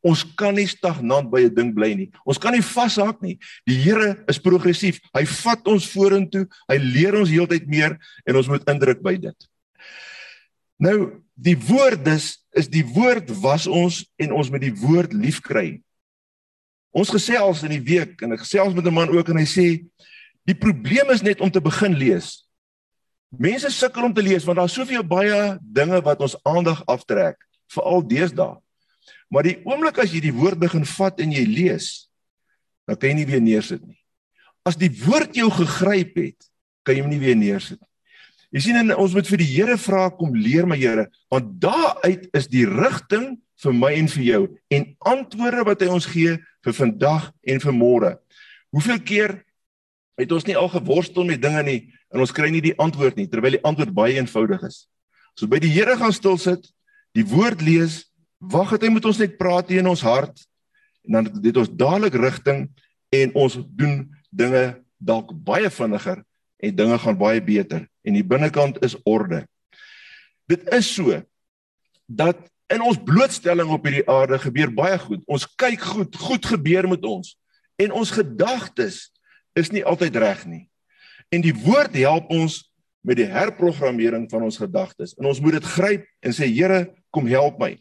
Ons 0.02 0.24
kan 0.36 0.56
nie 0.58 0.66
stagnant 0.66 1.30
by 1.30 1.46
'n 1.46 1.54
ding 1.54 1.74
bly 1.74 1.94
nie. 1.94 2.10
Ons 2.26 2.38
kan 2.38 2.52
nie 2.52 2.66
vashak 2.66 3.22
nie. 3.22 3.38
Die 3.66 3.78
Here 3.78 4.24
is 4.28 4.40
progressief. 4.40 5.00
Hy 5.14 5.26
vat 5.26 5.68
ons 5.68 5.92
vorentoe. 5.92 6.48
Hy 6.68 6.78
leer 6.78 7.16
ons 7.20 7.30
heeltyd 7.30 7.68
meer 7.68 8.00
en 8.26 8.36
ons 8.36 8.48
moet 8.48 8.70
indruk 8.70 9.02
by 9.02 9.18
dit. 9.18 9.48
Nou, 10.80 11.22
die 11.36 11.58
woord 11.58 12.08
is 12.08 12.38
is 12.52 12.68
die 12.68 12.84
woord 12.84 13.30
was 13.40 13.68
ons 13.68 14.06
en 14.18 14.34
ons 14.34 14.50
moet 14.50 14.62
die 14.62 14.76
woord 14.76 15.14
liefkry. 15.14 15.82
Ons 16.92 17.10
gesels 17.10 17.64
in 17.64 17.70
die 17.70 17.86
week 17.86 18.22
en 18.22 18.34
ek 18.34 18.44
gesels 18.44 18.74
met 18.74 18.86
'n 18.86 18.94
man 18.94 19.10
ook 19.10 19.30
en 19.30 19.38
hy 19.38 19.46
sê 19.46 19.86
Die 20.52 20.58
probleem 20.60 21.12
is 21.14 21.24
net 21.24 21.40
om 21.40 21.52
te 21.52 21.62
begin 21.64 21.96
lees. 21.96 22.42
Mense 23.32 23.72
sukkel 23.72 24.10
om 24.10 24.14
te 24.16 24.24
lees 24.26 24.44
want 24.48 24.60
daar's 24.60 24.76
soveel 24.76 25.06
baie 25.08 25.56
dinge 25.62 26.02
wat 26.04 26.20
ons 26.26 26.36
aandag 26.48 26.82
aftrek, 26.92 27.40
veral 27.72 28.04
deesdae. 28.04 28.58
Maar 29.32 29.48
die 29.48 29.60
oomblik 29.64 30.02
as 30.04 30.12
jy 30.12 30.20
die 30.26 30.36
woord 30.36 30.60
begin 30.60 30.84
vat 30.88 31.22
en 31.24 31.32
jy 31.32 31.46
lees, 31.48 31.88
dan 32.84 33.00
kan 33.00 33.14
jy 33.14 33.22
nie 33.22 33.30
weer 33.30 33.44
neersit 33.44 33.84
nie. 33.86 34.00
As 34.68 34.76
die 34.78 34.92
woord 35.06 35.38
jou 35.40 35.48
gegryp 35.56 36.20
het, 36.20 36.50
kan 36.84 36.98
jy 36.98 37.06
hom 37.06 37.14
nie 37.14 37.22
weer 37.22 37.38
neersit 37.40 37.80
nie. 37.80 37.88
Jy 38.52 38.66
sien 38.66 38.80
en 38.82 38.92
ons 39.00 39.14
moet 39.16 39.30
vir 39.32 39.40
die 39.40 39.48
Here 39.48 39.78
vra 39.80 40.10
kom 40.12 40.36
leer 40.36 40.68
my 40.68 40.76
Here, 40.76 41.08
want 41.32 41.54
daaruit 41.64 42.28
is 42.36 42.50
die 42.52 42.66
rigting 42.68 43.38
vir 43.64 43.78
my 43.78 43.94
en 43.96 44.10
vir 44.12 44.26
jou 44.26 44.42
en 44.76 44.90
antwoorde 45.14 45.64
wat 45.70 45.86
hy 45.86 45.88
ons 45.94 46.10
gee 46.12 46.36
vir 46.66 46.76
vandag 46.76 47.30
en 47.48 47.64
vir 47.64 47.78
môre. 47.78 48.12
Hoeveel 48.76 49.00
keer 49.08 49.38
het 50.20 50.32
ons 50.32 50.46
nie 50.48 50.58
al 50.58 50.70
geworstel 50.72 51.28
met 51.28 51.42
dinge 51.42 51.64
nie 51.64 51.80
en 52.12 52.24
ons 52.24 52.34
kry 52.36 52.50
nie 52.52 52.64
die 52.64 52.76
antwoord 52.82 53.18
nie 53.20 53.28
terwyl 53.32 53.56
die 53.56 53.66
antwoord 53.68 53.94
baie 53.96 54.18
eenvoudig 54.20 54.64
is. 54.68 54.86
So 55.36 55.48
by 55.48 55.62
die 55.64 55.72
Here 55.72 55.96
gaan 55.98 56.14
stil 56.14 56.38
sit, 56.42 56.68
die 57.16 57.26
woord 57.28 57.64
lees, 57.64 58.06
wag 58.42 58.74
dat 58.76 58.86
hy 58.88 58.92
met 58.94 59.06
ons 59.08 59.20
net 59.22 59.38
praat 59.40 59.72
in 59.72 59.88
ons 59.88 60.04
hart 60.04 60.44
en 61.08 61.18
dan 61.18 61.30
dit 61.42 61.58
ons 61.58 61.70
dadelik 61.70 62.18
rigting 62.20 62.66
en 63.14 63.34
ons 63.40 63.58
doen 63.78 64.04
dinge 64.30 64.66
dalk 65.02 65.32
baie 65.46 65.70
vinniger 65.74 66.22
en 66.62 66.76
dinge 66.78 67.00
gaan 67.02 67.18
baie 67.18 67.42
beter 67.42 67.88
en 68.06 68.18
die 68.18 68.26
binnekant 68.26 68.80
is 68.86 68.96
orde. 69.08 69.44
Dit 70.50 70.68
is 70.74 70.90
so 70.90 71.22
dat 72.06 72.40
in 72.72 72.84
ons 72.84 73.00
blootstelling 73.04 73.72
op 73.72 73.86
hierdie 73.88 74.08
aarde 74.10 74.40
gebeur 74.40 74.72
baie 74.74 74.98
goed. 75.00 75.24
Ons 75.28 75.48
kyk 75.60 75.82
goed, 75.84 76.16
goed 76.16 76.46
gebeur 76.54 76.88
met 76.92 77.04
ons 77.08 77.36
en 77.82 77.96
ons 77.98 78.14
gedagtes 78.14 79.10
is 79.58 79.72
nie 79.72 79.84
altyd 79.88 80.16
reg 80.22 80.46
nie. 80.48 80.66
En 81.32 81.44
die 81.44 81.56
woord 81.56 81.96
help 81.96 82.32
ons 82.34 82.62
met 83.08 83.18
die 83.18 83.28
herprogrammering 83.30 84.28
van 84.32 84.46
ons 84.46 84.60
gedagtes. 84.62 85.16
En 85.18 85.30
ons 85.32 85.40
moet 85.42 85.58
dit 85.58 85.70
gryp 85.76 86.08
en 86.22 86.36
sê 86.36 86.48
Here, 86.52 86.86
kom 87.12 87.28
help 87.30 87.60
my. 87.62 87.74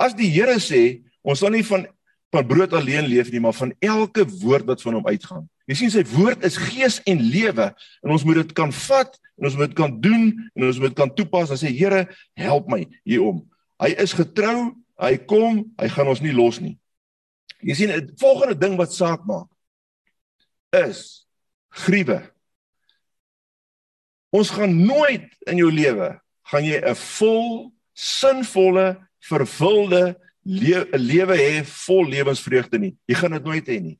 As 0.00 0.14
die 0.16 0.28
Here 0.30 0.58
sê, 0.62 1.02
ons 1.26 1.42
sal 1.42 1.54
nie 1.54 1.66
van 1.66 1.88
van 2.34 2.42
brood 2.44 2.72
alleen 2.74 3.06
leef 3.06 3.30
nie, 3.30 3.38
maar 3.40 3.54
van 3.54 3.70
elke 3.80 4.24
woord 4.42 4.66
wat 4.68 4.80
van 4.82 4.96
hom 4.98 5.06
uitgaan. 5.06 5.44
Jy 5.70 5.76
sien 5.78 5.92
sy 5.94 6.02
woord 6.10 6.42
is 6.44 6.58
gees 6.58 6.98
en 7.08 7.22
lewe 7.22 7.68
en 8.02 8.12
ons 8.12 8.24
moet 8.26 8.40
dit 8.42 8.50
kan 8.58 8.72
vat 8.74 9.14
en 9.38 9.46
ons 9.46 9.56
moet 9.56 9.70
dit 9.70 9.76
kan 9.78 9.94
doen 10.02 10.24
en 10.34 10.66
ons 10.66 10.80
moet 10.82 10.90
dit 10.90 10.98
kan 10.98 11.12
toepas 11.16 11.54
en 11.54 11.60
sê 11.60 11.70
Here, 11.72 12.02
help 12.36 12.68
my 12.68 12.82
hierom. 13.06 13.40
Hy 13.80 13.94
is 14.02 14.12
getrou, 14.16 14.74
hy 15.00 15.14
kom, 15.30 15.62
hy 15.80 15.88
gaan 15.94 16.10
ons 16.12 16.20
nie 16.24 16.34
los 16.34 16.58
nie. 16.60 16.74
Jy 17.64 17.78
sien, 17.78 17.94
die 17.94 18.18
volgende 18.20 18.58
ding 18.58 18.76
wat 18.76 18.92
saak 18.92 19.24
maak 19.28 19.48
is 20.84 21.26
gruwe. 21.84 22.20
Ons 24.34 24.50
gaan 24.50 24.72
nooit 24.76 25.28
in 25.48 25.60
jou 25.60 25.70
lewe 25.72 26.14
gaan 26.50 26.64
jy 26.64 26.78
'n 26.78 26.94
vol 26.94 27.72
sinvolle 27.92 28.96
vervulde 29.18 30.16
lewe 30.42 30.98
lewe 30.98 31.36
hê 31.36 31.64
vol 31.64 32.06
lewensvreugde 32.06 32.78
nie. 32.78 32.96
Jy 33.06 33.14
gaan 33.14 33.32
dit 33.32 33.44
nooit 33.44 33.66
hê 33.66 33.80
nie. 33.80 33.98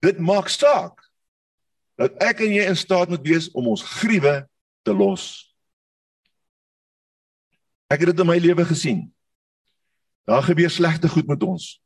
Dit 0.00 0.18
maak 0.18 0.48
saak 0.48 1.00
dat 2.00 2.16
ek 2.22 2.40
en 2.40 2.52
jy 2.52 2.64
in 2.68 2.76
staat 2.76 3.08
moet 3.08 3.24
wees 3.24 3.50
om 3.52 3.66
ons 3.66 3.82
gruwe 3.82 4.48
te 4.82 4.92
los. 4.92 5.54
Ek 7.90 8.00
het 8.00 8.12
dit 8.12 8.20
in 8.20 8.26
my 8.26 8.38
lewe 8.38 8.64
gesien. 8.64 9.12
Daar 10.24 10.42
gebeur 10.42 10.70
slegte 10.70 11.08
goed 11.08 11.26
met 11.26 11.42
ons. 11.42 11.80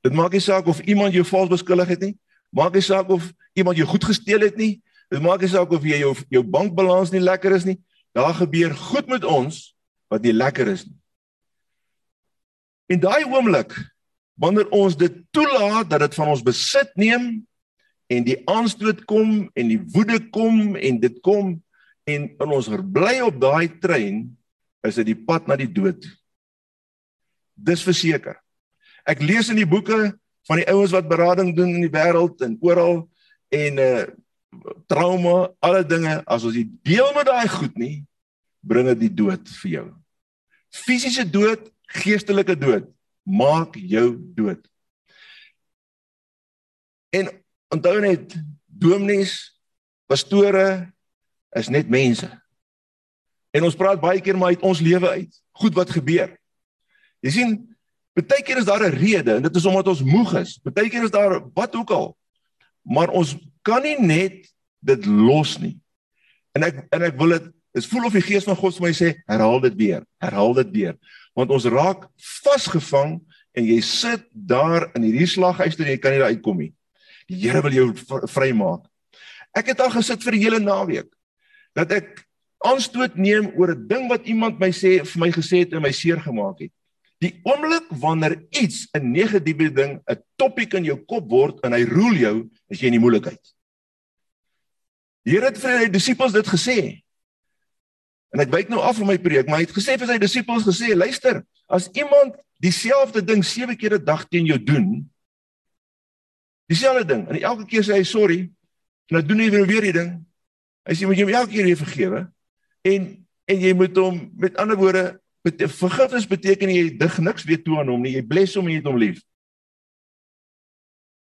Dit 0.00 0.14
maak 0.16 0.32
nie 0.32 0.40
saak 0.40 0.68
of 0.70 0.80
iemand 0.88 1.12
jou 1.12 1.24
vals 1.24 1.50
beskuldig 1.50 1.88
het 1.88 2.00
nie. 2.00 2.14
Maak 2.50 2.74
nie 2.74 2.84
saak 2.84 3.10
of 3.10 3.30
iemand 3.54 3.78
jou 3.78 3.86
goed 3.88 4.04
gesteel 4.04 4.46
het 4.46 4.56
nie. 4.58 4.80
Dit 5.10 5.22
maak 5.22 5.42
nie 5.42 5.50
saak 5.50 5.70
of 5.74 5.84
jy 5.86 6.02
jou 6.02 6.14
jou 6.30 6.42
bankbalans 6.46 7.12
nie 7.14 7.22
lekker 7.22 7.54
is 7.56 7.66
nie. 7.66 7.78
Daar 8.16 8.34
gebeur 8.34 8.74
goed 8.74 9.10
met 9.10 9.24
ons 9.24 9.70
wat 10.10 10.22
nie 10.26 10.34
lekker 10.34 10.70
is 10.72 10.86
nie. 10.86 10.96
En 12.90 13.02
daai 13.02 13.22
oomblik 13.24 13.74
wanneer 14.40 14.70
ons 14.74 14.96
dit 14.98 15.20
toelaat 15.30 15.90
dat 15.90 16.02
dit 16.06 16.16
van 16.18 16.32
ons 16.32 16.42
besit 16.42 16.90
neem 16.98 17.26
en 18.10 18.26
die 18.26 18.40
aanstoot 18.50 19.04
kom 19.06 19.44
en 19.54 19.70
die 19.70 19.80
woede 19.94 20.18
kom 20.34 20.74
en 20.74 20.98
dit 21.02 21.20
kom 21.22 21.54
en 22.10 22.26
in 22.26 22.54
ons 22.56 22.70
bly 22.90 23.20
op 23.22 23.38
daai 23.42 23.68
trein 23.82 24.24
is 24.86 24.98
dit 24.98 25.12
die 25.12 25.18
pad 25.28 25.46
na 25.46 25.58
die 25.60 25.70
dood. 25.70 26.02
Dis 27.54 27.84
verseker. 27.84 28.40
Ek 29.04 29.22
lees 29.22 29.52
in 29.52 29.60
die 29.60 29.68
boeke 29.68 30.16
van 30.48 30.60
die 30.60 30.68
ouens 30.72 30.94
wat 30.94 31.08
berading 31.08 31.54
doen 31.56 31.74
in 31.76 31.84
die 31.84 31.92
wêreld 31.92 32.40
en 32.46 32.58
oral 32.60 33.04
en 33.48 33.78
uh 33.78 34.08
trauma, 34.90 35.50
alle 35.62 35.84
dinge, 35.86 36.16
as 36.26 36.44
ons 36.44 36.56
die 36.56 36.66
deel 36.86 37.12
met 37.14 37.28
daai 37.28 37.46
goed 37.50 37.76
nie, 37.78 38.02
bring 38.66 38.88
dit 38.90 39.04
die 39.06 39.12
dood 39.22 39.46
vir 39.60 39.70
jou. 39.70 39.86
Fisiese 40.74 41.24
dood, 41.26 41.68
geestelike 42.00 42.56
dood, 42.58 42.88
maak 43.22 43.76
jou 43.78 44.16
dood. 44.34 44.62
En 47.14 47.30
onthou 47.70 47.96
net, 48.02 48.34
dominees 48.66 49.36
pastore 50.10 50.90
is 51.54 51.70
net 51.70 51.90
mense. 51.90 52.26
En 53.54 53.66
ons 53.66 53.78
praat 53.78 54.00
baie 54.02 54.22
keer 54.22 54.38
maar 54.38 54.54
uit 54.54 54.66
ons 54.66 54.82
lewe 54.82 55.10
uit. 55.10 55.40
Goed 55.62 55.74
wat 55.78 55.90
gebeur. 55.94 56.34
Jy 57.22 57.34
sien, 57.34 57.56
baie 58.14 58.42
keer 58.42 58.58
is 58.58 58.64
daar 58.68 58.82
'n 58.82 58.96
rede 58.96 59.34
en 59.34 59.42
dit 59.42 59.56
is 59.56 59.66
omdat 59.66 59.88
ons 59.88 60.02
moeg 60.02 60.34
is. 60.34 60.58
Baie 60.62 60.90
keer 60.90 61.04
is 61.04 61.10
daar 61.10 61.40
wat 61.54 61.76
ook 61.76 61.90
al. 61.90 62.16
Maar 62.82 63.08
ons 63.08 63.36
kan 63.62 63.82
nie 63.82 63.98
net 64.00 64.52
dit 64.80 65.06
los 65.06 65.58
nie. 65.58 65.78
En 66.52 66.62
ek 66.62 66.86
en 66.90 67.02
ek 67.02 67.16
wil 67.18 67.28
dit 67.28 67.50
is 67.72 67.86
voel 67.86 68.04
of 68.04 68.12
die 68.12 68.24
gees 68.24 68.44
van 68.44 68.56
God 68.56 68.74
vir 68.74 68.86
my 68.88 68.92
sê 68.92 69.14
herhaal 69.26 69.60
dit 69.60 69.74
weer. 69.74 70.02
Herhaal 70.18 70.54
dit 70.54 70.70
weer. 70.70 70.96
Want 71.34 71.50
ons 71.50 71.64
raak 71.64 72.08
vasgevang 72.16 73.20
en 73.52 73.64
jy 73.64 73.80
sit 73.80 74.26
daar 74.32 74.90
in 74.94 75.02
hierdie 75.02 75.28
slaghuis 75.30 75.78
en 75.78 75.86
jy 75.86 75.98
kan 75.98 76.14
nie 76.14 76.22
daar 76.22 76.34
uitkom 76.34 76.58
nie. 76.58 76.72
Die 77.30 77.38
Here 77.44 77.62
wil 77.62 77.72
jou 77.72 77.92
vrymaak. 78.26 78.86
Ek 79.54 79.70
het 79.72 79.80
al 79.80 79.90
gesit 79.94 80.22
vir 80.22 80.32
die 80.32 80.44
hele 80.44 80.60
naweek 80.62 81.10
dat 81.74 81.92
ek 81.94 82.26
aanstoot 82.66 83.14
neem 83.16 83.52
oor 83.56 83.72
'n 83.74 83.86
ding 83.88 84.08
wat 84.10 84.26
iemand 84.26 84.58
my 84.58 84.70
sê 84.70 85.00
vir 85.06 85.20
my 85.20 85.30
gesê 85.30 85.62
het 85.62 85.72
en 85.72 85.82
my 85.82 85.92
seer 85.92 86.20
gemaak 86.20 86.58
het. 86.60 86.72
Die 87.20 87.34
oomblik 87.44 87.90
wanneer 88.00 88.38
iets 88.50 88.88
'n 88.96 89.12
negatiewe 89.12 89.70
ding 89.72 90.00
'n 90.06 90.22
topik 90.36 90.74
in 90.74 90.84
jou 90.84 90.96
kop 91.04 91.28
word 91.28 91.60
en 91.64 91.72
hy 91.72 91.84
roel 91.84 92.14
jou, 92.14 92.50
is 92.68 92.80
jy 92.80 92.86
in 92.86 92.98
die 92.98 93.00
moeilikheid. 93.00 93.40
Die 95.24 95.32
Here 95.32 95.46
het 95.46 95.58
vir 95.58 95.78
sy 95.78 95.88
disippels 95.88 96.32
dit 96.32 96.46
gesê. 96.46 97.02
En 98.32 98.40
ek 98.40 98.50
wyk 98.50 98.68
nou 98.68 98.80
af 98.80 98.96
van 98.96 99.06
my 99.06 99.18
preek, 99.18 99.46
maar 99.46 99.58
hy 99.58 99.66
het 99.66 99.76
gesê 99.76 99.98
vir 99.98 100.06
sy 100.06 100.18
disippels 100.18 100.64
gesê, 100.64 100.94
luister, 100.94 101.44
as 101.68 101.90
iemand 101.92 102.36
dieselfde 102.58 103.22
ding 103.24 103.44
sewe 103.44 103.76
keer 103.76 103.98
'n 103.98 104.04
dag 104.04 104.28
teen 104.28 104.46
jou 104.46 104.58
doen, 104.58 105.10
dieselfde 106.68 107.04
ding, 107.04 107.28
en 107.28 107.42
elke 107.42 107.66
keer 107.66 107.82
sê 107.82 107.94
hy 107.94 108.02
sorry, 108.02 108.50
en 109.10 109.16
dan 109.16 109.26
doen 109.26 109.38
hy 109.38 109.66
weer 109.66 109.82
die 109.82 109.92
ding, 109.92 110.26
Hy 110.88 110.96
sê 110.96 111.06
moet 111.06 111.18
jy 111.18 111.26
hom 111.26 111.34
elke 111.38 111.52
keer 111.54 111.68
weer 111.68 111.80
vergewe 111.80 112.20
en 112.88 113.10
en 113.50 113.58
jy 113.58 113.72
moet 113.74 113.96
hom 113.98 114.18
met 114.38 114.56
ander 114.62 114.78
woorde 114.78 115.04
bete, 115.44 115.68
vergifnis 115.68 116.28
beteken 116.28 116.72
jy 116.72 116.86
dig 117.00 117.18
niks 117.24 117.44
weer 117.48 117.60
toe 117.64 117.80
aan 117.80 117.90
hom 117.92 118.02
nie. 118.04 118.16
Jy 118.18 118.24
bless 118.26 118.56
hom 118.58 118.68
en 118.68 118.74
jy 118.74 118.80
het 118.82 118.88
hom 118.90 119.00
lief. 119.00 119.20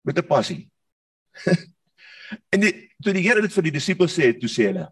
Met 0.07 0.19
'n 0.19 0.27
passie. 0.27 0.69
en 2.53 2.61
die 2.61 2.73
toe 3.03 3.13
die 3.13 3.23
Here 3.23 3.41
dit 3.41 3.53
vir 3.53 3.69
die 3.69 3.77
disippels 3.79 4.15
sê, 4.17 4.33
toe 4.35 4.51
sê 4.51 4.71
hulle 4.73 4.89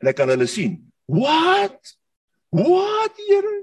en 0.00 0.08
ek 0.08 0.16
kan 0.16 0.30
hulle 0.32 0.46
sien. 0.48 0.78
What? 1.10 1.96
What 2.50 3.14
Here? 3.28 3.56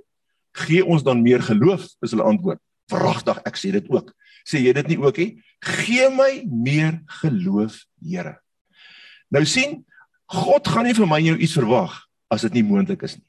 Gee 0.58 0.86
ons 0.86 1.04
dan 1.04 1.22
meer 1.22 1.41
geloof? 1.41 1.86
Is 2.02 2.13
hulle 2.13 2.26
antwoord. 2.28 2.62
Vragtig, 2.91 3.41
ek 3.46 3.58
sê 3.60 3.72
dit 3.76 3.89
ook. 3.91 4.13
Sê 4.48 4.62
jy 4.63 4.74
dit 4.78 4.93
nie 4.93 5.00
ook 5.02 5.17
nie? 5.17 5.32
Gee 5.65 6.10
my 6.13 6.43
meer 6.48 7.02
geloof, 7.22 7.84
Here. 8.02 8.38
Nou 9.34 9.43
sien, 9.46 9.82
God 10.28 10.67
gaan 10.67 10.88
nie 10.88 10.96
vir 10.96 11.10
my 11.10 11.20
jou 11.24 11.36
iets 11.36 11.56
verwag 11.58 11.96
as 12.32 12.43
dit 12.48 12.60
nie 12.60 12.67
moontlik 12.67 13.04
is 13.08 13.17
nie. 13.17 13.27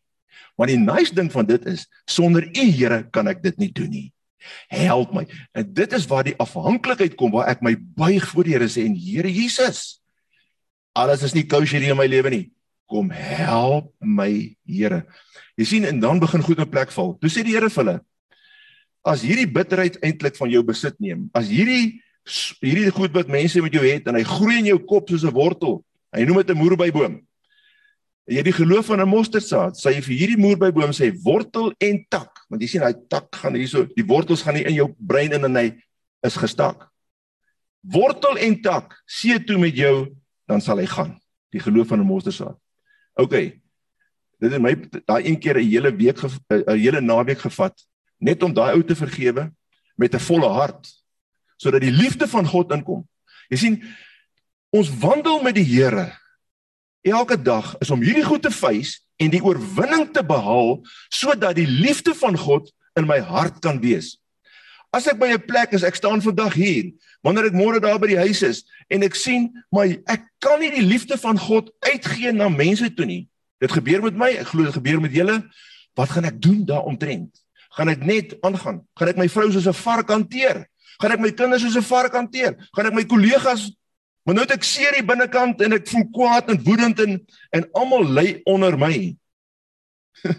Maar 0.57 0.73
die 0.73 0.81
nice 0.81 1.15
ding 1.15 1.31
van 1.33 1.47
dit 1.47 1.65
is 1.71 1.87
sonder 2.09 2.47
U 2.47 2.67
Here 2.71 3.05
kan 3.15 3.29
ek 3.31 3.43
dit 3.43 3.59
nie 3.59 3.71
doen 3.73 3.91
nie. 3.91 4.09
Help 4.73 5.13
my. 5.17 5.25
En 5.57 5.67
dit 5.75 5.93
is 5.93 6.07
waar 6.09 6.27
die 6.27 6.37
afhanklikheid 6.41 7.17
kom 7.19 7.33
waar 7.35 7.51
ek 7.53 7.63
my 7.65 7.75
buig 7.77 8.27
voor 8.33 8.47
die 8.47 8.57
Here 8.57 8.69
sê 8.71 8.87
en 8.87 8.97
Here 8.99 9.31
Jesus. 9.33 10.01
Alles 10.99 11.23
is 11.27 11.35
nie 11.37 11.47
kosher 11.47 11.83
in 11.83 11.99
my 11.99 12.09
lewe 12.11 12.33
nie. 12.35 12.45
Kom 12.89 13.11
help 13.13 13.93
my 14.01 14.57
Here. 14.67 15.05
Jy 15.59 15.67
sien 15.67 15.89
en 15.89 16.01
dan 16.01 16.23
begin 16.23 16.45
goed 16.45 16.63
in 16.63 16.71
plek 16.71 16.95
val. 16.95 17.17
Toe 17.21 17.31
sê 17.33 17.45
die 17.47 17.57
Here 17.57 17.71
vir 17.71 17.85
hulle: 17.85 17.99
As 19.07 19.25
hierdie 19.27 19.49
bitterheid 19.51 19.99
eintlik 20.05 20.39
van 20.39 20.51
jou 20.53 20.63
besit 20.67 20.99
neem, 21.03 21.29
as 21.35 21.51
hierdie 21.51 22.01
hierdie 22.61 22.91
goed 22.93 23.15
wat 23.15 23.31
mense 23.33 23.57
met 23.65 23.73
jou 23.73 23.81
het 23.81 24.09
en 24.11 24.19
hy 24.19 24.25
groei 24.27 24.59
in 24.61 24.67
jou 24.69 24.81
kop 24.85 25.09
soos 25.09 25.25
'n 25.25 25.33
wortel, 25.33 25.79
Hy 26.15 26.25
noem 26.25 26.41
dit 26.41 26.51
'n 26.51 26.57
moerbeiboom. 26.57 27.21
Jy 28.29 28.43
het 28.43 28.49
die 28.51 28.57
geloof 28.57 28.91
van 28.91 29.01
'n 29.01 29.09
mosterdsaad. 29.09 29.77
Sy 29.77 30.01
vir 30.01 30.15
hierdie 30.15 30.37
moerbeiboom 30.37 30.93
sê 30.93 31.11
wortel 31.25 31.73
en 31.81 32.05
tak, 32.09 32.45
want 32.49 32.63
jy 32.63 32.69
sien 32.69 32.81
daai 32.81 32.95
tak 33.09 33.35
gaan 33.35 33.55
hierso, 33.55 33.87
die 33.97 34.05
wortels 34.05 34.43
gaan 34.43 34.55
nie 34.55 34.65
in 34.65 34.75
jou 34.75 34.95
brein 34.99 35.33
in 35.33 35.45
en 35.45 35.57
hy 35.57 35.73
is 36.23 36.37
gestak. 36.37 36.89
Wortel 37.81 38.37
en 38.37 38.61
tak, 38.63 38.95
see 39.07 39.39
toe 39.39 39.59
met 39.59 39.75
jou, 39.75 40.15
dan 40.47 40.61
sal 40.61 40.79
hy 40.79 40.87
gaan. 40.87 41.19
Die 41.53 41.61
geloof 41.61 41.89
van 41.89 42.01
'n 42.01 42.07
mosterdsaad. 42.07 42.57
OK. 43.17 43.33
Dit 44.41 44.53
het 44.53 44.61
my 44.61 44.75
daai 45.07 45.25
een 45.25 45.41
keer 45.41 45.57
'n 45.57 45.71
hele 45.71 45.97
week 45.97 46.19
'n 46.23 46.79
hele 46.79 47.01
naweek 47.01 47.39
gevat 47.39 47.75
net 48.21 48.43
om 48.43 48.53
daai 48.53 48.75
ou 48.75 48.83
te 48.83 48.95
vergewe 48.95 49.53
met 49.97 50.15
'n 50.15 50.21
volle 50.21 50.49
hart 50.49 50.87
sodat 51.57 51.81
die 51.81 51.91
liefde 51.91 52.29
van 52.29 52.47
God 52.47 52.73
inkom. 52.73 53.09
Jy 53.49 53.57
sien, 53.57 53.83
Ons 54.69 54.91
wandel 55.01 55.41
met 55.41 55.57
die 55.57 55.65
Here 55.65 56.11
elke 57.03 57.37
dag 57.43 57.77
is 57.79 57.91
om 57.91 58.03
hierdie 58.03 58.25
goed 58.25 58.43
te 58.43 58.51
face 58.51 59.01
en 59.17 59.31
die 59.31 59.43
oorwinning 59.43 60.09
te 60.15 60.25
behaal 60.25 60.79
sodat 61.09 61.57
die 61.59 61.69
liefde 61.69 62.15
van 62.15 62.39
God 62.39 62.71
in 62.99 63.07
my 63.07 63.19
hart 63.21 63.61
kan 63.65 63.81
wees. 63.83 64.17
As 64.95 65.07
ek 65.07 65.19
by 65.21 65.29
'n 65.29 65.47
plek 65.47 65.73
is, 65.73 65.83
ek 65.85 65.95
staan 65.95 66.23
vandag 66.23 66.55
hier, 66.55 66.93
wanneer 67.23 67.47
ek 67.47 67.53
môre 67.53 67.81
daar 67.81 67.99
by 67.99 68.09
die 68.09 68.23
huis 68.25 68.43
is 68.43 68.65
en 68.89 69.03
ek 69.03 69.15
sien 69.15 69.53
maar 69.71 69.87
ek 69.87 70.23
kan 70.41 70.61
nie 70.61 70.71
die 70.71 70.87
liefde 70.87 71.19
van 71.19 71.39
God 71.39 71.71
uitgee 71.81 72.33
na 72.33 72.49
mense 72.49 72.89
toe 72.95 73.05
nie. 73.05 73.29
Dit 73.61 73.73
gebeur 73.73 74.03
met 74.03 74.17
my, 74.17 74.31
ek 74.39 74.47
glo 74.47 74.65
dit 74.65 74.73
gebeur 74.73 75.01
met 75.01 75.13
julle. 75.13 75.43
Wat 75.95 76.09
gaan 76.09 76.25
ek 76.25 76.41
doen 76.41 76.65
daaromtrent? 76.65 77.31
Gaan 77.77 77.89
ek 77.89 78.05
net 78.07 78.37
aangaan? 78.43 78.87
Gaan 78.97 79.09
ek 79.09 79.19
my 79.19 79.29
vrou 79.29 79.51
soos 79.53 79.67
'n 79.67 79.75
vark 79.75 80.09
hanteer? 80.09 80.67
Gaan 81.01 81.13
ek 81.13 81.21
my 81.21 81.31
kinders 81.31 81.63
soos 81.63 81.77
'n 81.77 81.83
vark 81.83 82.13
hanteer? 82.13 82.57
Gaan 82.73 82.87
ek 82.87 82.95
my 82.95 83.05
kollegas 83.05 83.71
Maar 84.29 84.37
nou 84.37 84.45
het 84.45 84.59
ek 84.59 84.67
seer 84.69 84.93
hier 84.93 85.07
binnekant 85.09 85.63
en 85.65 85.73
ek 85.73 85.89
voel 85.89 86.05
kwaad 86.13 86.51
en 86.53 86.61
woedend 86.67 87.01
en 87.01 87.17
en 87.57 87.65
almal 87.81 88.05
ly 88.05 88.27
onder 88.45 88.77
my. 88.77 89.17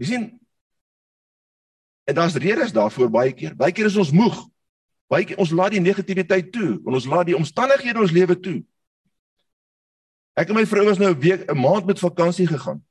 Jy 0.00 0.06
sien 0.08 0.24
En 2.04 2.14
daar's 2.14 2.34
redes 2.34 2.72
daarvoor 2.72 3.10
baie 3.10 3.32
keer. 3.32 3.56
Baie 3.56 3.72
keer 3.72 3.84
is 3.84 3.96
ons 3.96 4.10
moeg. 4.10 4.36
Baie 5.06 5.24
keer 5.24 5.38
ons 5.38 5.52
laat 5.54 5.74
die 5.74 5.80
negativiteit 5.80 6.50
toe 6.52 6.80
en 6.80 6.96
ons 6.98 7.06
laat 7.06 7.28
die 7.28 7.36
omstandighede 7.36 8.00
ons 8.00 8.14
lewe 8.14 8.38
toe. 8.40 8.58
Ek 10.38 10.48
en 10.48 10.56
my 10.56 10.64
vrou 10.66 10.86
was 10.88 10.98
nou 10.98 11.12
'n 11.12 11.20
week 11.20 11.50
'n 11.50 11.58
maand 11.58 11.86
met 11.86 11.98
vakansie 11.98 12.46
gegaan. 12.46 12.84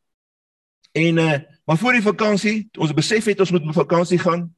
En 0.92 1.18
uh 1.18 1.40
maar 1.66 1.78
voor 1.78 1.94
die 1.94 2.02
vakansie, 2.02 2.70
ons 2.78 2.94
besef 2.94 3.26
het 3.26 3.40
ons 3.40 3.52
moet 3.52 3.66
met 3.66 3.76
vakansie 3.76 4.20
gaan. 4.20 4.56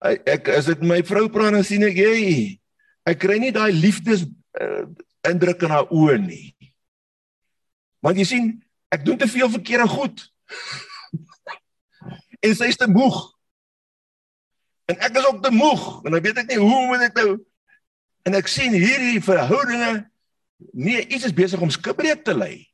Ek 0.00 0.48
as 0.48 0.68
ek 0.68 0.82
my 0.82 1.02
vrou 1.02 1.28
praat 1.28 1.52
dan 1.52 1.64
sien 1.64 1.82
ek 1.82 1.96
jy 1.96 2.59
ek 3.08 3.20
kry 3.22 3.38
nie 3.40 3.52
daai 3.54 3.72
liefdes 3.72 4.26
uh, 4.60 4.84
indruk 5.28 5.62
in 5.64 5.72
haar 5.72 5.90
oë 5.92 6.18
nie. 6.22 6.54
Want 8.04 8.20
jy 8.20 8.26
sien, 8.28 8.50
ek 8.92 9.04
doen 9.04 9.18
te 9.20 9.28
veel 9.30 9.50
verkeerde 9.52 9.88
goed. 9.90 10.24
en 12.44 12.56
sy 12.56 12.70
is 12.72 12.80
te 12.80 12.88
moeg. 12.90 13.18
En 14.90 14.98
ek 14.98 15.20
is 15.20 15.26
ook 15.28 15.42
te 15.44 15.52
moeg 15.54 15.86
en 16.04 16.16
dan 16.16 16.24
weet 16.24 16.40
ek 16.42 16.50
nie 16.50 16.60
hoe 16.60 16.86
moet 16.88 17.06
ek 17.06 17.18
nou 17.20 17.36
en 18.26 18.36
ek 18.36 18.48
sien 18.50 18.74
hierdie 18.74 19.20
verhoudinge 19.22 19.92
nee, 20.76 21.04
iets 21.06 21.28
is 21.28 21.36
besig 21.36 21.60
om 21.62 21.70
skibreek 21.72 22.24
te 22.26 22.34
lê. 22.36 22.66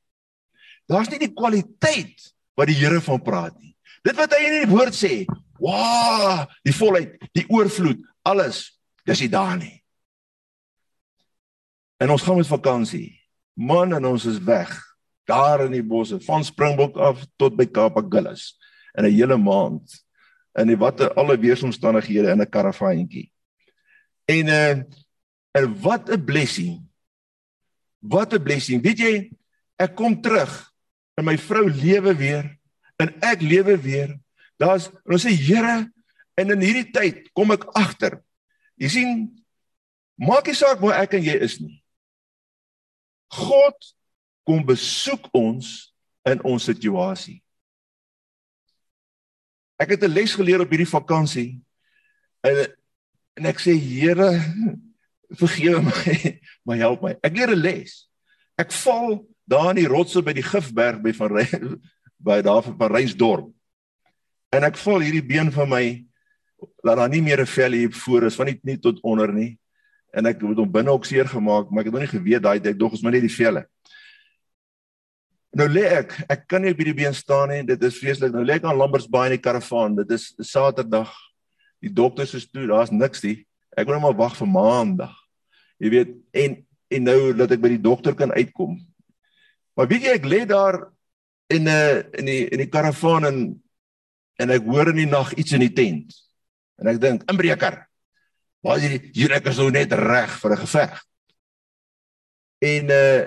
Daar's 0.91 1.11
nie 1.11 1.21
die 1.23 1.35
kwaliteit 1.35 2.31
wat 2.59 2.71
die 2.71 2.79
Here 2.79 3.03
van 3.05 3.23
praat 3.23 3.57
nie. 3.61 3.75
Dit 4.07 4.17
wat 4.19 4.33
hy 4.35 4.43
in 4.47 4.57
die 4.63 4.71
woord 4.71 4.95
sê, 4.97 5.25
wow, 5.63 6.45
die 6.67 6.75
volheid, 6.75 7.17
die 7.37 7.47
oorvloed, 7.53 8.03
alles, 8.27 8.79
dis 9.07 9.25
nie 9.25 9.31
daar 9.33 9.57
nie. 9.59 9.75
En 11.97 12.11
ons 12.11 12.23
gaan 12.23 12.37
met 12.37 12.47
vakansie. 12.47 13.09
Man 13.57 13.95
en 13.97 14.05
ons 14.05 14.25
is 14.25 14.39
weg. 14.45 14.73
Daar 15.25 15.65
in 15.65 15.73
die 15.73 15.85
bosse 15.85 16.21
van 16.21 16.45
Springbok 16.45 16.97
af 17.01 17.25
tot 17.41 17.57
by 17.57 17.67
Kaapagullis 17.67 18.55
in 18.95 19.05
'n 19.05 19.13
hele 19.13 19.37
maand. 19.37 20.05
In 20.59 20.67
die 20.67 20.77
watter 20.77 21.13
alle 21.15 21.39
weeromstandighede 21.39 22.31
in 22.31 22.41
'n 22.41 22.49
karavaantjie. 22.49 23.33
En 24.25 24.47
uh 24.47 24.83
en 25.51 25.81
wat 25.81 26.11
'n 26.11 26.25
blessing. 26.25 26.85
Wat 27.99 28.33
'n 28.33 28.43
blessing. 28.43 28.83
Weet 28.83 28.99
jy, 28.99 29.33
ek 29.77 29.95
kom 29.95 30.21
terug 30.21 30.73
en 31.15 31.25
my 31.25 31.39
vrou 31.39 31.71
lewe 31.71 32.15
weer 32.15 32.59
en 32.97 33.21
ek 33.21 33.41
lewe 33.41 33.77
weer. 33.81 34.19
Daar's 34.57 34.91
ons 35.05 35.25
sê 35.25 35.31
Here 35.31 35.93
en 36.35 36.51
in 36.51 36.61
hierdie 36.61 36.91
tyd 36.91 37.33
kom 37.33 37.51
ek 37.51 37.65
agter. 37.73 38.23
Jy 38.77 38.89
sien 38.89 39.45
maak 40.15 40.47
nie 40.47 40.55
saak 40.55 40.81
waar 40.81 41.01
ek 41.01 41.15
en 41.15 41.23
jy 41.23 41.37
is 41.41 41.61
nie. 41.61 41.83
God 43.29 43.95
kom 44.47 44.65
besoek 44.67 45.29
ons 45.35 45.93
in 46.27 46.43
ons 46.47 46.65
situasie. 46.65 47.43
Ek 49.79 49.91
het 49.91 50.03
'n 50.03 50.13
les 50.13 50.35
geleer 50.35 50.61
op 50.61 50.71
hierdie 50.71 50.89
vakansie 50.89 51.61
en 52.43 52.67
en 53.37 53.47
ek 53.47 53.59
sê 53.61 53.77
Here 53.77 54.41
vergewe 55.37 55.83
my, 55.83 56.41
maar 56.65 56.77
help 56.77 57.03
my. 57.03 57.17
Ek 57.23 57.37
leer 57.37 57.51
'n 57.51 57.61
les. 57.61 58.09
Ek 58.57 58.73
val 58.73 59.27
daar 59.45 59.71
in 59.71 59.83
die 59.83 59.91
rotse 59.91 60.23
by 60.23 60.33
die 60.33 60.47
Gifberg 60.47 61.03
by 61.03 61.13
van 61.13 61.31
by 62.27 62.41
daar 62.43 62.63
van 62.63 62.77
Parijsdorp. 62.77 63.53
En 64.55 64.65
ek 64.65 64.79
val 64.79 65.01
hierdie 65.05 65.27
been 65.27 65.53
van 65.53 65.69
my 65.69 65.85
laat 66.87 66.97
daar 66.97 67.13
nie 67.13 67.23
meer 67.23 67.41
'n 67.41 67.47
vel 67.47 67.73
hier 67.73 67.93
voor 67.93 68.25
is 68.25 68.35
van 68.35 68.47
nie, 68.47 68.59
nie 68.63 68.79
tot 68.79 69.01
onder 69.03 69.33
nie. 69.33 69.59
En 70.17 70.29
ek 70.31 70.41
het 70.41 70.61
hom 70.61 70.73
binne 70.73 70.93
ook 70.95 71.05
seer 71.05 71.29
gemaak, 71.29 71.71
maar 71.71 71.85
ek 71.85 71.91
het 71.91 71.97
nog 71.97 72.05
nie 72.07 72.15
geweet 72.15 72.45
daai 72.45 72.61
tyd 72.65 72.79
dog 72.81 72.95
is 72.97 73.03
maar 73.05 73.13
net 73.13 73.27
die 73.27 73.33
velle. 73.35 73.67
Nou 75.57 75.69
lê 75.73 75.85
ek, 76.03 76.15
ek 76.33 76.47
kan 76.51 76.65
nie 76.65 76.73
op 76.75 76.81
hierdie 76.81 76.97
been 76.97 77.15
staan 77.17 77.49
nie. 77.53 77.63
Dit 77.65 77.85
is 77.87 77.97
vreeslik. 77.97 78.33
Nou 78.35 78.45
lê 78.45 78.59
ek 78.59 78.67
aan 78.69 78.77
Lambersbaai 78.77 79.31
in 79.31 79.37
die 79.39 79.45
karavaan. 79.45 79.95
Dit 79.97 80.13
is 80.17 80.35
Saterdag. 80.45 81.13
Die 81.85 81.93
dokters 81.93 82.35
is 82.37 82.45
toe, 82.49 82.67
daar's 82.69 82.93
niks 82.93 83.23
nie. 83.25 83.39
Ek 83.77 83.87
moet 83.87 83.97
nou 83.97 84.03
maar 84.09 84.19
wag 84.19 84.37
vir 84.37 84.51
Maandag. 84.51 85.15
Jy 85.81 85.93
weet, 85.93 86.13
en 86.33 86.63
en 86.87 87.03
nou 87.03 87.33
dat 87.35 87.51
ek 87.57 87.63
by 87.65 87.73
die 87.73 87.83
dokter 87.83 88.15
kan 88.15 88.31
uitkom. 88.31 88.77
Maar 89.75 89.89
weet 89.91 90.05
jy 90.07 90.13
ek 90.15 90.29
lê 90.31 90.45
daar 90.47 90.79
in 91.51 91.67
'n 91.67 91.69
uh, 91.69 91.99
in 92.21 92.29
die 92.31 92.45
in 92.49 92.61
die 92.63 92.71
karavaan 92.71 93.25
en 93.25 93.39
en 94.39 94.51
ek 94.51 94.65
hoor 94.65 94.93
in 94.93 95.01
die 95.01 95.11
nag 95.11 95.33
iets 95.35 95.53
in 95.53 95.65
die 95.65 95.73
tent. 95.73 96.15
En 96.79 96.87
ek 96.87 97.01
dink, 97.01 97.25
inbreker. 97.31 97.86
Waar 98.67 98.81
is 98.81 98.87
hierdie 98.89 99.13
hier 99.15 99.35
ek 99.37 99.47
is 99.53 99.61
nou 99.63 99.71
net 99.71 99.93
reg 99.95 100.33
vir 100.43 100.53
'n 100.53 100.63
geveg. 100.65 100.95
En 102.59 102.91
uh 102.91 103.21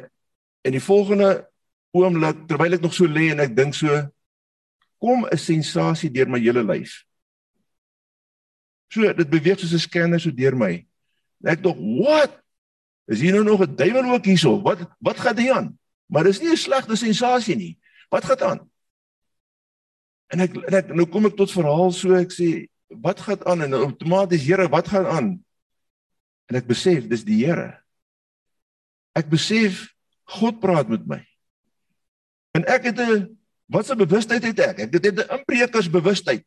in 0.68 0.76
die 0.76 0.84
volgende 0.84 1.48
oomblik 1.96 2.48
terwyl 2.48 2.76
ek 2.76 2.82
nog 2.84 2.94
so 2.94 3.08
lê 3.08 3.32
en 3.32 3.40
ek 3.40 3.56
dink 3.56 3.74
so 3.74 3.88
kom 5.00 5.24
'n 5.26 5.38
sensasie 5.38 6.12
deur 6.12 6.28
my 6.28 6.40
hele 6.40 6.64
lyf. 6.64 7.06
So 8.92 9.14
dit 9.14 9.30
beweeg 9.30 9.60
soos 9.60 9.74
'n 9.74 9.80
scanner 9.88 10.20
so 10.20 10.32
deur 10.32 10.56
my. 10.56 10.86
Ek 11.46 11.64
dink, 11.64 11.78
"What? 11.78 12.36
Is 13.08 13.22
hier 13.22 13.34
nou 13.34 13.44
nog 13.44 13.62
'n 13.62 13.76
duiwel 13.76 14.12
ook 14.12 14.26
hierso? 14.26 14.62
Wat 14.62 14.80
wat 15.00 15.20
gaan 15.20 15.38
hier 15.38 15.56
aan?" 15.56 15.80
Maar 16.08 16.24
dis 16.24 16.42
nie 16.42 16.52
'n 16.52 16.58
slegte 16.58 16.96
sensasie 16.96 17.56
nie. 17.56 17.80
Wat 18.10 18.26
gaan 18.26 18.42
aan? 18.42 18.72
En 20.28 20.40
ek, 20.40 20.56
en 20.56 20.74
ek 20.74 20.88
nou 20.94 21.08
kom 21.10 21.26
ek 21.26 21.36
tot 21.38 21.52
verhaal 21.52 21.92
so 21.92 22.14
ek 22.14 22.32
sê, 22.32 22.68
"Wat 22.90 23.20
gaan 23.20 23.46
aan?" 23.46 23.62
En 23.62 23.74
outomaties, 23.74 24.46
"Here, 24.46 24.68
wat 24.70 24.88
gaan 24.88 25.06
aan?" 25.06 25.46
En 26.50 26.56
ek 26.56 26.68
besef 26.68 27.08
dis 27.08 27.24
die 27.24 27.46
Here. 27.46 27.78
Ek 29.14 29.30
besef 29.30 29.94
God 30.30 30.60
praat 30.60 30.90
met 30.90 31.06
my. 31.08 31.22
En 32.58 32.66
ek 32.66 32.90
het 32.90 33.00
'n 33.00 33.38
wat 33.70 33.90
'n 33.90 33.98
bewustheid 33.98 34.44
het 34.44 34.60
ek? 34.60 34.80
Ek 34.80 34.94
het 34.94 35.06
'n 35.06 35.30
inbrekersbewustheid. 35.38 36.46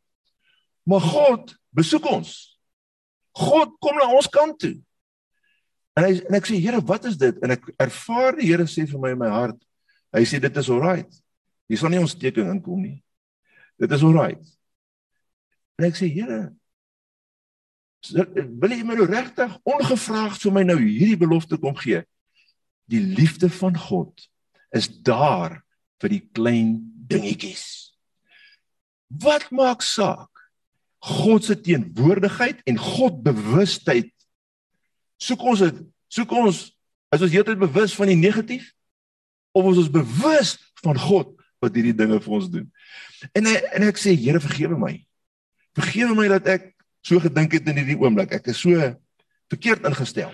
Maar 0.83 1.00
God 1.00 1.55
besoek 1.70 2.05
ons. 2.05 2.59
God 3.33 3.78
kom 3.78 3.96
na 3.96 4.11
ons 4.11 4.28
kant 4.28 4.59
toe. 4.59 4.83
En 5.94 6.05
hy 6.05 6.20
en 6.28 6.35
ek 6.35 6.46
sê 6.46 6.59
Here, 6.61 6.81
wat 6.81 7.05
is 7.05 7.16
dit? 7.16 7.38
En 7.44 7.50
ek 7.50 7.68
ervaar 7.76 8.37
die 8.37 8.48
Here 8.48 8.66
sê 8.66 8.87
vir 8.88 9.00
my 9.00 9.11
in 9.11 9.18
my 9.18 9.28
hart. 9.28 9.59
Hy 10.12 10.24
sê 10.24 10.40
dit 10.40 10.57
is 10.57 10.70
alright. 10.70 11.22
Hier 11.68 11.78
sal 11.78 11.92
nie 11.92 12.00
ontsteking 12.02 12.50
inkom 12.50 12.81
nie. 12.83 12.98
Dit 13.81 13.92
is 13.92 14.02
alright. 14.02 14.42
En 15.83 15.88
ek 15.90 15.99
sê 15.99 16.07
Here, 16.07 16.53
wil 18.62 18.75
jy 18.75 18.85
my 18.87 18.95
nou 18.99 19.07
regtig 19.11 19.51
ongevraagd 19.66 20.42
vir 20.47 20.55
my 20.55 20.62
nou 20.66 20.79
hierdie 20.79 21.18
belofte 21.18 21.59
kom 21.59 21.75
gee? 21.79 22.05
Die 22.90 23.03
liefde 23.03 23.51
van 23.51 23.75
God 23.79 24.29
is 24.75 24.87
daar 25.03 25.59
vir 26.03 26.14
die 26.14 26.23
klein 26.35 26.77
dingetjies. 27.11 27.64
Wat 29.11 29.51
maak 29.51 29.83
saak? 29.83 30.31
God 31.03 31.47
se 31.47 31.59
teenwoordigheid 31.59 32.62
en 32.71 32.79
God 32.79 33.23
bewustheid. 33.27 34.12
Soek 35.18 35.42
ons 35.42 35.64
dit, 35.66 35.83
soek 36.14 36.31
ons 36.38 36.62
is 37.12 37.25
ons 37.27 37.35
heeltyd 37.35 37.59
bewus 37.61 37.95
van 37.99 38.09
die 38.09 38.18
negatief 38.18 38.71
of 39.53 39.66
is 39.73 39.83
ons 39.83 39.90
bewus 39.92 40.55
van 40.81 40.99
God 40.99 41.35
wat 41.62 41.75
hierdie 41.75 41.97
dinge 41.97 42.23
vir 42.23 42.38
ons 42.38 42.47
doen? 42.51 42.71
En 43.35 43.51
en 43.51 43.88
ek 43.90 43.99
sê 43.99 44.14
Here 44.14 44.42
vergewe 44.42 44.79
my. 44.79 44.95
Vergewe 45.77 46.15
my 46.15 46.29
dat 46.29 46.47
ek 46.47 46.73
so 47.03 47.21
gedink 47.23 47.53
het 47.57 47.69
in 47.69 47.81
hierdie 47.81 47.99
oomblik. 47.99 48.33
Ek 48.33 48.47
is 48.53 48.61
so 48.61 48.77
verkeerd 49.53 49.85
ingestel. 49.89 50.33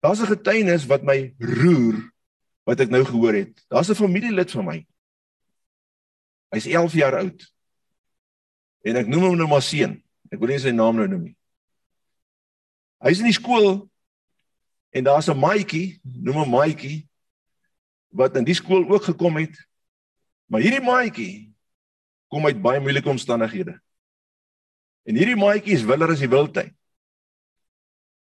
Daar's 0.00 0.20
'n 0.20 0.32
getuienis 0.32 0.86
wat 0.86 1.02
my 1.02 1.34
roer 1.38 2.10
wat 2.64 2.80
ek 2.80 2.90
nou 2.90 3.04
gehoor 3.04 3.34
het. 3.34 3.64
Daar's 3.68 3.90
'n 3.90 3.94
familielid 3.94 4.50
van 4.50 4.64
my. 4.64 4.86
Hy's 6.50 6.66
11 6.66 6.92
jaar 6.92 7.16
oud. 7.18 7.52
En 8.82 8.96
ek 8.96 9.06
noem 9.06 9.22
hom 9.22 9.36
nou 9.36 9.48
maar 9.48 9.62
seun. 9.62 10.02
Ek 10.30 10.38
wil 10.38 10.48
nie 10.48 10.58
sy 10.58 10.70
naam 10.70 10.96
nou 10.96 11.06
noem 11.08 11.22
nie. 11.22 11.36
Hy's 13.00 13.18
in 13.18 13.24
die 13.24 13.36
skool 13.36 13.90
en 14.90 15.04
daar's 15.04 15.28
'n 15.28 15.38
maatjie, 15.38 16.00
noem 16.02 16.36
hom 16.36 16.50
maatjie, 16.50 17.08
wat 18.08 18.36
in 18.36 18.44
die 18.44 18.54
skool 18.54 18.88
ook 18.90 19.04
gekom 19.04 19.36
het. 19.36 19.54
Maar 20.46 20.60
hierdie 20.60 20.84
maatjie 20.84 21.49
kom 22.30 22.46
uit 22.46 22.60
baie 22.62 22.80
moeilike 22.82 23.10
omstandighede. 23.10 23.74
En 25.08 25.18
hierdie 25.18 25.38
maatjie 25.38 25.74
is 25.74 25.86
willer 25.86 26.12
as 26.14 26.22
die 26.22 26.30
wildtuin. 26.30 26.70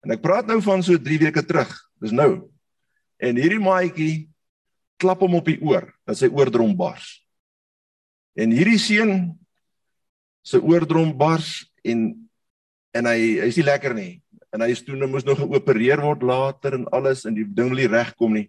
En 0.05 0.15
ek 0.15 0.23
praat 0.23 0.47
nou 0.47 0.61
van 0.63 0.83
so 0.85 0.95
3 0.95 1.19
weke 1.25 1.43
terug. 1.43 1.71
Dis 1.99 2.15
nou. 2.15 2.47
En 3.19 3.35
hierdie 3.35 3.59
maatjie 3.59 4.29
klap 4.99 5.19
hom 5.23 5.35
op 5.39 5.49
die 5.49 5.59
oor 5.63 5.89
dat 6.07 6.19
sy 6.19 6.29
oordrom 6.31 6.71
bars. 6.79 7.19
En 8.39 8.53
hierdie 8.55 8.79
seun 8.79 9.13
se 10.47 10.61
oordrom 10.63 11.11
bars 11.17 11.67
en 11.83 12.13
en 12.95 13.05
hy 13.05 13.37
hy's 13.43 13.59
nie 13.59 13.67
lekker 13.67 13.93
nie. 13.93 14.13
En 14.55 14.63
hy 14.63 14.71
is 14.73 14.81
toe 14.81 14.95
nou 14.97 15.09
moes 15.11 15.27
nog 15.27 15.37
geopereer 15.43 16.01
word 16.01 16.23
later 16.25 16.79
en 16.79 16.87
alles 16.95 17.21
en 17.27 17.35
die 17.35 17.45
ding 17.45 17.69
wil 17.69 17.83
nie 17.83 17.91
regkom 17.91 18.39
nie. 18.39 18.47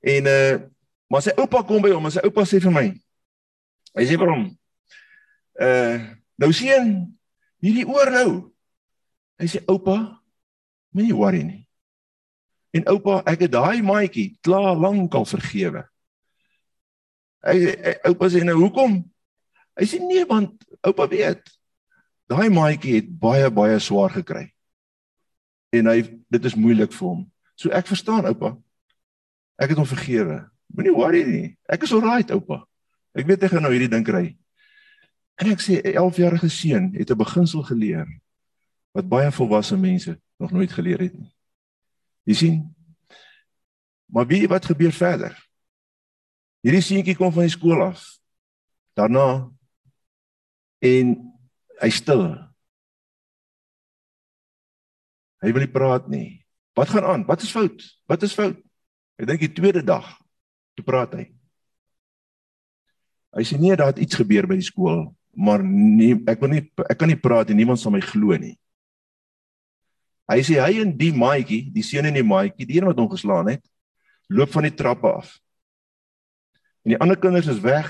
En 0.00 0.30
uh 0.30 0.60
maar 1.10 1.24
sy 1.26 1.32
oupa 1.42 1.64
kom 1.66 1.82
by 1.82 1.90
hom 1.90 2.04
en 2.06 2.12
sy 2.14 2.22
oupa 2.22 2.44
sê 2.46 2.60
vir 2.62 2.70
my. 2.70 2.84
Hy 3.98 4.04
sê 4.06 4.14
vir 4.14 4.30
hom 4.30 4.44
uh 5.60 5.96
nou 6.40 6.52
seun 6.56 7.10
hierdie 7.60 7.86
oor 7.88 8.10
nou. 8.14 8.30
Hy 9.40 9.48
sê 9.48 9.60
oupa 9.68 10.20
moenie 10.96 11.16
worry 11.16 11.42
nie. 11.44 11.62
En 12.76 12.86
oupa, 12.92 13.18
ek 13.26 13.46
het 13.46 13.54
daai 13.54 13.82
maatjie 13.82 14.36
klaar 14.46 14.78
lankal 14.78 15.26
vergewe. 15.26 15.82
Hy, 17.42 17.56
oupa 18.12 18.28
sê 18.30 18.44
nou 18.46 18.58
hoekom? 18.60 19.00
Hy 19.80 19.88
sê 19.88 19.98
nee 20.02 20.26
want 20.28 20.54
oupa 20.86 21.08
weet. 21.10 21.42
Daai 22.30 22.48
maatjie 22.52 23.00
het 23.00 23.10
baie 23.10 23.48
baie 23.50 23.78
swaar 23.82 24.14
gekry. 24.14 24.46
En 25.74 25.90
hy 25.90 26.02
dit 26.04 26.46
is 26.46 26.58
moeilik 26.58 26.94
vir 26.94 27.08
hom. 27.08 27.24
So 27.58 27.72
ek 27.74 27.90
verstaan 27.90 28.28
oupa. 28.30 28.54
Ek 29.60 29.72
het 29.72 29.80
hom 29.80 29.88
vergewe. 29.88 30.44
Moenie 30.70 30.94
worry 30.94 31.24
nie. 31.26 31.48
Ek 31.66 31.82
is 31.86 31.94
alright 31.96 32.30
oupa. 32.34 32.62
Ek 33.18 33.26
weet 33.26 33.42
ek 33.46 33.56
gaan 33.56 33.66
nou 33.66 33.72
hierdie 33.74 33.90
ding 33.90 34.06
kry. 34.06 34.30
En 35.40 35.48
ek 35.48 35.62
sê 35.64 35.80
'n 35.80 35.96
11-jarige 35.96 36.48
seun 36.48 36.92
het 36.92 37.10
'n 37.10 37.16
beginsel 37.16 37.62
geleer 37.62 38.08
wat 38.92 39.08
baie 39.08 39.30
volwasse 39.32 39.76
mense 39.76 40.20
nog 40.36 40.50
nooit 40.50 40.72
geleer 40.72 41.00
het 41.00 41.14
nie. 41.18 41.32
Jy 42.22 42.34
sien? 42.34 42.74
Maar 44.06 44.26
wie 44.26 44.48
wat 44.48 44.64
gebeur 44.64 44.92
verder? 44.92 45.32
Hierdie 46.60 46.82
seentjie 46.82 47.16
kom 47.16 47.32
van 47.32 47.42
die 47.42 47.56
skool 47.56 47.82
af. 47.82 48.18
Daarna 48.92 49.50
en 50.78 51.14
hy 51.80 51.90
stil. 51.90 52.24
Hy 55.40 55.52
wil 55.52 55.64
nie 55.64 55.72
praat 55.72 56.08
nie. 56.08 56.46
Wat 56.76 56.88
gaan 56.88 57.04
aan? 57.04 57.24
Wat 57.24 57.42
is 57.42 57.52
fout? 57.52 57.84
Wat 58.06 58.22
is 58.22 58.34
fout? 58.36 58.58
Ek 59.16 59.26
dink 59.26 59.40
die 59.40 59.52
tweede 59.52 59.82
dag 59.84 60.18
toe 60.76 60.84
praat 60.84 61.14
hy. 61.16 61.24
Hy 63.36 63.44
sê 63.46 63.56
nee, 63.60 63.76
daar 63.76 63.94
het 63.94 64.02
iets 64.02 64.18
gebeur 64.18 64.48
by 64.50 64.58
die 64.58 64.66
skool, 64.66 65.14
maar 65.34 65.62
nie 65.62 66.14
ek 66.28 66.40
wil 66.40 66.50
nie 66.50 66.64
ek 66.88 66.98
kan 66.98 67.08
nie 67.08 67.18
praat 67.18 67.50
en 67.50 67.56
niemand 67.56 67.80
sal 67.80 67.92
my 67.94 68.02
glo 68.04 68.36
nie. 68.36 68.56
Hy 70.30 70.42
sê 70.46 70.60
hy 70.62 70.82
en 70.84 70.92
die 70.94 71.10
maatjie, 71.16 71.64
die 71.74 71.82
seun 71.82 72.06
en 72.06 72.14
die 72.14 72.26
maatjie, 72.26 72.66
die 72.66 72.78
een 72.78 72.86
wat 72.86 72.98
hom 73.02 73.08
geslaan 73.10 73.50
het, 73.50 73.64
loop 74.30 74.52
van 74.54 74.68
die 74.68 74.74
trappe 74.74 75.10
af. 75.10 75.32
En 76.86 76.94
die 76.94 77.00
ander 77.02 77.18
kinders 77.18 77.50
is 77.50 77.58
weg. 77.64 77.88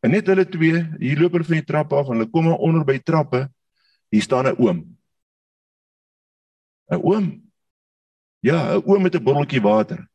En 0.00 0.14
net 0.14 0.30
hulle 0.30 0.46
twee, 0.48 0.78
hier 1.02 1.18
loop 1.18 1.34
hulle 1.36 1.48
van 1.48 1.58
die 1.58 1.66
trappe 1.66 1.98
af 1.98 2.08
en 2.08 2.20
hulle 2.20 2.30
kom 2.30 2.52
onder 2.54 2.86
by 2.86 3.00
trappe. 3.02 3.48
Hier 4.10 4.22
staan 4.22 4.46
'n 4.46 4.56
oom. 4.58 4.78
'n 6.90 7.02
Oom. 7.02 7.26
Ja, 8.40 8.76
'n 8.76 8.82
oom 8.86 9.02
met 9.02 9.14
'n 9.14 9.24
botteltjie 9.24 9.60
water. 9.62 10.08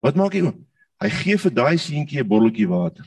Wat 0.00 0.14
maak 0.14 0.32
hy 0.32 0.40
oom? 0.40 0.66
Hy 1.00 1.10
gee 1.10 1.36
vir 1.36 1.52
daai 1.52 1.76
seentjie 1.78 2.20
'n 2.20 2.28
botteltjie 2.28 2.68
water. 2.68 3.04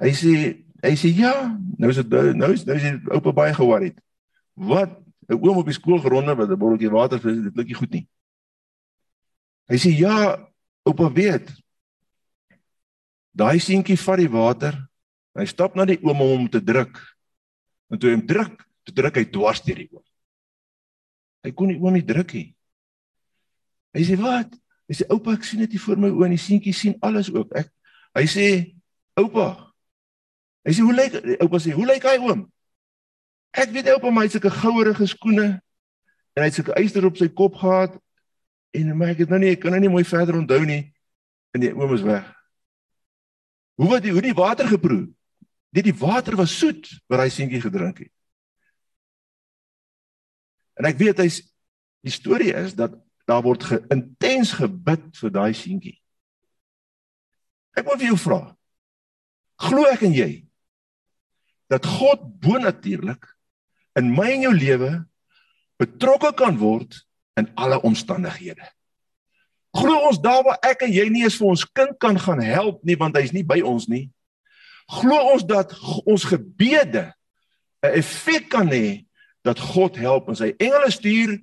Hy 0.00 0.12
sê 0.16 0.34
Hy 0.80 0.96
sê 0.96 1.10
ja, 1.12 1.32
nou 1.76 1.90
is 1.92 1.98
dit 2.00 2.36
nou 2.36 2.52
is 2.54 2.64
nou 2.64 2.76
is 2.78 2.84
die 2.86 3.12
oupa 3.12 3.34
baie 3.36 3.52
geworried. 3.52 3.98
Wat 4.56 4.96
'n 5.28 5.36
oom 5.36 5.60
op 5.60 5.68
die 5.68 5.76
skool 5.76 6.00
geronde 6.00 6.34
met 6.34 6.48
'n 6.48 6.56
botteltjie 6.56 6.90
water 6.90 7.20
vir 7.20 7.36
dit 7.36 7.52
klink 7.52 7.68
nie 7.68 7.80
goed 7.80 7.92
nie. 7.92 8.06
Hy 9.68 9.76
sê 9.76 9.90
ja, 9.92 10.48
oupa 10.84 11.12
weet. 11.12 11.52
Daai 13.32 13.60
seentjie 13.60 13.96
vat 13.96 14.18
die 14.18 14.28
water. 14.28 14.88
Hy 15.36 15.44
stap 15.44 15.76
na 15.76 15.84
die 15.84 16.00
oom 16.02 16.20
om 16.20 16.28
hom 16.28 16.48
te 16.48 16.60
druk. 16.64 16.96
En 17.90 17.98
toe 17.98 18.10
hy 18.10 18.16
hom 18.16 18.26
druk, 18.26 18.66
toe 18.84 18.94
druk 18.94 19.16
hy 19.16 19.24
dwars 19.24 19.60
deur 19.62 19.76
die 19.76 19.88
oom. 19.92 20.04
Hy 21.44 21.52
kon 21.52 21.68
nie 21.68 21.78
oom 21.78 21.92
nie 21.92 22.04
druk 22.04 22.32
nie. 22.34 22.56
Hy 23.94 24.02
sê 24.04 24.16
wat? 24.16 24.48
Hy 24.88 24.94
sê 24.94 25.04
oupa, 25.10 25.32
ek 25.32 25.44
sien 25.44 25.60
dit 25.60 25.70
hier 25.70 25.80
voor 25.80 25.96
my 25.96 26.08
oë 26.08 26.24
en 26.24 26.30
die 26.30 26.38
seentjie 26.38 26.74
sien 26.74 26.96
alles 27.02 27.30
ook. 27.30 27.52
Ek 27.54 27.70
hy 28.14 28.26
sê 28.26 28.74
oupa, 29.14 29.69
Hy 30.66 30.74
sê 30.76 30.84
hoe 30.84 30.94
lyk 30.94 31.16
oupa 31.40 31.60
sê 31.62 31.72
hoe 31.72 31.86
lyk 31.88 32.04
hy 32.04 32.18
oom? 32.20 32.44
Ek 33.56 33.72
weet 33.74 33.88
op 33.94 34.04
hom 34.06 34.20
hy 34.20 34.26
het 34.28 34.36
sulke 34.36 34.52
gouerige 34.52 35.06
skoene 35.10 35.48
en 36.36 36.42
hy 36.42 36.48
het 36.48 36.58
sulke 36.58 36.76
eister 36.78 37.06
op 37.08 37.16
sy 37.18 37.30
kop 37.32 37.56
gehad 37.58 37.96
en 38.76 38.92
maar 38.94 39.14
ek 39.14 39.24
het 39.24 39.32
nou 39.32 39.40
nie 39.42 39.54
ek 39.56 39.64
kan 39.64 39.74
nou 39.74 39.80
nie 39.82 39.92
mooi 39.92 40.04
verder 40.06 40.38
onthou 40.38 40.60
nie 40.68 40.84
en 41.56 41.64
die 41.64 41.72
oom 41.74 41.94
is 41.96 42.04
weg. 42.06 42.28
Hoe 43.80 43.88
wat 43.90 44.04
die 44.04 44.12
hoe 44.14 44.22
die 44.22 44.36
water 44.36 44.68
geproe? 44.70 45.08
Dit 45.74 45.86
die 45.88 45.96
water 45.96 46.36
was 46.38 46.52
soet 46.58 46.86
wat 47.10 47.24
hy 47.24 47.30
seentjie 47.32 47.62
gedrink 47.62 48.04
het. 48.04 48.12
En 50.78 50.86
ek 50.88 51.00
weet 51.00 51.24
hy's 51.24 51.40
die 52.04 52.12
storie 52.12 52.52
is 52.56 52.76
dat 52.76 52.94
daar 53.28 53.42
word 53.44 53.64
ge, 53.64 53.78
intens 53.92 54.52
gebid 54.58 55.10
vir 55.16 55.32
daai 55.32 55.52
seentjie. 55.54 55.96
Ek 57.76 57.86
wil 57.86 57.98
vir 58.00 58.10
jou 58.10 58.20
vra. 58.20 58.40
Glo 59.60 59.88
ek 59.90 60.04
en 60.08 60.14
jy 60.16 60.30
dat 61.70 61.86
God 61.86 62.22
bonatuurlik 62.42 63.28
in 63.98 64.10
my 64.14 64.26
en 64.34 64.44
jou 64.48 64.54
lewe 64.54 64.90
betrokke 65.80 66.32
kan 66.36 66.58
word 66.60 66.98
in 67.38 67.48
alle 67.54 67.80
omstandighede. 67.86 68.66
Glo 69.70 69.94
ons 70.08 70.18
daar 70.20 70.42
waar 70.42 70.58
ek 70.66 70.82
en 70.86 70.92
jy 70.92 71.06
nie 71.12 71.22
eens 71.24 71.38
vir 71.38 71.52
ons 71.52 71.64
kind 71.78 71.94
kan 72.02 72.18
gaan 72.18 72.42
help 72.42 72.82
nie 72.86 72.98
want 72.98 73.16
hy's 73.16 73.32
nie 73.32 73.46
by 73.46 73.60
ons 73.62 73.86
nie. 73.88 74.08
Glo 74.90 75.16
ons 75.32 75.46
dat 75.46 75.70
ons 76.04 76.26
gebede 76.26 77.12
'n 77.82 77.94
effek 77.94 78.50
kan 78.50 78.68
hê 78.68 79.06
dat 79.42 79.58
God 79.58 79.96
help 79.96 80.28
en 80.28 80.36
sy 80.36 80.52
engele 80.58 80.90
stuur 80.90 81.38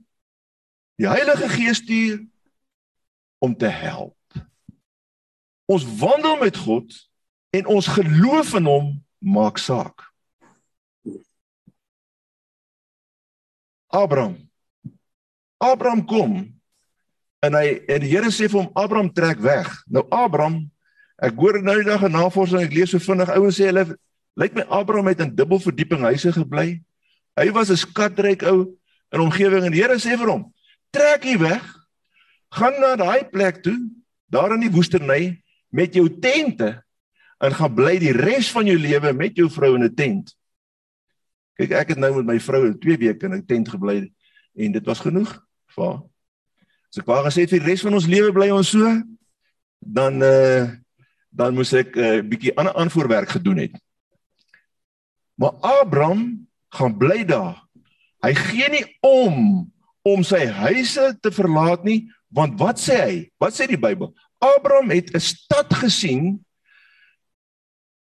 die 0.97 1.07
Heilige 1.07 1.49
Gees 1.49 1.77
stuur 1.77 2.25
om 3.39 3.55
te 3.57 3.67
help. 3.67 4.17
Ons 5.65 5.85
wandel 5.99 6.37
met 6.37 6.57
God 6.57 6.93
en 7.49 7.65
ons 7.65 7.87
geloof 7.87 8.53
in 8.53 8.65
hom 8.65 9.05
maak 9.17 9.57
saak. 9.57 10.06
Abraham. 13.89 14.35
Abraham 15.57 16.03
kom 16.05 16.33
en 17.45 17.53
hy 17.55 17.79
en 17.87 18.01
die 18.03 18.09
Here 18.11 18.29
sê 18.33 18.49
vir 18.49 18.61
hom 18.61 18.71
Abraham 18.77 19.09
trek 19.13 19.39
weg. 19.41 19.69
Nou 19.87 20.03
Abraham, 20.13 20.65
ek 21.23 21.37
hoor 21.39 21.61
nou 21.63 21.77
die 21.79 21.87
dag 21.87 22.03
'n 22.03 22.11
navorsing 22.11 22.61
ek 22.61 22.73
lees 22.73 22.91
so 22.91 22.99
vinnig 22.99 23.29
ouens 23.29 23.57
sê 23.57 23.69
hulle 23.71 23.97
lyk 24.37 24.53
my 24.53 24.65
Abraham 24.69 25.07
het 25.07 25.21
in 25.21 25.35
dubbel 25.35 25.59
verdieping 25.59 26.03
huise 26.05 26.31
gebly. 26.31 26.81
Hy 27.37 27.49
was 27.51 27.71
'n 27.71 27.77
skatryk 27.77 28.43
ou 28.43 28.77
in 29.13 29.21
omgewing 29.21 29.65
en 29.65 29.71
die 29.71 29.81
Here 29.81 29.95
sê 29.95 30.17
vir 30.17 30.29
hom: 30.29 30.53
"Trek 30.91 31.23
hier 31.23 31.39
weg. 31.39 31.63
Gaan 32.51 32.79
na 32.79 32.95
daai 32.95 33.29
plek 33.29 33.63
toe, 33.63 33.77
daar 34.29 34.53
in 34.53 34.61
die 34.61 34.71
woestynny 34.71 35.41
met 35.71 35.93
jou 35.93 36.07
tente 36.19 36.83
en 37.41 37.51
gaan 37.53 37.75
bly 37.75 37.99
die 37.99 38.13
res 38.13 38.51
van 38.51 38.65
jou 38.65 38.77
lewe 38.77 39.13
met 39.13 39.35
jou 39.35 39.49
vrou 39.49 39.75
in 39.75 39.83
'n 39.83 39.95
tent." 39.95 40.35
Kyk, 41.57 41.71
ek 41.73 41.93
het 41.95 41.97
nou 42.01 42.11
met 42.19 42.25
my 42.25 42.37
vrou 42.39 42.69
2 42.77 42.97
weke 43.01 43.25
in 43.25 43.33
'n 43.33 43.45
tent 43.45 43.69
gebly 43.69 44.11
en 44.55 44.71
dit 44.71 44.85
was 44.85 44.99
genoeg 44.99 45.31
vir 45.73 45.85
haar. 45.85 46.01
As 46.89 46.99
ek 47.01 47.05
wou 47.05 47.23
gesê 47.25 47.47
vir 47.49 47.59
die 47.59 47.67
res 47.67 47.81
van 47.81 47.93
ons 47.93 48.07
lewe 48.07 48.31
bly 48.31 48.49
ons 48.49 48.69
so, 48.69 48.85
dan 49.81 50.21
eh 50.21 50.29
uh, 50.29 50.69
dan 51.31 51.53
moes 51.53 51.73
ek 51.73 51.95
'n 51.95 51.99
uh, 51.99 52.21
bietjie 52.21 52.55
ander 52.57 52.73
aanvoerwerk 52.73 53.29
gedoen 53.29 53.57
het. 53.57 53.73
Maar 55.35 55.53
Abraham 55.61 56.47
gaan 56.69 56.97
bly 56.97 57.25
daar. 57.25 57.61
Hy 58.21 58.33
gee 58.33 58.69
nie 58.69 58.85
om 59.01 59.67
om 60.01 60.23
sy 60.23 60.45
huise 60.45 61.17
te 61.21 61.31
verlaat 61.31 61.83
nie, 61.83 62.07
want 62.31 62.59
wat 62.59 62.79
sê 62.79 62.95
hy? 62.95 63.15
Wat 63.37 63.53
sê 63.53 63.67
die 63.67 63.77
Bybel? 63.77 64.13
Abraham 64.39 64.89
het 64.89 65.13
'n 65.13 65.19
stad 65.19 65.73
gesien 65.73 66.45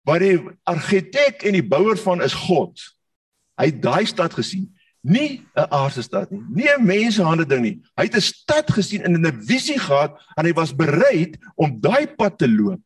waar 0.04 0.20
die 0.20 0.40
argitek 0.64 1.44
en 1.44 1.54
die 1.54 1.68
bouer 1.68 1.98
van 1.98 2.22
is 2.22 2.34
God. 2.34 2.93
Hy 3.60 3.66
het 3.70 3.82
daai 3.82 4.06
stad 4.06 4.34
gesien, 4.34 4.72
nie 5.04 5.46
'n 5.56 5.68
aardse 5.70 6.02
stad 6.02 6.32
nie, 6.32 6.44
nie 6.50 6.70
'n 6.70 6.86
mensehande 6.86 7.46
ding 7.46 7.62
nie. 7.62 7.82
Hy 7.96 8.04
het 8.04 8.16
'n 8.16 8.22
stad 8.22 8.72
gesien 8.72 9.04
en 9.04 9.20
'n 9.20 9.42
visie 9.46 9.80
gehad 9.80 10.20
en 10.36 10.46
hy 10.46 10.54
was 10.54 10.76
bereid 10.76 11.38
om 11.56 11.80
daai 11.80 12.08
pad 12.08 12.38
te 12.38 12.50
loop. 12.50 12.80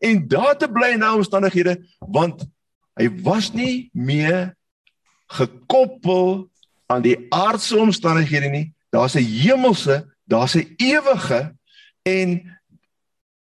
En 0.00 0.28
daar 0.28 0.58
te 0.58 0.68
bly 0.68 0.92
in 0.92 1.00
daai 1.00 1.16
omstandighede 1.16 1.86
want 1.98 2.46
hy 2.94 3.08
was 3.22 3.52
nie 3.52 3.90
meer 3.92 4.56
gekoppel 5.26 6.50
aan 6.86 7.02
die 7.02 7.26
aardse 7.30 7.76
omstandighede 7.76 8.48
nie. 8.48 8.74
Daar's 8.90 9.14
'n 9.14 9.24
hemelse, 9.24 10.14
daar's 10.24 10.54
'n 10.54 10.74
ewige 10.76 11.56
en 12.02 12.58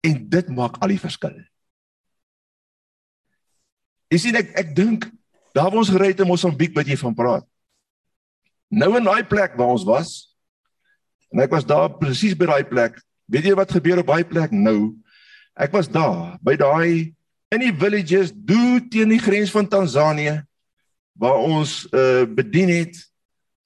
en 0.00 0.28
dit 0.28 0.48
maak 0.48 0.76
al 0.78 0.88
die 0.88 1.00
verskil. 1.00 1.44
Jy 4.08 4.18
sien 4.18 4.36
ek 4.36 4.52
ek 4.56 4.76
dink 4.76 5.10
daar 5.54 5.70
waar 5.70 5.82
ons 5.82 5.92
gery 5.92 6.12
het 6.12 6.20
in 6.20 6.30
Mosambiek 6.30 6.74
wat 6.76 6.86
jy 6.86 6.96
van 6.96 7.14
praat. 7.14 7.46
Nou 8.68 8.96
in 8.98 9.04
daai 9.04 9.24
plek 9.24 9.56
waar 9.56 9.74
ons 9.74 9.86
was 9.88 10.34
en 11.32 11.40
ek 11.44 11.52
was 11.52 11.66
daar 11.68 11.92
presies 12.00 12.36
by 12.36 12.48
daai 12.48 12.64
plek. 12.68 12.98
Weet 13.28 13.50
jy 13.50 13.54
wat 13.56 13.72
gebeur 13.72 14.00
op 14.00 14.10
daai 14.12 14.24
plek 14.24 14.52
nou? 14.52 14.96
Ek 15.56 15.72
was 15.72 15.88
daar 15.88 16.36
by 16.44 16.56
daai 16.56 17.14
in 17.52 17.64
die 17.64 17.72
villages 17.72 18.32
do 18.32 18.78
teen 18.92 19.12
die 19.12 19.22
grens 19.22 19.52
van 19.52 19.68
Tansanië 19.68 20.42
waar 21.18 21.40
ons 21.42 21.84
uh 21.92 22.24
bedien 22.28 22.70
het 22.70 22.96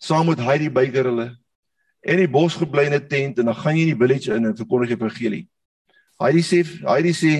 saam 0.02 0.30
met 0.30 0.40
Heidi 0.42 0.70
Beyker 0.70 1.10
hulle 1.10 1.32
in 2.02 2.18
die 2.18 2.30
bos 2.30 2.56
gebly 2.58 2.86
in 2.88 2.94
'n 2.94 3.08
tent 3.08 3.38
en 3.38 3.46
dan 3.46 3.54
gaan 3.54 3.76
jy 3.76 3.82
in 3.82 3.94
die 3.94 4.06
village 4.06 4.34
in 4.34 4.46
en 4.46 4.56
verkondig 4.56 4.88
die 4.88 4.96
evangelie. 4.96 5.48
Heidi 6.18 6.42
sê 6.42 6.62
Heidi 6.86 7.12
sê 7.12 7.34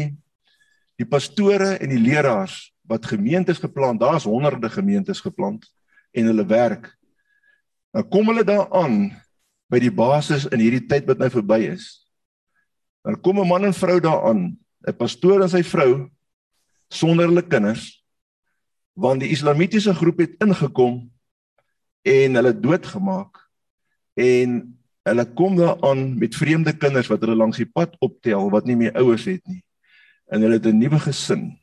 die 0.99 1.07
pastore 1.07 1.79
en 1.81 1.89
die 1.89 1.99
leraars 1.99 2.72
wat 2.93 3.09
gemeentes 3.09 3.59
geplant, 3.63 4.01
daar's 4.01 4.29
honderde 4.29 4.69
gemeentes 4.71 5.21
geplant 5.25 5.65
en 6.13 6.29
hulle 6.29 6.47
werk. 6.47 6.91
Dan 7.93 8.09
kom 8.09 8.29
hulle 8.29 8.45
daaraan 8.45 9.11
by 9.73 9.81
die 9.81 9.93
basis 9.93 10.45
in 10.53 10.61
hierdie 10.61 10.85
tyd 10.89 11.09
wat 11.09 11.21
nou 11.21 11.31
verby 11.33 11.73
is. 11.73 12.05
Dan 13.03 13.17
kom 13.21 13.41
'n 13.41 13.49
man 13.49 13.65
en 13.65 13.75
vrou 13.75 14.01
daaraan, 14.01 14.59
'n 14.87 14.97
pastoor 14.97 15.43
en 15.43 15.49
sy 15.49 15.63
vrou 15.63 16.11
sonder 16.93 17.27
hulle 17.27 17.43
kinders 17.43 18.03
want 18.93 19.23
die 19.25 19.33
islamitiese 19.33 19.95
groep 19.97 20.21
het 20.21 20.37
ingekom 20.45 21.07
en 22.05 22.39
hulle 22.39 22.53
doodgemaak 22.53 23.41
en 24.21 24.59
hulle 25.09 25.25
kom 25.39 25.57
daaraan 25.57 26.19
met 26.19 26.37
vreemde 26.37 26.75
kinders 26.77 27.09
wat 27.09 27.25
hulle 27.25 27.39
langs 27.39 27.57
die 27.63 27.69
pad 27.69 27.97
optel 28.05 28.51
wat 28.53 28.69
nie 28.69 28.77
meer 28.77 28.93
ouers 29.01 29.25
het 29.31 29.41
nie 29.49 29.63
en 30.29 30.45
hulle 30.45 30.61
het 30.61 30.67
'n 30.69 30.79
nuwe 30.79 31.01
gesin 31.01 31.57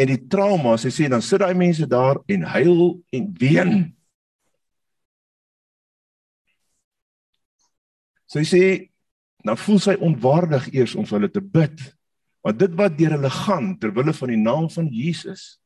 en 0.00 0.08
die 0.08 0.20
trauma 0.32 0.76
sy 0.80 0.92
sê 0.94 1.08
dan 1.12 1.24
sit 1.24 1.42
daai 1.42 1.56
mense 1.58 1.86
daar 1.90 2.20
en 2.30 2.46
huil 2.56 2.82
en 3.12 3.30
ween 3.40 3.74
sy 8.30 8.44
sê 8.48 8.64
dan 9.44 9.58
voel 9.60 9.80
sy 9.80 9.96
onwaardig 10.00 10.68
eers 10.74 10.96
om 10.96 11.08
vir 11.08 11.18
hulle 11.18 11.32
te 11.32 11.44
bid 11.44 11.88
want 12.44 12.60
dit 12.60 12.76
wat 12.78 12.96
deur 12.96 13.16
hulle 13.18 13.32
gaan 13.44 13.74
ter 13.80 13.92
wille 13.96 14.14
van 14.16 14.32
die 14.32 14.40
naam 14.40 14.68
van 14.72 14.88
Jesus 14.88 15.60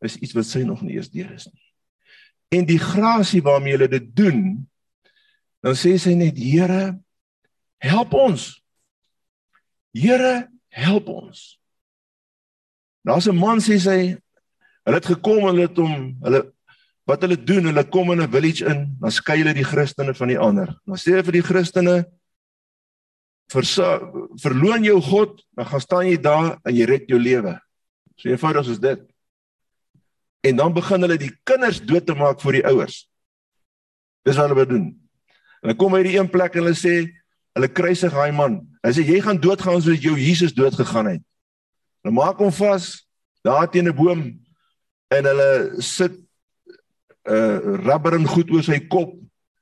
is 0.00 0.16
iets 0.16 0.34
wat 0.36 0.48
sy 0.48 0.64
nog 0.64 0.82
nie 0.82 0.96
eens 0.96 1.12
deur 1.12 1.30
is 1.34 1.46
nie. 1.50 1.66
En 2.50 2.66
die 2.66 2.80
grasie 2.80 3.42
waarmee 3.46 3.76
hulle 3.76 3.90
dit 3.92 4.08
doen, 4.16 4.40
dan 5.62 5.76
sê 5.78 5.94
sy 6.00 6.16
net 6.18 6.38
Here, 6.40 6.98
help 7.84 8.14
ons. 8.16 8.56
Here, 9.94 10.48
help 10.74 11.10
ons. 11.12 11.59
Daar's 13.04 13.26
'n 13.26 13.36
man 13.36 13.58
sê 13.58 13.78
sy, 13.78 14.16
hulle 14.84 14.96
het 14.96 15.06
gekom 15.06 15.48
en 15.48 15.54
hulle 15.54 15.68
het 15.68 15.76
hom 15.76 16.16
hulle 16.22 16.52
wat 17.06 17.22
hulle 17.22 17.36
doen, 17.36 17.64
hulle 17.64 17.84
kom 17.84 18.12
in 18.12 18.22
'n 18.22 18.30
village 18.30 18.64
in, 18.64 18.96
dan 19.00 19.10
skei 19.10 19.38
hulle 19.38 19.54
die 19.54 19.64
Christene 19.64 20.14
van 20.14 20.28
die 20.28 20.38
ander. 20.38 20.68
Dan 20.86 20.96
sê 20.96 21.10
hulle 21.10 21.24
vir 21.24 21.32
die 21.32 21.48
Christene 21.48 22.06
verloon 23.50 24.84
jou 24.84 25.00
God, 25.00 25.42
dan 25.56 25.66
gaan 25.66 25.80
staan 25.80 26.06
jy 26.06 26.20
daar 26.20 26.58
en 26.64 26.74
jy 26.74 26.84
red 26.86 27.08
jou 27.08 27.18
lewe. 27.18 27.58
So 28.16 28.28
eenvoudig 28.28 28.68
is 28.68 28.78
dit. 28.78 29.00
En 30.40 30.56
dan 30.56 30.72
begin 30.72 31.00
hulle 31.00 31.18
die 31.18 31.32
kinders 31.44 31.80
dood 31.80 32.06
te 32.06 32.14
maak 32.14 32.40
vir 32.40 32.52
die 32.52 32.66
ouers. 32.66 33.08
Dis 34.24 34.36
wat 34.36 34.52
hulle 34.52 34.66
doen. 34.66 34.86
Hulle 35.62 35.74
kom 35.74 35.92
by 35.92 36.02
die 36.02 36.16
een 36.16 36.30
plek 36.30 36.54
en 36.54 36.64
hulle 36.64 36.76
sê 36.78 37.10
hulle 37.56 37.68
kruisig 37.68 38.12
daai 38.12 38.32
man. 38.32 38.60
Hulle 38.84 38.94
sê 38.94 39.04
jy 39.04 39.20
gaan 39.24 39.40
doodgaan 39.40 39.82
soos 39.82 40.00
jou 40.00 40.16
Jesus 40.16 40.54
dood 40.54 40.76
gegaan 40.78 41.16
het. 41.16 41.24
Hulle 42.00 42.14
maak 42.14 42.40
hom 42.40 42.52
vas 42.52 43.06
daar 43.44 43.70
teen 43.70 43.88
'n 43.88 43.96
boom 43.96 44.20
en 45.10 45.24
hulle 45.24 45.82
sit 45.82 46.12
'n 46.12 47.32
uh, 47.32 47.58
rubber 47.84 48.14
en 48.14 48.26
goed 48.26 48.50
oor 48.50 48.62
sy 48.62 48.80
kop 48.88 49.14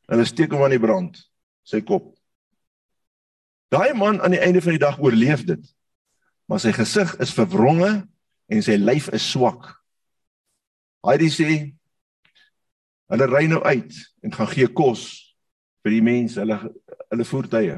hulle 0.09 0.25
steek 0.25 0.53
hom 0.53 0.63
aan 0.63 0.77
die 0.77 0.83
brand 0.83 1.19
sy 1.69 1.81
kop. 1.85 2.15
Daai 3.69 3.93
man 3.93 4.21
aan 4.21 4.33
die 4.33 4.41
einde 4.41 4.63
van 4.65 4.73
die 4.73 4.81
dag 4.81 5.01
oorleef 5.01 5.45
dit. 5.45 5.65
Maar 6.49 6.61
sy 6.61 6.73
gesig 6.73 7.11
is 7.21 7.35
verwronge 7.37 7.91
en 8.49 8.63
sy 8.65 8.79
lyf 8.81 9.11
is 9.13 9.27
swak. 9.31 9.67
Hy 11.05 11.29
sê 11.29 11.49
hulle 13.09 13.27
ry 13.29 13.45
nou 13.49 13.61
uit 13.65 13.93
en 14.25 14.33
gaan 14.33 14.49
gee 14.53 14.69
kos 14.69 15.05
vir 15.85 15.95
die 15.95 16.05
mense, 16.05 16.41
hulle 16.41 16.57
hulle 17.09 17.25
voertuie. 17.29 17.77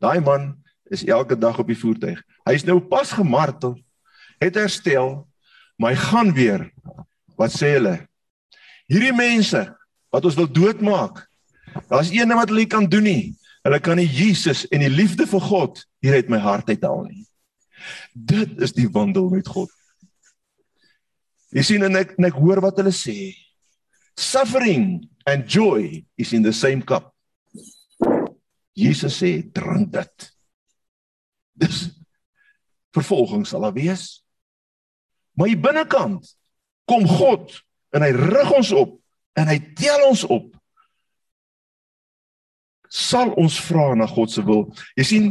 Daai 0.00 0.20
man 0.24 0.50
is 0.92 1.04
elke 1.04 1.36
dag 1.36 1.58
op 1.60 1.68
die 1.68 1.76
voertuig. 1.78 2.20
Hy's 2.48 2.64
nou 2.64 2.80
pas 2.80 3.12
gemartel, 3.12 3.76
het 4.42 4.58
herstel, 4.58 5.22
maar 5.78 5.94
hy 5.94 6.00
gaan 6.08 6.32
weer. 6.34 6.68
Wat 7.38 7.54
sê 7.54 7.74
hulle? 7.76 7.96
Hierdie 8.88 9.14
mense 9.14 9.60
wat 10.12 10.24
ons 10.24 10.38
wil 10.38 10.48
doodmaak. 10.50 11.24
Daar's 11.90 12.10
een 12.10 12.28
ding 12.28 12.38
wat 12.38 12.50
hulle 12.50 12.66
kan 12.66 12.88
doen 12.88 13.06
nie. 13.06 13.24
Hulle 13.66 13.80
kan 13.84 13.98
nie 14.00 14.08
Jesus 14.08 14.64
en 14.72 14.82
die 14.82 14.92
liefde 14.92 15.26
vir 15.28 15.42
God 15.44 15.82
hier 16.04 16.16
uit 16.16 16.30
my 16.32 16.38
hart 16.42 16.70
uithaal 16.70 17.04
nie. 17.08 17.26
Dit 18.12 18.56
is 18.64 18.72
die 18.74 18.88
wandel 18.90 19.28
met 19.32 19.48
God. 19.50 19.70
Jy 21.54 21.64
sien 21.64 21.84
en 21.86 21.96
ek 22.00 22.16
en 22.18 22.28
ek 22.28 22.38
hoor 22.38 22.60
wat 22.64 22.80
hulle 22.80 22.94
sê. 22.94 23.32
Suffering 24.18 25.06
and 25.28 25.46
joy 25.48 26.02
is 26.18 26.32
in 26.36 26.42
the 26.42 26.52
same 26.52 26.82
cup. 26.82 27.12
Jesus 28.78 29.20
sê 29.20 29.38
drink 29.54 29.92
dit. 29.94 30.28
Dis 31.58 31.88
vervolging 32.94 33.46
sal 33.46 33.66
daar 33.66 33.76
wees. 33.76 34.22
Maar 35.38 35.52
hier 35.52 35.60
binnekant 35.62 36.32
kom 36.90 37.06
God 37.06 37.52
en 37.94 38.02
hy 38.02 38.10
rig 38.10 38.54
ons 38.58 38.72
op 38.74 38.96
en 39.38 39.50
hy 39.50 39.58
tel 39.78 40.08
ons 40.08 40.24
op. 40.26 40.48
Sal 42.90 43.30
ons 43.38 43.58
vra 43.68 43.92
na 43.94 44.08
God 44.10 44.32
se 44.32 44.42
wil. 44.42 44.66
Jy 44.98 45.06
sien 45.06 45.28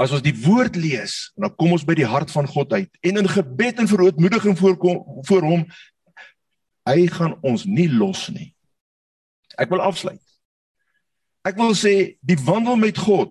as 0.00 0.10
ons 0.10 0.24
die 0.24 0.34
woord 0.42 0.74
lees, 0.74 1.30
dan 1.38 1.52
kom 1.54 1.76
ons 1.76 1.84
by 1.86 1.94
die 1.94 2.08
hart 2.08 2.32
van 2.34 2.48
God 2.50 2.72
uit 2.74 2.90
en 3.06 3.20
in 3.22 3.30
gebed 3.30 3.78
en 3.78 3.90
verootmoediging 3.90 4.58
voorkom 4.58 5.22
voor 5.28 5.46
hom 5.46 5.62
hy 6.88 7.06
gaan 7.14 7.36
ons 7.46 7.62
nie 7.68 7.86
los 7.92 8.26
nie. 8.34 8.50
Ek 9.60 9.70
wil 9.70 9.84
afsluit. 9.84 10.20
Ek 11.46 11.54
wil 11.60 11.76
sê 11.78 12.16
die 12.26 12.40
wandel 12.42 12.80
met 12.80 12.98
God 12.98 13.30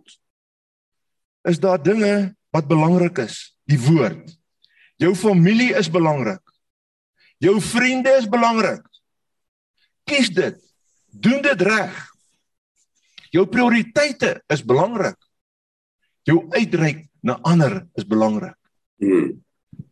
is 1.50 1.60
daar 1.60 1.82
dinge 1.84 2.32
wat 2.56 2.70
belangrik 2.70 3.20
is. 3.26 3.52
Die 3.68 3.80
woord. 3.82 4.32
Jou 5.04 5.12
familie 5.20 5.74
is 5.76 5.90
belangrik. 5.92 6.42
Jou 7.44 7.58
vriende 7.62 8.16
is 8.22 8.30
belangrik. 8.32 8.88
Kies 10.08 10.32
dit. 10.32 10.58
Doen 11.12 11.44
dit 11.44 11.62
reg. 11.68 12.00
Jou 13.36 13.44
prioriteite 13.50 14.38
is 14.54 14.64
belangrik 14.64 15.20
jou 16.28 16.48
uitreik 16.56 17.08
na 17.24 17.38
ander 17.42 17.84
is 18.00 18.08
belangrik. 18.08 18.56
Hmm. 19.00 19.44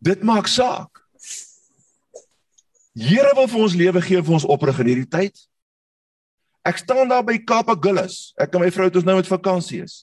Dit 0.02 0.22
maak 0.22 0.48
saak. 0.48 1.02
Here 2.92 3.32
wil 3.36 3.48
vir 3.48 3.64
ons 3.64 3.76
lewe 3.76 4.02
gee 4.04 4.20
vir 4.20 4.36
ons 4.36 4.48
oprig 4.48 4.80
in 4.82 4.90
hierdie 4.92 5.08
tyd. 5.08 5.36
Ek 6.68 6.78
staan 6.78 7.10
daar 7.10 7.24
by 7.26 7.38
Kaap 7.42 7.72
Agulhas. 7.72 8.32
Ek 8.40 8.52
en 8.54 8.64
my 8.64 8.70
vrou 8.72 8.88
het 8.88 8.98
ons 9.00 9.06
nou 9.08 9.16
met 9.18 9.30
vakansie 9.30 9.82
is. 9.84 10.02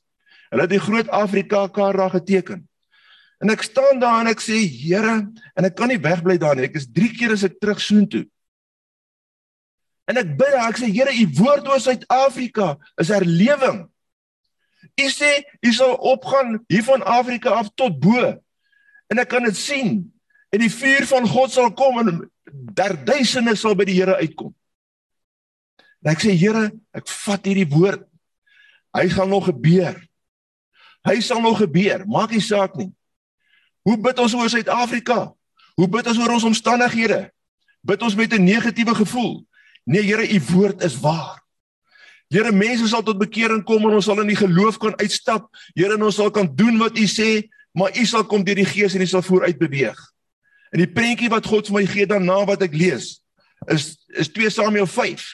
Hulle 0.49 0.65
het 0.65 0.73
die 0.73 0.81
groot 0.81 1.09
Afrika 1.13 1.67
kaart 1.69 2.01
daar 2.01 2.15
geteken. 2.17 2.65
En 3.39 3.51
ek 3.53 3.63
staan 3.63 4.01
daar 4.01 4.19
en 4.23 4.31
ek 4.33 4.41
sê 4.43 4.59
Here, 4.67 5.21
en 5.55 5.67
ek 5.67 5.77
kan 5.79 5.87
nie 5.91 6.01
wegbly 6.01 6.35
daar 6.41 6.57
nie. 6.59 6.67
Ek 6.67 6.75
is 6.79 6.89
3 6.91 7.13
keer 7.15 7.35
as 7.35 7.45
ek 7.47 7.59
terug 7.61 7.79
soontoe. 7.83 8.25
En 10.09 10.19
ek 10.19 10.33
bid, 10.39 10.57
ek 10.59 10.81
sê 10.81 10.89
Here, 10.91 11.13
u 11.13 11.25
woord 11.39 11.69
oor 11.71 11.79
Suid-Afrika 11.83 12.73
is 12.99 13.13
herlewing. 13.13 13.85
U 14.99 15.07
sê 15.13 15.31
u 15.63 15.71
sal 15.75 15.95
opgaan 16.11 16.57
hier 16.71 16.83
van 16.87 17.05
Afrika 17.07 17.55
af 17.61 17.71
tot 17.79 17.95
bo. 18.03 18.19
En 19.09 19.23
ek 19.23 19.31
kan 19.31 19.47
dit 19.47 19.55
sien. 19.55 20.01
En 20.51 20.63
die 20.63 20.71
vuur 20.73 21.07
van 21.07 21.27
God 21.29 21.53
sal 21.53 21.71
kom 21.77 22.01
en 22.01 22.21
daar 22.75 22.97
duisende 23.05 23.55
sal 23.55 23.77
by 23.77 23.87
die 23.87 23.99
Here 24.01 24.19
uitkom. 24.19 24.51
En 26.03 26.11
ek 26.11 26.27
sê 26.27 26.35
Here, 26.35 26.67
ek 26.95 27.07
vat 27.23 27.47
hierdie 27.47 27.69
woord. 27.71 28.03
Hy 28.97 29.05
gaan 29.13 29.29
nog 29.31 29.47
gebeur. 29.47 29.95
Hy 31.07 31.19
sal 31.23 31.39
nog 31.43 31.61
gebeur, 31.61 32.03
maak 32.09 32.33
nie 32.35 32.43
saak 32.43 32.75
nie. 32.75 32.89
Hoe 33.87 33.97
bid 33.97 34.19
ons 34.19 34.33
oor 34.35 34.49
Suid-Afrika? 34.49 35.33
Hoe 35.79 35.89
bid 35.89 36.07
ons 36.07 36.19
oor 36.19 36.35
ons 36.35 36.47
omstandighede? 36.49 37.29
Bid 37.81 38.01
ons 38.01 38.15
met 38.15 38.33
'n 38.33 38.43
negatiewe 38.43 38.95
gevoel? 38.95 39.45
Nee 39.85 40.03
Here, 40.03 40.27
u 40.27 40.39
woord 40.51 40.83
is 40.83 40.99
waar. 40.99 41.39
Here, 42.29 42.51
mense 42.53 42.87
sal 42.87 43.01
tot 43.01 43.17
bekering 43.17 43.63
kom 43.65 43.87
en 43.89 43.97
ons 43.97 44.05
sal 44.05 44.19
in 44.21 44.29
die 44.29 44.37
geloof 44.37 44.77
kan 44.77 44.93
uitstap. 45.01 45.47
Here, 45.73 45.97
ons 45.97 46.19
sal 46.19 46.29
kan 46.29 46.49
doen 46.55 46.77
wat 46.77 46.97
U 46.97 47.07
sê, 47.09 47.49
maar 47.73 47.95
U 47.97 48.05
sal 48.05 48.25
kom 48.29 48.43
deur 48.45 48.59
die 48.59 48.67
Gees 48.69 48.93
en 48.93 49.01
U 49.01 49.07
sal 49.09 49.25
vooruit 49.25 49.57
beweeg. 49.57 49.97
En 50.69 50.83
die 50.83 50.91
prentjie 50.93 51.31
wat 51.33 51.47
God 51.49 51.65
vir 51.67 51.79
my 51.79 51.85
gee 51.89 52.05
dan 52.05 52.27
na 52.29 52.43
wat 52.45 52.61
ek 52.61 52.77
lees, 52.77 53.17
is 53.73 53.95
is 54.13 54.29
2 54.29 54.49
Samuel 54.53 54.85
5. 54.85 55.25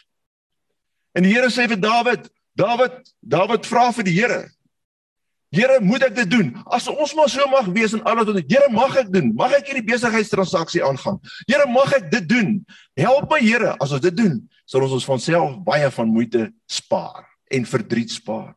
En 1.19 1.27
die 1.27 1.33
Here 1.35 1.51
sê 1.51 1.67
vir 1.67 1.79
Dawid, 1.83 2.29
Dawid, 2.55 2.95
Dawid 3.19 3.67
vra 3.67 3.89
vir 3.91 4.07
die 4.07 4.15
Here. 4.15 4.45
Here, 5.53 5.77
moet 5.81 6.03
ek 6.07 6.15
dit 6.17 6.29
doen? 6.29 6.49
As 6.73 6.87
ons 6.91 7.13
maar 7.15 7.29
so 7.31 7.45
mag 7.51 7.67
wees 7.75 7.93
en 7.93 8.01
alles 8.03 8.27
wat 8.27 8.41
Here 8.49 8.67
mag 8.73 8.95
ek 8.99 9.13
doen? 9.13 9.29
Mag 9.37 9.53
ek 9.59 9.69
hierdie 9.69 9.85
besigheidstransaksie 9.87 10.83
aangaan? 10.83 11.21
Here, 11.45 11.67
mag 11.69 11.93
ek 11.95 12.09
dit 12.11 12.27
doen? 12.27 12.57
Help 12.97 13.29
my 13.31 13.39
Here 13.43 13.75
as 13.79 13.93
ons 13.95 14.03
dit 14.03 14.15
doen 14.15 14.41
sal 14.65 14.85
ons 14.85 14.97
ons 14.97 15.07
van 15.07 15.21
self 15.21 15.57
baie 15.65 15.89
van 15.93 16.09
moeite 16.11 16.49
spaar 16.69 17.25
en 17.53 17.67
verdriet 17.69 18.13
spaar. 18.15 18.53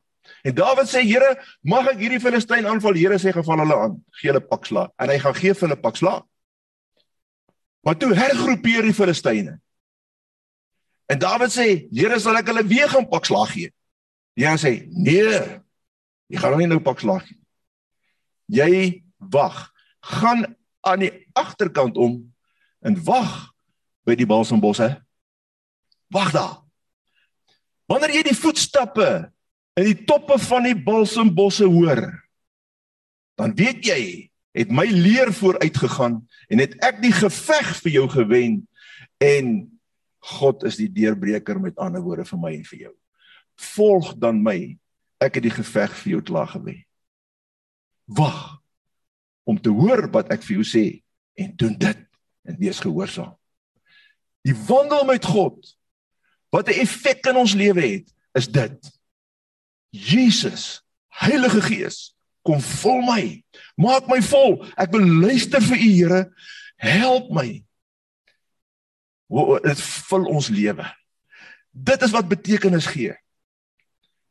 En 0.46 0.54
Dawid 0.56 0.88
sê, 0.88 1.02
Here, 1.04 1.34
mag 1.66 1.88
ek 1.92 2.00
hierdie 2.00 2.20
Filistyn 2.22 2.66
aanval? 2.68 2.96
Here 2.96 3.18
sê, 3.20 3.32
geval 3.36 3.62
hulle 3.64 3.78
aan, 3.84 3.96
gee 4.20 4.30
hulle 4.30 4.42
pak 4.44 4.68
slaag. 4.68 4.92
En 5.00 5.12
hy 5.12 5.18
gaan 5.20 5.36
gee 5.36 5.54
vir 5.54 5.66
hulle 5.66 5.80
pak 5.80 5.98
slaag. 6.00 6.24
Maar 7.84 7.96
toe 8.00 8.10
hergroepeer 8.16 8.88
die 8.88 8.96
Filistyne. 8.96 9.58
En 11.08 11.20
Dawid 11.20 11.52
sê, 11.52 11.68
Here, 11.92 12.20
sal 12.22 12.40
ek 12.40 12.52
hulle 12.52 12.64
weer 12.68 12.88
gaan 12.92 13.08
pak 13.10 13.28
slaag 13.28 13.52
gee? 13.56 13.72
Ja, 14.38 14.54
sê, 14.60 14.86
nee. 14.94 15.42
Jy 16.28 16.40
gaan 16.40 16.58
nie 16.60 16.68
nou 16.68 16.80
pak 16.84 17.00
slaag 17.00 17.24
gee. 17.26 17.40
Jy 18.52 19.04
wag. 19.32 19.68
Gaan 20.04 20.44
aan 20.86 21.02
die 21.04 21.12
agterkant 21.36 21.96
om 22.00 22.20
en 22.84 22.96
wag 23.04 23.50
by 24.08 24.16
die 24.16 24.28
balsambosse. 24.28 24.90
Wag 26.12 26.32
daar. 26.32 26.54
Wanneer 27.88 28.18
jy 28.18 28.24
die 28.28 28.36
voetstappe 28.36 29.08
in 29.78 29.88
die 29.90 30.04
toppe 30.08 30.38
van 30.42 30.68
die 30.68 30.76
balsambosse 30.76 31.68
hoor, 31.68 32.02
dan 33.38 33.54
weet 33.56 33.84
jy 33.86 34.02
het 34.58 34.72
my 34.74 34.84
leer 34.90 35.30
vooruit 35.32 35.76
gegaan 35.76 36.20
en 36.50 36.62
het 36.62 36.74
ek 36.84 37.00
die 37.04 37.14
geveg 37.14 37.74
vir 37.84 37.92
jou 37.94 38.06
gewen 38.12 38.62
en 39.22 39.52
God 40.34 40.64
is 40.68 40.78
die 40.80 40.90
deurbreker 40.90 41.60
met 41.62 41.78
ander 41.78 42.02
woorde 42.02 42.26
vir 42.28 42.40
my 42.42 42.52
en 42.56 42.64
vir 42.66 42.80
jou. 42.88 42.94
Volg 43.74 44.12
dan 44.18 44.42
my. 44.42 44.58
Ek 45.18 45.38
het 45.38 45.42
die 45.48 45.54
geveg 45.54 45.94
vir 46.02 46.12
jou 46.16 46.22
klaar 46.22 46.50
gewen. 46.52 46.84
Wag 48.06 48.58
om 49.48 49.58
te 49.60 49.72
hoor 49.72 50.06
wat 50.12 50.30
ek 50.32 50.44
vir 50.44 50.60
jou 50.60 50.66
sê 50.66 50.84
en 51.38 51.54
doen 51.56 51.74
dit 51.78 52.04
en 52.48 52.58
wees 52.60 52.80
gehoorsaam. 52.80 53.34
Die 54.46 54.54
wandel 54.68 55.04
met 55.08 55.24
God 55.24 55.58
wat 56.54 56.68
'n 56.68 56.80
effek 56.80 57.26
in 57.26 57.36
ons 57.36 57.54
lewe 57.54 57.80
het, 57.80 58.14
is 58.32 58.48
dit. 58.48 59.00
Jesus, 59.90 60.82
Heilige 61.08 61.60
Gees, 61.62 62.16
kom 62.42 62.60
vul 62.60 63.00
my. 63.02 63.44
Maak 63.76 64.06
my 64.08 64.20
vol. 64.22 64.64
Ek 64.76 64.92
wil 64.92 65.04
luister 65.04 65.60
vir 65.60 65.76
U, 65.76 65.90
Here. 65.92 66.32
Help 66.76 67.30
my. 67.34 67.64
Dit 69.62 69.80
vul 69.80 70.24
ons 70.24 70.48
lewe. 70.48 70.86
Dit 71.72 72.02
is 72.02 72.14
wat 72.14 72.28
betekenis 72.28 72.86
gee. 72.86 73.16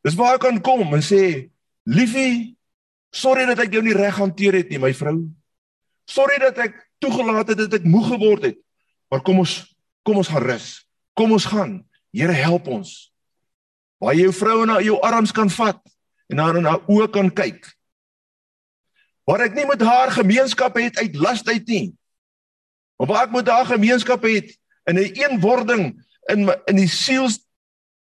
Dis 0.02 0.14
waar 0.14 0.34
ek 0.34 0.40
kan 0.40 0.60
kom 0.60 0.94
en 0.94 1.02
sê, 1.02 1.50
"Liefie, 1.84 2.56
sorry 3.10 3.46
dat 3.46 3.58
ek 3.58 3.72
jou 3.72 3.82
nie 3.82 3.96
reg 3.96 4.16
hanteer 4.16 4.54
het 4.54 4.70
nie, 4.70 4.78
my 4.78 4.92
vrou. 4.94 5.30
Sorry 6.08 6.38
dat 6.38 6.58
ek 6.58 6.76
toegelaat 6.98 7.48
het 7.52 7.58
dat 7.58 7.78
ek 7.80 7.84
moeg 7.88 8.08
geword 8.12 8.48
het. 8.50 8.58
Maar 9.08 9.22
kom 9.24 9.38
ons 9.44 9.60
kom 10.08 10.16
ons 10.16 10.30
gaan 10.32 10.44
rus. 10.44 10.88
Kom 11.12 11.32
ons 11.32 11.44
gaan. 11.44 11.82
Here 12.16 12.32
help 12.32 12.68
ons. 12.72 13.10
Waar 14.00 14.14
jy 14.16 14.28
jou 14.28 14.32
vrou 14.32 14.64
na 14.64 14.78
jou 14.80 14.96
arms 15.04 15.34
kan 15.36 15.50
vat 15.52 15.80
en 16.32 16.40
haar 16.40 16.56
in 16.60 16.68
haar 16.68 16.80
oë 16.88 17.10
kan 17.12 17.28
kyk. 17.28 17.66
Waar 19.28 19.44
ek 19.44 19.56
nie 19.58 19.66
met 19.68 19.82
haar 19.84 20.14
gemeenskap 20.14 20.78
het 20.80 20.96
uit 21.02 21.18
lasheid 21.20 21.68
nie. 21.68 21.92
Maar 22.96 23.10
waar 23.10 23.26
ek 23.26 23.34
met 23.36 23.50
haar 23.52 23.68
gemeenskap 23.68 24.24
het 24.24 24.54
in 24.88 24.96
'n 24.96 25.04
een 25.04 25.16
eenwording 25.24 25.82
in 26.32 26.44
my, 26.44 26.56
in 26.66 26.76
die 26.76 26.88
siel 26.88 27.28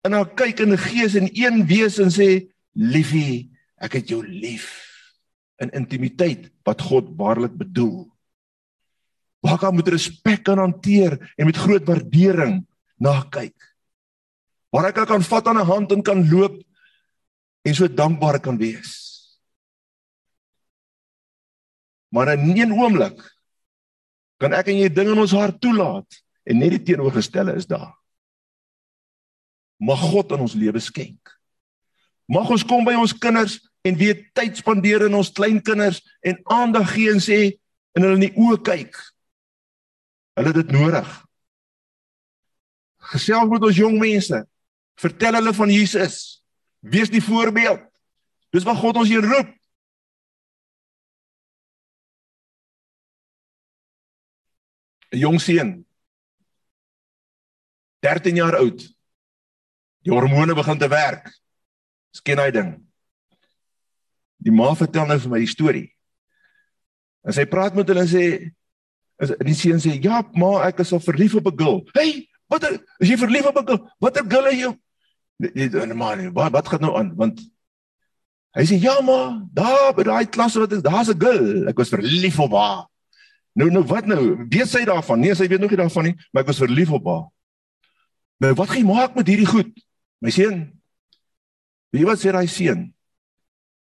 in 0.06 0.16
haar 0.16 0.32
kyk 0.38 0.62
in 0.64 0.76
gees 0.78 1.16
en 1.18 1.28
een 1.32 1.64
wees 1.66 1.98
en 2.02 2.12
sê 2.12 2.48
liefie, 2.72 3.50
ek 3.76 3.98
het 4.00 4.10
jou 4.12 4.22
lief 4.26 4.68
in 5.60 5.72
intimiteit 5.76 6.50
wat 6.64 6.82
God 6.84 7.14
waarlik 7.16 7.54
bedoel. 7.56 8.06
Waar 9.44 9.58
kan 9.60 9.76
met 9.76 9.88
respek 9.88 10.44
kan 10.44 10.58
hanteer 10.58 11.16
en 11.36 11.48
met 11.48 11.56
groot 11.56 11.84
waardering 11.88 12.60
na 13.00 13.20
kyk 13.30 13.56
waar 14.76 14.90
ek 14.90 15.06
kan 15.08 15.24
vat 15.24 15.46
aan 15.48 15.60
'n 15.60 15.70
hand 15.72 15.92
en 15.92 16.02
kan 16.02 16.28
loop 16.28 16.60
en 17.64 17.74
so 17.74 17.88
dankbaar 17.88 18.40
kan 18.40 18.58
wees. 18.58 18.92
Maar 22.12 22.32
in 22.32 22.56
een 22.56 22.72
oomblik 22.72 23.16
kan 24.36 24.52
ek 24.52 24.68
en 24.68 24.78
jy 24.78 24.88
dinge 24.92 25.12
in 25.12 25.18
ons 25.18 25.32
hart 25.32 25.60
toelaat 25.60 26.06
en 26.44 26.58
net 26.58 26.70
die 26.70 26.82
teenoorgestelde 26.82 27.56
is 27.56 27.66
daar. 27.66 27.94
Mag 29.76 30.00
God 30.00 30.32
in 30.32 30.44
ons 30.46 30.56
lewe 30.56 30.80
skenk. 30.80 31.32
Mag 32.26 32.48
ons 32.50 32.64
kom 32.66 32.84
by 32.86 32.96
ons 32.98 33.14
kinders 33.14 33.58
en 33.86 33.98
weer 33.98 34.18
tyd 34.34 34.58
spandeer 34.58 35.06
in 35.06 35.14
ons 35.14 35.30
kleinkinders 35.30 36.00
en 36.26 36.40
aandag 36.50 36.88
gee 36.94 37.12
en 37.12 37.22
sê 37.22 37.40
in 37.96 38.02
hulle 38.04 38.18
in 38.18 38.26
die 38.26 38.34
oë 38.34 38.58
kyk. 38.66 38.96
Hulle 40.36 40.52
het 40.52 40.58
dit 40.58 40.74
nodig. 40.74 41.12
Gesels 43.12 43.50
met 43.52 43.68
ons 43.68 43.78
jong 43.78 44.00
mense. 44.00 44.40
Vertel 44.98 45.38
hulle 45.38 45.52
van 45.54 45.70
Jesus. 45.70 46.42
Wees 46.80 47.12
die 47.12 47.22
voorbeeld. 47.22 47.84
Dis 48.54 48.66
wat 48.66 48.80
God 48.80 49.02
ons 49.02 49.12
hier 49.12 49.24
roep. 49.24 49.52
Jong 55.16 55.38
seun 55.40 55.78
13 58.04 58.36
jaar 58.36 58.58
oud. 58.58 58.82
Die 60.06 60.14
hormone 60.14 60.54
begin 60.54 60.78
te 60.78 60.88
werk. 60.88 61.26
Sken 62.14 62.38
hy 62.38 62.50
ding. 62.54 62.70
Die 64.38 64.54
ma 64.54 64.70
vertel 64.78 65.08
nou 65.10 65.18
vir 65.18 65.32
my 65.32 65.40
die 65.42 65.50
storie. 65.50 65.86
En 67.26 67.34
sy 67.34 67.46
praat 67.50 67.74
met 67.74 67.88
hulle 67.90 68.04
en 68.04 68.10
sê 68.10 68.26
is 69.24 69.32
die 69.48 69.56
seun 69.56 69.80
sê 69.82 69.96
ja 70.04 70.20
ma 70.38 70.60
ek 70.68 70.84
is 70.84 70.92
al 70.94 71.02
verlief 71.02 71.34
op 71.34 71.48
'n 71.50 71.58
girl. 71.58 71.78
Hey, 71.96 72.28
wat 72.46 72.62
is 73.00 73.08
jy 73.10 73.16
verlief 73.18 73.46
op 73.50 73.58
'n 73.58 73.66
girl? 73.66 73.90
Watter 73.98 74.24
girl 74.28 74.46
is 74.46 74.60
jy? 74.60 74.70
Nee, 75.38 75.68
nee 75.68 75.94
man, 75.94 76.32
wat 76.32 76.52
wat 76.52 76.68
gaan 76.68 76.80
nou 76.80 76.96
aan? 76.96 77.16
Want 77.16 77.40
hy 78.54 78.64
sê 78.64 78.78
ja 78.78 79.00
ma, 79.00 79.42
daar 79.52 79.94
by 79.96 80.04
daai 80.04 80.26
klas 80.30 80.54
wat 80.54 80.72
is, 80.72 80.82
daar's 80.82 81.08
'n 81.08 81.18
girl. 81.18 81.68
Ek 81.68 81.78
was 81.78 81.88
verlief 81.88 82.38
op 82.38 82.52
haar. 82.52 82.86
Nou 83.54 83.70
nou 83.70 83.82
wat 83.84 84.06
nou? 84.06 84.46
Weet 84.48 84.68
sy 84.68 84.84
daarvan? 84.84 85.20
Nee, 85.20 85.34
sy 85.34 85.48
weet 85.48 85.60
nog 85.60 85.70
nie 85.70 85.82
daarvan 85.82 86.04
nie, 86.04 86.16
maar 86.30 86.42
ek 86.42 86.52
was 86.52 86.62
verlief 86.62 86.90
op 86.92 87.06
haar. 87.06 87.26
Nou 88.38 88.54
wat 88.54 88.68
gaan 88.68 88.78
jy 88.78 88.84
maak 88.84 89.14
met 89.14 89.26
hierdie 89.26 89.48
goed? 89.48 89.85
My 90.24 90.32
seun. 90.32 90.64
Wie 91.92 92.06
wat 92.08 92.20
sê 92.20 92.32
daai 92.34 92.48
seun? 92.50 92.88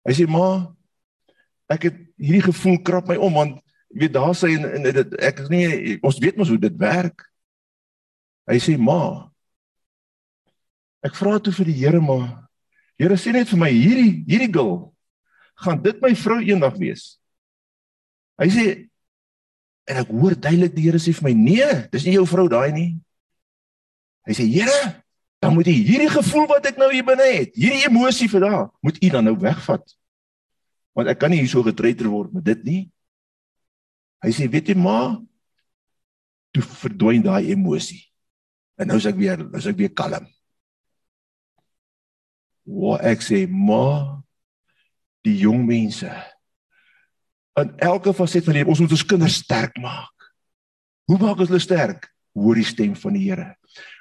Hy 0.06 0.14
sê 0.14 0.26
ma, 0.30 0.72
ek 1.72 1.88
het 1.88 2.02
hierdie 2.16 2.46
gevoel 2.46 2.80
krap 2.86 3.08
my 3.10 3.16
om 3.20 3.40
want 3.40 3.56
jy 3.90 4.04
weet 4.04 4.14
daar 4.14 4.34
sê 4.36 4.52
en, 4.54 4.66
en 4.66 4.84
dit 4.86 5.14
ek 5.24 5.40
is 5.44 5.48
nie 5.50 5.96
ons 6.04 6.18
weet 6.22 6.38
mos 6.38 6.50
hoe 6.52 6.60
dit 6.60 6.76
werk. 6.80 7.24
Hy 8.46 8.60
sê 8.62 8.76
ma 8.78 9.26
Ek 11.06 11.14
vra 11.14 11.36
toe 11.38 11.52
vir 11.54 11.68
die 11.70 11.78
Here 11.84 12.02
maar 12.02 12.48
Here 12.98 13.18
sê 13.20 13.32
net 13.34 13.50
vir 13.52 13.60
my 13.60 13.70
hierdie 13.70 14.24
hierdie 14.26 14.52
girl 14.52 14.90
gaan 15.62 15.80
dit 15.84 16.00
my 16.02 16.12
vrou 16.18 16.38
eendag 16.44 16.76
wees. 16.80 17.16
Hy 18.40 18.48
sê 18.52 18.64
en 19.86 20.00
ek 20.02 20.10
hoor 20.10 20.34
duidelik 20.34 20.74
die 20.76 20.86
Here 20.88 21.00
sê 21.02 21.14
vir 21.16 21.28
my 21.28 21.34
nee, 21.36 21.68
dis 21.92 22.06
nie 22.08 22.16
jou 22.16 22.26
vrou 22.28 22.46
daai 22.52 22.72
nie. 22.74 22.88
Hy 24.26 24.36
sê 24.36 24.46
Here, 24.50 24.78
dan 25.42 25.54
moet 25.54 25.68
jy 25.68 25.76
hierdie 25.84 26.10
gevoel 26.10 26.46
wat 26.50 26.66
ek 26.70 26.80
nou 26.80 26.88
hier 26.92 27.06
binne 27.06 27.26
het, 27.28 27.54
hierdie 27.58 27.86
emosie 27.88 28.28
vir 28.32 28.46
daai, 28.46 28.66
moet 28.84 29.00
u 29.02 29.10
dan 29.12 29.26
nou 29.28 29.36
wegvat. 29.40 29.84
Want 30.96 31.12
ek 31.12 31.20
kan 31.20 31.32
nie 31.32 31.42
hier 31.42 31.52
so 31.52 31.64
getreiter 31.66 32.08
word 32.08 32.32
met 32.34 32.46
dit 32.46 32.62
nie. 32.64 32.82
Hy 34.24 34.32
sê 34.32 34.48
weet 34.50 34.72
jy 34.72 34.78
ma, 34.80 35.16
toe 36.56 36.64
verdwyn 36.64 37.24
daai 37.24 37.52
emosie. 37.52 38.00
En 38.80 38.88
nou 38.88 38.96
is 39.00 39.08
ek 39.08 39.18
weer, 39.20 39.44
nou 39.44 39.60
is 39.60 39.68
ek 39.68 39.76
weer 39.78 39.92
kalm. 39.92 40.24
Wat 42.66 43.04
ek 43.06 43.22
sê, 43.22 43.44
ma, 43.46 44.22
die 45.26 45.36
jong 45.44 45.62
mense 45.68 46.10
in 47.56 47.72
elke 47.80 48.12
faset 48.12 48.44
van 48.44 48.58
lewe, 48.58 48.68
ons 48.68 48.82
moet 48.84 48.92
ons 48.92 49.06
kinders 49.08 49.38
sterk 49.40 49.78
maak. 49.80 50.28
Hoe 51.08 51.18
maak 51.20 51.40
ons 51.40 51.48
hulle 51.48 51.62
sterk? 51.62 52.10
Hoor 52.36 52.58
die 52.58 52.66
stem 52.68 52.92
van 53.00 53.16
die 53.16 53.24
Here. 53.30 53.46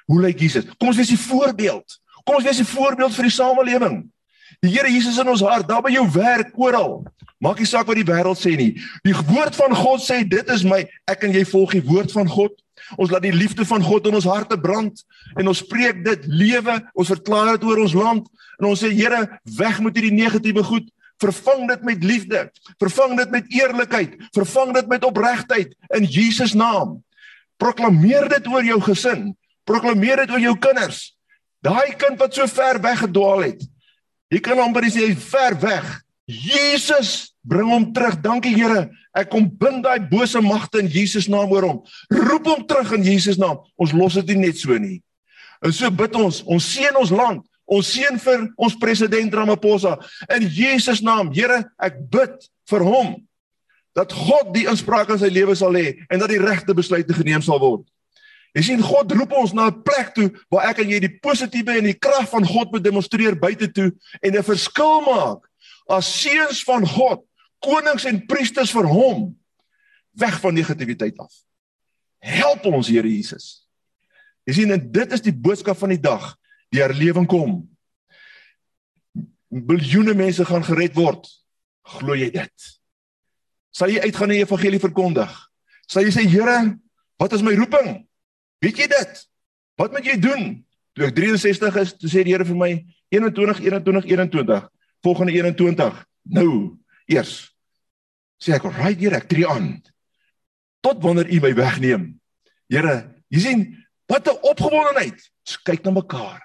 Hoe 0.06 0.20
lyk 0.22 0.40
Jesus? 0.40 0.66
Kom 0.78 0.88
ons 0.88 0.96
wees 0.96 1.10
'n 1.10 1.16
voorbeeld. 1.16 1.98
Kom 2.24 2.36
ons 2.36 2.44
wees 2.44 2.60
'n 2.60 2.64
voorbeeld 2.64 3.14
vir 3.14 3.24
die 3.24 3.32
samelewing. 3.32 4.10
Die 4.60 4.70
Here 4.70 4.88
Jesus 4.88 5.18
in 5.18 5.28
ons 5.28 5.40
hart, 5.40 5.68
daar 5.68 5.82
by 5.82 5.90
jou 5.90 6.06
werk, 6.10 6.52
oral. 6.58 7.04
Maak 7.38 7.58
nie 7.58 7.68
saak 7.68 7.86
wat 7.86 7.98
die 7.98 8.06
wêreld 8.06 8.38
sê 8.40 8.56
nie. 8.56 8.72
Die 9.04 9.14
woord 9.14 9.56
van 9.58 9.74
God 9.76 10.00
sê 10.00 10.22
dit 10.24 10.48
is 10.48 10.64
my. 10.64 10.86
Ek 11.06 11.26
en 11.26 11.32
jy 11.32 11.44
volg 11.44 11.72
die 11.76 11.84
woord 11.84 12.12
van 12.12 12.28
God. 12.28 12.52
Ons 12.96 13.10
laat 13.10 13.22
die 13.22 13.34
liefde 13.34 13.64
van 13.64 13.82
God 13.82 14.06
in 14.06 14.14
ons 14.14 14.28
harte 14.28 14.56
brand 14.60 15.04
en 15.36 15.48
ons 15.48 15.58
spreek 15.58 16.04
dit 16.04 16.26
lewe. 16.26 16.80
Ons 16.94 17.12
verklaar 17.12 17.56
dit 17.56 17.64
oor 17.68 17.82
ons 17.84 17.96
land 17.96 18.28
en 18.60 18.68
ons 18.70 18.84
sê 18.84 18.92
Here, 18.94 19.40
weg 19.58 19.80
met 19.84 19.96
hierdie 19.96 20.16
negatiewe 20.16 20.64
goed. 20.64 20.86
Vervang 21.20 21.68
dit 21.68 21.82
met 21.82 22.04
liefde. 22.04 22.50
Vervang 22.80 23.16
dit 23.16 23.30
met 23.30 23.44
eerlikheid. 23.52 24.16
Vervang 24.36 24.74
dit 24.76 24.88
met 24.88 25.04
opregtheid 25.04 25.74
in 25.96 26.04
Jesus 26.04 26.54
naam. 26.54 27.02
Proklameer 27.56 28.28
dit 28.28 28.48
oor 28.52 28.64
jou 28.64 28.80
gesin. 28.84 29.30
Proklameer 29.66 30.24
dit 30.24 30.34
oor 30.34 30.42
jou 30.42 30.56
kinders. 30.62 31.10
Daai 31.64 31.96
kind 31.98 32.20
wat 32.20 32.36
so 32.36 32.46
ver 32.46 32.78
weggedwaal 32.82 33.42
het, 33.48 33.64
Jy 34.32 34.42
kan 34.42 34.58
amper 34.58 34.88
sê 34.90 35.06
hy 35.06 35.14
ver 35.14 35.54
weg. 35.62 35.90
Jesus, 36.26 37.32
bring 37.46 37.68
hom 37.70 37.90
terug. 37.94 38.18
Dankie 38.22 38.54
Here. 38.56 38.88
Ek 39.16 39.30
kom 39.30 39.46
bind 39.46 39.84
daai 39.86 40.02
bose 40.10 40.40
magte 40.42 40.82
in 40.82 40.90
Jesus 40.90 41.28
naam 41.30 41.52
oor 41.54 41.68
hom. 41.68 41.76
Roep 42.10 42.48
hom 42.50 42.64
terug 42.66 42.90
in 42.98 43.06
Jesus 43.06 43.38
naam. 43.40 43.62
Ons 43.78 43.94
los 43.96 44.18
dit 44.18 44.34
nie 44.34 44.48
net 44.48 44.58
so 44.58 44.74
nie. 44.82 44.98
En 45.64 45.72
so 45.72 45.88
bid 45.94 46.18
ons, 46.18 46.42
ons 46.42 46.66
seën 46.74 46.98
ons 46.98 47.14
land. 47.14 47.44
Ons 47.66 47.94
seën 47.94 48.18
vir 48.22 48.44
ons 48.62 48.76
president 48.78 49.38
Ramaphosa 49.38 49.94
in 50.34 50.50
Jesus 50.50 51.00
naam. 51.06 51.30
Here, 51.34 51.62
ek 51.78 52.02
bid 52.10 52.50
vir 52.70 52.84
hom 52.86 53.14
dat 53.96 54.12
God 54.12 54.50
die 54.52 54.66
inspraak 54.68 55.08
in 55.14 55.22
sy 55.22 55.30
lewe 55.32 55.54
sal 55.56 55.74
hê 55.78 55.94
en 56.10 56.20
dat 56.20 56.28
die 56.28 56.42
regte 56.42 56.74
besluite 56.76 57.14
geneem 57.16 57.40
sal 57.46 57.62
word. 57.62 57.86
Jy 58.56 58.62
sien 58.64 58.80
God 58.80 59.12
roep 59.12 59.34
ons 59.36 59.52
na 59.52 59.68
'n 59.68 59.82
plek 59.84 60.14
toe 60.16 60.30
waar 60.48 60.70
ek 60.70 60.78
en 60.80 60.88
jy 60.88 61.00
die 61.00 61.18
positiewe 61.20 61.76
en 61.76 61.84
die 61.84 61.98
krag 61.98 62.28
van 62.30 62.44
God 62.44 62.72
moet 62.72 62.84
demonstreer 62.84 63.36
buite 63.36 63.68
toe 63.68 63.92
en 64.22 64.32
'n 64.32 64.42
verskil 64.42 65.00
maak 65.04 65.44
as 65.88 66.08
seuns 66.22 66.64
van 66.64 66.86
God, 66.86 67.22
konings 67.60 68.04
en 68.04 68.26
priesters 68.26 68.72
vir 68.72 68.86
hom 68.86 69.36
weg 70.16 70.40
van 70.40 70.54
negativiteit 70.54 71.18
af. 71.18 71.32
Help 72.18 72.64
ons 72.66 72.88
Here 72.88 73.08
Jesus. 73.08 73.66
Jy 74.46 74.54
sien 74.54 74.70
en 74.70 74.92
dit 74.92 75.12
is 75.12 75.20
die 75.20 75.34
boodskap 75.34 75.76
van 75.76 75.88
die 75.88 76.00
dag, 76.00 76.36
die 76.70 76.80
herlewing 76.80 77.26
kom. 77.26 77.68
Biljoene 79.50 80.14
mense 80.14 80.44
gaan 80.44 80.64
gered 80.64 80.94
word. 80.94 81.26
Glo 81.82 82.14
jy 82.14 82.30
dit? 82.30 82.80
Sal 83.70 83.88
jy 83.88 84.00
uitgaan 84.00 84.30
en 84.30 84.36
die 84.38 84.44
evangelie 84.44 84.80
verkondig? 84.80 85.50
Sal 85.86 86.02
jy 86.02 86.10
sê 86.10 86.26
Here, 86.26 86.78
wat 87.18 87.32
is 87.32 87.42
my 87.42 87.54
roeping? 87.54 88.05
Weet 88.64 88.78
jy 88.80 88.86
dit? 88.88 89.26
Wat 89.76 89.92
moet 89.92 90.06
jy 90.08 90.16
doen? 90.20 90.44
Toe 90.96 91.10
ek 91.10 91.16
63 91.18 91.76
is, 91.82 91.92
toe 92.00 92.08
sê 92.08 92.24
die 92.24 92.32
Here 92.32 92.46
vir 92.48 92.56
my 92.56 92.70
21 93.12 93.60
21 93.68 94.08
21 94.08 94.64
volgende 95.04 95.36
21 95.36 95.98
nou 96.34 96.50
eers 97.06 97.34
sê 98.42 98.56
ek 98.56 98.66
right 98.80 98.98
hier 98.98 99.14
ek 99.16 99.28
tree 99.30 99.46
aan. 99.46 99.76
Tot 100.84 100.98
wanneer 101.04 101.28
u 101.30 101.40
my 101.44 101.52
wegneem. 101.56 102.08
Here 102.72 102.96
jy 103.30 103.42
sien 103.44 103.62
wat 104.08 104.26
'n 104.28 104.40
opgewondenheid. 104.42 105.20
Kyk 105.64 105.84
na 105.84 105.90
mekaar. 105.90 106.42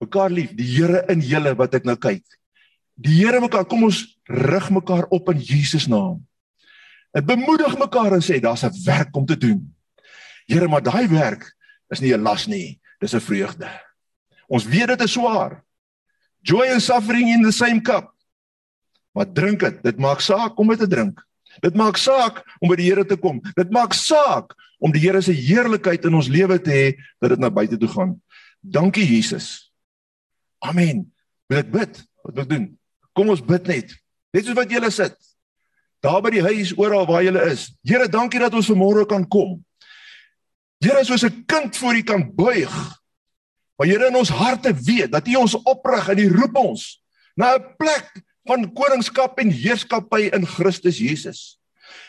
Mekaar 0.00 0.30
lief 0.30 0.54
die 0.54 0.68
Here 0.76 1.04
in 1.08 1.20
julle 1.20 1.56
wat 1.56 1.74
ek 1.74 1.84
nou 1.84 1.96
kyk. 1.96 2.22
Die 2.94 3.24
Here 3.24 3.40
mekaar 3.40 3.64
kom 3.64 3.84
ons 3.84 4.18
rig 4.28 4.70
mekaar 4.70 5.08
op 5.10 5.28
in 5.32 5.40
Jesus 5.40 5.88
naam. 5.88 6.22
En 7.12 7.24
bemoedig 7.24 7.78
mekaar 7.78 8.12
en 8.12 8.22
sê 8.22 8.40
daar's 8.40 8.64
'n 8.64 8.84
werk 8.84 9.16
om 9.16 9.26
te 9.26 9.36
doen 9.36 9.74
Here, 10.46 10.68
maar 10.68 10.82
daai 10.82 11.08
werk 11.08 11.46
is 11.90 12.00
nie 12.00 12.12
'n 12.14 12.22
las 12.22 12.46
nie, 12.46 12.80
dis 13.00 13.14
'n 13.14 13.20
vreugde. 13.20 13.68
Ons 14.48 14.64
weet 14.64 14.88
dit 14.88 15.00
is 15.00 15.12
swaar. 15.12 15.64
Joy 16.42 16.72
and 16.72 16.82
suffering 16.82 17.28
in 17.28 17.42
the 17.42 17.52
same 17.52 17.80
cup. 17.80 18.12
Maar 19.12 19.32
drink 19.32 19.60
dit. 19.60 19.82
Dit 19.82 19.98
maak 19.98 20.20
saak 20.20 20.58
om 20.58 20.68
dit 20.68 20.78
te 20.78 20.88
drink. 20.88 21.20
Dit 21.60 21.74
maak 21.76 21.96
saak 21.96 22.40
om 22.60 22.68
by 22.68 22.76
die 22.76 22.88
Here 22.88 23.04
te 23.04 23.16
kom. 23.16 23.40
Dit 23.54 23.70
maak 23.70 23.92
saak 23.92 24.54
om 24.80 24.92
die 24.92 25.00
Here 25.00 25.20
se 25.22 25.32
heerlikheid 25.32 26.04
in 26.08 26.14
ons 26.14 26.30
lewe 26.32 26.58
te 26.58 26.70
hê 26.70 26.86
dat 27.20 27.34
dit 27.34 27.38
na 27.38 27.50
buite 27.50 27.78
toe 27.78 27.88
gaan. 27.88 28.16
Dankie 28.60 29.04
Jesus. 29.04 29.72
Amen. 30.64 31.12
Wil 31.50 31.58
ek 31.58 31.72
bid? 31.72 32.00
Wat 32.22 32.34
wil 32.34 32.44
ek 32.46 32.50
doen? 32.54 32.66
Kom 33.12 33.32
ons 33.34 33.44
bid 33.44 33.68
net. 33.68 33.92
Net 34.32 34.46
soos 34.46 34.56
wat 34.56 34.72
julle 34.72 34.90
sit. 34.94 35.16
Daar 36.02 36.22
by 36.24 36.32
die 36.34 36.42
huis 36.42 36.72
oral 36.78 37.06
waar 37.06 37.22
julle 37.22 37.42
is. 37.52 37.68
Here, 37.86 38.08
dankie 38.10 38.40
dat 38.42 38.54
ons 38.58 38.70
vanmôre 38.70 39.04
kan 39.06 39.26
kom. 39.28 39.60
Here 40.82 41.04
soos 41.04 41.22
'n 41.22 41.44
kind 41.46 41.76
voor 41.76 41.94
U 41.94 42.02
kan 42.02 42.34
buig. 42.34 43.00
Maar 43.76 43.86
Here 43.86 44.06
in 44.06 44.16
ons 44.16 44.28
harte 44.28 44.74
weet 44.74 45.12
dat 45.12 45.28
U 45.28 45.34
ons 45.34 45.54
oprig 45.62 46.08
en 46.08 46.18
U 46.18 46.28
roep 46.28 46.56
ons 46.56 47.02
na 47.34 47.54
'n 47.54 47.74
plek 47.78 48.10
van 48.44 48.72
koningskap 48.72 49.38
en 49.38 49.50
heerskappy 49.50 50.30
in 50.34 50.46
Christus 50.46 50.98
Jesus. 50.98 51.58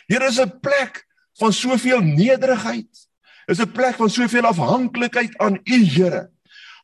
Here 0.08 0.26
is 0.26 0.40
'n 0.40 0.60
plek 0.60 1.06
van 1.38 1.54
soveel 1.54 2.02
nederigheid. 2.02 3.10
Is 3.46 3.60
'n 3.60 3.72
plek 3.72 3.96
van 3.96 4.10
soveel 4.10 4.46
afhanklikheid 4.46 5.38
aan 5.38 5.60
U, 5.64 5.86
Here. 5.86 6.30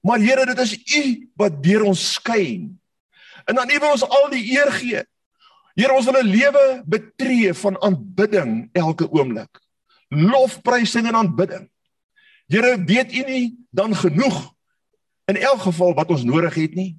Maar 0.01 0.19
Here, 0.19 0.45
dit 0.45 0.59
is 0.59 0.77
U 0.95 1.29
wat 1.35 1.63
deur 1.63 1.83
ons 1.83 2.13
skyn. 2.13 2.79
En 3.45 3.55
dan 3.55 3.69
U 3.69 3.79
wil 3.79 3.91
ons 3.91 4.07
al 4.07 4.29
die 4.29 4.51
eer 4.51 4.71
gee. 4.71 5.03
Here, 5.73 5.93
ons 5.93 6.05
wil 6.05 6.21
'n 6.21 6.27
lewe 6.27 6.83
betree 6.85 7.53
van 7.53 7.81
aanbidding 7.81 8.69
elke 8.73 9.11
oomblik. 9.11 9.59
Lofprysing 10.09 11.07
en 11.07 11.15
aanbidding. 11.15 11.69
Here, 12.49 12.73
weet 12.83 13.13
U 13.13 13.25
nie 13.27 13.43
dan 13.69 13.93
genoeg 13.95 14.39
in 15.29 15.37
elk 15.37 15.61
geval 15.67 15.93
wat 15.93 16.09
ons 16.09 16.25
nodig 16.25 16.55
het 16.57 16.73
nie? 16.75 16.95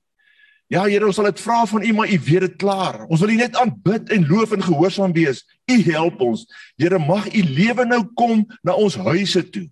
Ja, 0.71 0.85
Here, 0.87 1.07
ons 1.07 1.19
sal 1.19 1.27
dit 1.27 1.43
vra 1.43 1.65
van 1.67 1.83
U, 1.83 1.93
maar 1.99 2.09
U 2.09 2.19
weet 2.29 2.47
dit 2.47 2.57
klaar. 2.57 3.03
Ons 3.11 3.21
wil 3.25 3.35
U 3.35 3.41
net 3.41 3.59
aanbid 3.59 4.15
en 4.15 4.29
loof 4.31 4.55
en 4.55 4.63
gehoorsaam 4.63 5.13
wees. 5.13 5.43
U 5.67 5.77
help 5.91 6.23
ons. 6.23 6.47
Here, 6.79 7.03
mag 7.03 7.27
U 7.35 7.43
lewe 7.43 7.85
nou 7.91 8.05
kom 8.15 8.47
na 8.63 8.79
ons 8.79 8.97
huise 9.11 9.43
toe. 9.51 9.67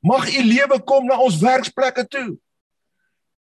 Mag 0.00 0.28
u 0.30 0.42
lewe 0.44 0.78
kom 0.84 1.06
na 1.06 1.18
ons 1.18 1.38
werksplekke 1.40 2.06
toe. 2.08 2.36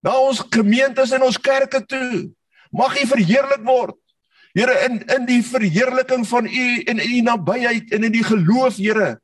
Na 0.03 0.17
ons 0.19 0.41
gemeentes 0.51 1.13
en 1.15 1.25
ons 1.27 1.41
kerke 1.41 1.81
toe. 1.87 2.29
Mag 2.71 2.97
u 3.01 3.07
verheerlik 3.07 3.65
word. 3.67 3.97
Here 4.57 4.75
in 4.89 5.01
in 5.15 5.27
die 5.29 5.43
verheerliking 5.45 6.25
van 6.27 6.47
u 6.47 6.67
en 6.91 6.99
in 6.99 7.19
u 7.19 7.21
nabyheid 7.27 7.93
en 7.95 8.09
in 8.09 8.13
die 8.13 8.25
geloof, 8.25 8.81
Here, 8.81 9.19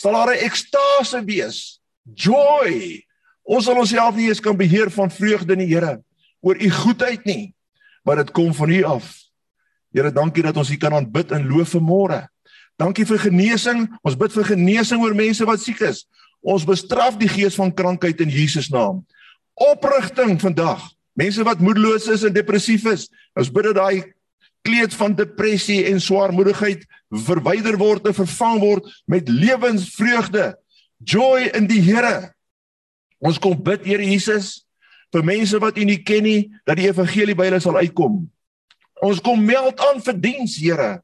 sal 0.00 0.16
daar 0.16 0.32
'n 0.34 0.44
ekstase 0.48 1.24
wees. 1.24 1.80
Joy. 2.14 3.04
Ons 3.44 3.64
sal 3.64 3.76
onsself 3.76 4.16
nie 4.16 4.28
eens 4.28 4.40
kan 4.40 4.56
beheer 4.56 4.90
van 4.90 5.10
vreugde 5.10 5.52
in 5.52 5.66
die 5.66 5.74
Here 5.74 6.02
oor 6.40 6.56
u 6.56 6.70
goedheid 6.70 7.24
nie, 7.24 7.54
maar 8.02 8.16
dit 8.16 8.30
kom 8.30 8.54
van 8.54 8.70
u 8.70 8.82
af. 8.82 9.16
Here, 9.92 10.12
dankie 10.12 10.42
dat 10.42 10.56
ons 10.56 10.68
hier 10.68 10.78
kan 10.78 10.94
aanbid 10.94 11.32
en 11.32 11.48
loof 11.48 11.74
vanmôre. 11.74 12.28
Dankie 12.78 13.04
vir 13.04 13.18
genesing. 13.18 13.88
Ons 14.06 14.16
bid 14.16 14.32
vir 14.32 14.44
genesing 14.54 15.02
oor 15.02 15.14
mense 15.14 15.44
wat 15.44 15.60
siek 15.60 15.80
is. 15.84 16.06
Ons 16.40 16.64
bestraf 16.64 17.18
die 17.20 17.28
gees 17.28 17.58
van 17.58 17.74
krankheid 17.74 18.20
in 18.20 18.30
Jesus 18.32 18.70
naam. 18.72 19.02
Oprigting 19.54 20.40
vandag. 20.40 20.86
Mense 21.12 21.44
wat 21.44 21.60
moedeloos 21.60 22.08
is 22.08 22.24
en 22.24 22.32
depressief 22.32 22.86
is. 22.88 23.10
Ons 23.36 23.50
bid 23.52 23.68
dat 23.68 23.76
daai 23.82 24.12
kleed 24.66 24.94
van 24.94 25.14
depressie 25.16 25.84
en 25.90 26.00
swaarmoedigheid 26.02 26.84
verwyder 27.26 27.78
word 27.80 28.06
en 28.08 28.16
vervang 28.16 28.60
word 28.62 28.88
met 29.10 29.28
lewensvreugde. 29.28 30.54
Joy 31.04 31.50
in 31.56 31.68
die 31.70 31.80
Here. 31.80 32.32
Ons 33.20 33.40
kom 33.40 33.56
bid 33.56 33.86
Here 33.88 34.04
Jesus 34.04 34.66
vir 35.10 35.24
mense 35.26 35.58
wat 35.58 35.78
U 35.80 35.84
nie 35.84 36.00
ken 36.06 36.24
nie 36.26 36.50
dat 36.68 36.78
die 36.78 36.88
evangelie 36.88 37.36
by 37.36 37.48
hulle 37.48 37.62
sal 37.62 37.80
uitkom. 37.80 38.22
Ons 39.00 39.22
kom 39.24 39.40
meld 39.44 39.80
aan 39.80 40.02
vir 40.04 40.20
diens 40.20 40.58
Here. 40.60 41.00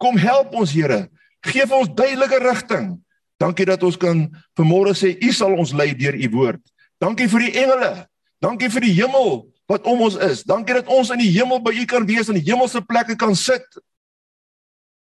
Kom 0.00 0.18
help 0.20 0.54
ons 0.58 0.74
Here. 0.74 1.06
Geef 1.42 1.72
ons 1.74 1.90
duidelike 1.90 2.38
rigting. 2.44 2.92
Dankie 3.40 3.66
dat 3.66 3.82
ons 3.82 3.98
kan 3.98 4.28
vanmôre 4.58 4.94
sê 4.94 5.16
U 5.18 5.32
sal 5.34 5.56
ons 5.58 5.74
lei 5.74 5.90
deur 5.98 6.14
U 6.14 6.28
woord. 6.36 6.62
Dankie 7.02 7.26
vir 7.30 7.48
die 7.48 7.54
engele. 7.64 7.92
Dankie 8.42 8.70
vir 8.70 8.86
die 8.86 8.94
hemel 9.00 9.51
wat 9.70 9.86
om 9.88 10.02
ons 10.08 10.16
is. 10.16 10.42
Dankie 10.48 10.74
dat 10.74 10.90
ons 10.90 11.10
in 11.14 11.22
die 11.22 11.30
hemel 11.32 11.62
by 11.62 11.72
U 11.74 11.84
kan 11.88 12.06
wees 12.06 12.28
en 12.28 12.38
in 12.38 12.46
hemelse 12.46 12.82
plekke 12.86 13.16
kan 13.16 13.34
sit. 13.38 13.66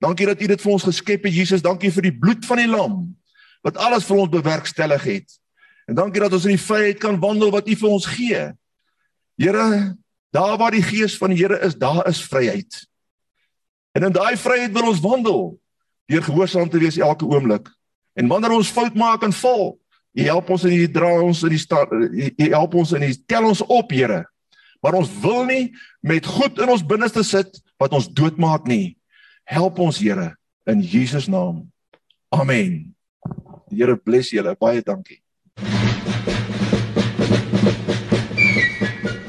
Dankie 0.02 0.26
dat 0.26 0.40
U 0.40 0.48
dit 0.50 0.60
vir 0.60 0.72
ons 0.72 0.86
geskep 0.86 1.26
het 1.28 1.34
Jesus. 1.34 1.64
Dankie 1.64 1.92
vir 1.94 2.08
die 2.10 2.16
bloed 2.18 2.46
van 2.46 2.62
die 2.62 2.70
lam 2.70 3.02
wat 3.64 3.78
alles 3.80 4.04
vir 4.04 4.18
ons 4.20 4.32
bewerkstellig 4.32 5.04
het. 5.08 5.36
En 5.88 5.96
dankie 5.96 6.20
dat 6.20 6.32
ons 6.36 6.44
in 6.44 6.56
die 6.56 6.60
vryheid 6.60 6.98
kan 7.00 7.16
wandel 7.20 7.52
wat 7.52 7.68
U 7.68 7.76
vir 7.80 7.92
ons 7.96 8.08
gee. 8.12 8.42
Here, 9.40 9.68
daar 10.36 10.58
waar 10.60 10.74
die 10.76 10.84
gees 10.84 11.16
van 11.20 11.32
die 11.32 11.40
Here 11.40 11.56
is, 11.64 11.76
daar 11.80 12.04
is 12.08 12.20
vryheid. 12.28 12.84
En 13.96 14.08
in 14.08 14.12
daai 14.12 14.36
vryheid 14.36 14.74
wil 14.76 14.90
ons 14.90 15.00
wandel 15.00 15.40
deur 16.10 16.24
gehoorsaam 16.26 16.68
te 16.68 16.80
wees 16.82 17.00
elke 17.00 17.24
oomblik. 17.24 17.70
En 18.14 18.28
wanneer 18.28 18.52
ons 18.52 18.70
fout 18.70 18.94
maak 18.94 19.24
en 19.24 19.32
val, 19.32 19.74
U 20.14 20.22
help 20.22 20.50
ons 20.54 20.64
en 20.64 20.72
U 20.72 20.84
dra 20.94 21.10
ons 21.24 21.40
in 21.42 21.50
die 21.56 21.58
stad, 21.58 21.90
U 21.90 22.48
help 22.52 22.74
ons 22.78 22.92
en 22.94 23.02
U 23.02 23.10
tel 23.26 23.48
ons 23.48 23.64
op, 23.64 23.90
Here. 23.90 24.22
Maar 24.84 24.98
ons 25.00 25.08
wil 25.24 25.46
nie 25.48 25.62
met 26.04 26.26
goed 26.28 26.60
in 26.60 26.68
ons 26.68 26.84
binneste 26.84 27.24
sit 27.24 27.56
wat 27.80 27.96
ons 27.96 28.10
doodmaak 28.12 28.68
nie. 28.68 28.98
Help 29.48 29.80
ons, 29.80 29.96
Here, 29.98 30.34
in 30.68 30.84
Jesus 30.84 31.24
naam. 31.24 31.64
Amen. 32.28 32.92
Die 33.72 33.80
Here 33.80 33.96
bless 33.96 34.32
julle. 34.34 34.52
Baie 34.60 34.84
dankie. 34.84 35.24